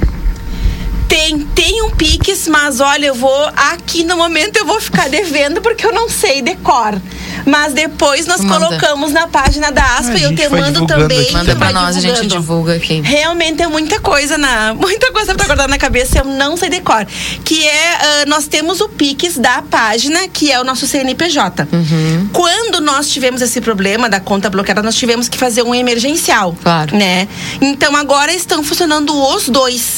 Tem, 1.08 1.40
tem 1.40 1.82
um 1.84 1.92
Pix, 1.92 2.48
mas 2.48 2.80
olha, 2.80 3.08
eu 3.08 3.16
vou 3.16 3.46
aqui 3.56 4.04
no 4.04 4.18
momento 4.18 4.58
eu 4.58 4.66
vou 4.66 4.82
ficar 4.82 5.08
devendo 5.10 5.62
porque 5.62 5.86
eu 5.86 5.94
não 5.94 6.10
sei 6.10 6.42
decor. 6.42 7.00
Mas 7.46 7.74
depois 7.74 8.26
nós 8.26 8.42
Manda. 8.42 8.66
colocamos 8.68 9.12
na 9.12 9.28
página 9.28 9.72
da 9.72 9.84
A 9.84 9.98
aspa 10.00 10.18
e 10.18 10.24
eu 10.24 10.36
te 10.36 10.48
mando 10.50 10.72
divulgando 10.72 10.88
também. 10.88 11.20
aqui 11.22 11.34
Manda 11.34 11.56
pra 11.56 11.72
nós, 11.72 11.96
a 11.98 12.00
gente 12.00 12.14
divulgando. 12.14 12.28
divulga 12.42 12.76
aqui. 12.76 13.02
Realmente 13.02 13.62
é 13.62 13.68
muita 13.68 14.00
coisa 14.00 14.38
na 14.38 14.74
muita 14.80 15.12
coisa 15.12 15.36
para 15.36 15.46
guardar 15.46 15.68
na 15.70 15.78
cabeça, 15.78 16.20
eu 16.20 16.26
não 16.26 16.58
sei 16.58 16.70
decor. 16.70 17.06
Que 17.44 17.68
é 17.68 17.94
ah, 17.94 18.26
nós 18.28 18.48
temos 18.48 18.82
o 18.82 18.90
Pix 18.90 19.38
da 19.38 19.62
página, 19.62 20.28
que 20.28 20.52
é 20.52 20.60
o 20.60 20.64
nosso 20.64 20.88
CNPJ. 20.88 21.68
Uhum. 21.72 22.30
Quando 22.34 22.82
nós 22.82 23.10
tivemos 23.10 23.42
esse 23.42 23.62
problema 23.62 24.10
da 24.10 24.20
conta 24.20 24.50
bloqueada, 24.50 24.82
nós 24.82 24.96
tivemos 24.96 25.30
que 25.30 25.38
fazer 25.38 25.62
um 25.62 25.76
emergencial, 25.76 26.56
Claro. 26.64 26.96
né? 26.98 27.28
Então 27.62 27.96
agora 27.96 28.34
estão 28.34 28.64
funcionando 28.64 29.14
os 29.36 29.50
dois. 29.50 29.98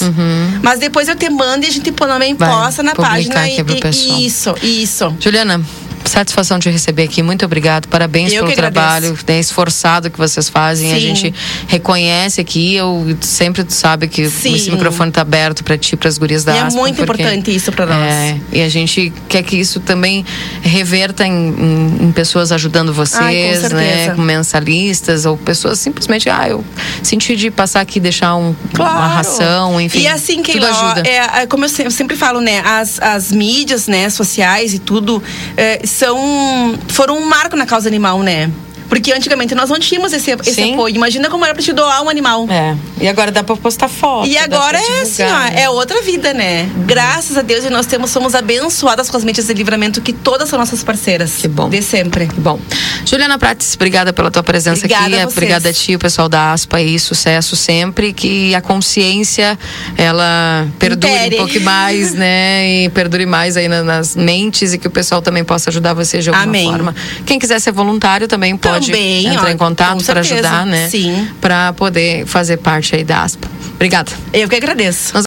Mas 0.62 0.80
depois 0.80 0.97
eu 1.08 1.16
te 1.16 1.30
mando 1.30 1.66
e 1.66 1.70
a 1.70 1.72
gente 1.72 1.92
também. 1.92 2.34
Vai 2.34 2.50
posta 2.50 2.82
na 2.82 2.96
página 2.96 3.44
aqui 3.44 3.62
e, 3.62 3.64
pro 3.64 3.80
pessoal. 3.80 4.20
isso, 4.20 4.56
isso. 4.64 5.16
Juliana, 5.20 5.62
satisfação 6.08 6.58
de 6.60 6.70
receber 6.70 7.04
aqui. 7.04 7.22
Muito 7.22 7.46
obrigado. 7.46 7.88
Parabéns 7.88 8.34
Eu 8.34 8.44
pelo 8.46 8.56
trabalho 8.56 9.18
né, 9.28 9.40
esforçado 9.40 10.10
que 10.10 10.18
vocês 10.18 10.50
fazem. 10.50 10.92
A 10.92 10.96
Sim. 10.96 11.02
gente 11.02 11.34
reconhece 11.68 12.42
aqui. 12.42 12.76
Eu 12.76 13.18
sempre 13.22 13.66
sabe 13.70 14.08
que 14.08 14.30
Sim. 14.30 14.56
esse 14.56 14.72
microfone 14.72 15.12
tá 15.12 15.22
aberto 15.22 15.64
para 15.64 15.78
ti, 15.78 15.96
para 15.96 16.08
as 16.10 16.18
gurias 16.18 16.44
da 16.44 16.54
E 16.56 16.58
é 16.58 16.62
Aspa, 16.62 16.80
muito 16.80 17.04
porque- 17.06 17.22
importante 17.22 17.54
isso 17.56 17.72
pra 17.72 17.86
nós. 17.86 17.98
É, 18.14 18.38
e 18.52 18.62
a 18.62 18.70
gente 18.70 19.12
quer 19.30 19.44
que 19.44 19.58
isso 19.58 19.80
também 19.80 20.26
reverta 20.62 21.26
em, 21.26 21.32
em- 21.32 21.98
em 22.06 22.12
pessoas 22.12 22.52
ajudando 22.52 22.94
vocês, 22.94 23.64
Ai, 23.64 23.70
com 23.70 23.76
né? 23.76 24.10
Com 24.16 24.22
mensalistas 24.22 25.26
ou 25.26 25.38
pessoas 25.38 25.80
simplesmente, 25.80 26.30
ah, 26.30 26.48
eu 26.50 26.64
senti 27.04 27.36
de 27.36 27.52
passar 27.52 27.82
aqui 27.82 27.98
e 27.98 28.02
deixar 28.02 28.36
um- 28.36 28.50
uma 28.50 28.56
Claro. 28.74 29.14
ração, 29.14 29.82
enfim. 29.82 30.00
E 30.00 30.08
assim, 30.08 30.42
que 30.42 30.54
tudo 30.54 30.66
ajuda. 30.66 31.04
é, 31.08 31.42
é, 31.44 31.46
como 31.48 31.66
eu 31.66 31.70
sempre 31.70 32.16
falo, 32.16 32.40
né? 32.42 32.62
As, 32.66 33.00
as 33.02 33.32
mídias, 33.32 33.88
né, 33.88 34.10
sociais 34.10 34.74
e 34.74 34.80
tudo 34.80 35.22
é, 35.56 35.82
são 35.98 36.78
foram 36.90 37.18
um 37.18 37.26
marco 37.26 37.56
na 37.56 37.66
causa 37.66 37.90
animal, 37.90 38.22
né? 38.22 38.52
Porque 38.90 39.12
antigamente 39.14 39.54
nós 39.56 39.70
não 39.70 39.80
tínhamos 39.80 40.14
esse, 40.14 40.32
esse 40.32 40.54
Sim. 40.54 40.74
apoio. 40.74 40.96
Imagina 40.96 41.30
como 41.30 41.44
era 41.46 41.54
pra 41.54 41.64
te 41.64 41.74
doar 41.74 42.02
um 42.04 42.10
animal. 42.10 42.46
É. 42.50 42.76
E 43.02 43.08
agora 43.08 43.32
dá 43.32 43.44
pra 43.44 43.56
postar 43.56 43.88
foto. 43.88 44.28
E 44.28 44.38
agora 44.38 44.78
pra 44.80 44.80
é 44.80 45.02
assim, 45.02 45.24
divulgar, 45.24 45.52
ó, 45.52 45.54
né? 45.54 45.62
é 45.62 45.70
outra 45.70 46.02
vida, 46.02 46.34
né? 46.34 46.70
Graças 46.86 47.38
a 47.38 47.42
Deus 47.42 47.66
e 47.66 47.70
nós 47.70 47.86
temos 47.86 48.10
somos 48.12 48.34
abençoadas 48.34 49.10
com 49.10 49.18
as 49.18 49.24
mídias 49.24 49.48
de 49.48 49.54
livramento 49.54 50.02
que 50.02 50.14
todas 50.14 50.50
são 50.50 50.58
nossas 50.58 50.84
parceiras. 50.84 51.34
Que 51.38 51.48
bom. 51.48 51.70
De 51.70 51.82
sempre. 51.82 52.26
Bom, 52.38 52.60
Juliana 53.06 53.38
Prates, 53.38 53.74
obrigada 53.76 54.14
pela 54.14 54.32
tua 54.32 54.44
presença 54.44 54.80
Obrigada 54.80 55.06
aqui. 55.08 55.20
a. 55.24 55.28
Obrigada 55.28 55.70
a 55.70 55.74
ti, 55.74 55.96
o 55.96 56.00
pessoal 56.00 56.28
da 56.30 56.54
ASPA 56.54 56.82
e 56.82 56.98
sucesso 57.00 57.56
sempre. 57.56 58.14
Que 58.14 58.56
a 58.56 58.62
consciência 58.62 59.58
ela 59.98 60.68
perdure 60.80 61.12
Impere. 61.14 61.36
um 61.36 61.38
pouco 61.46 61.60
mais, 61.62 62.14
né? 62.14 62.86
E 62.86 62.90
perdure 62.90 63.26
mais 63.26 63.58
aí 63.58 63.68
na- 63.68 63.84
nas 63.84 64.16
mentes 64.16 64.74
e 64.74 64.78
que 64.78 64.88
o 64.88 64.92
pessoal 64.92 65.22
também 65.22 65.44
possa 65.44 65.70
ajudar 65.70 65.94
você 65.94 66.20
de 66.20 66.30
alguma 66.30 66.44
Amém. 66.46 66.70
forma. 66.70 66.96
Quem 67.26 67.38
quiser 67.40 67.60
ser 67.60 67.72
voluntário 67.72 68.28
também 68.28 68.56
pode 68.58 68.77
Também, 68.86 69.28
entrar 69.28 69.46
ó, 69.46 69.50
em 69.50 69.58
contato 69.58 70.04
para 70.04 70.20
ajudar, 70.22 70.66
né? 70.66 70.90
Sim. 70.90 71.28
Para 71.42 71.74
poder 71.74 72.26
fazer 72.26 72.58
parte 72.58 72.96
aí 72.96 73.04
da 73.04 73.24
ASPA. 73.24 73.48
Obrigada. 73.76 74.12
Eu 74.34 74.50
que 74.50 74.56
agradeço. 74.56 75.04
Nós 75.04 75.12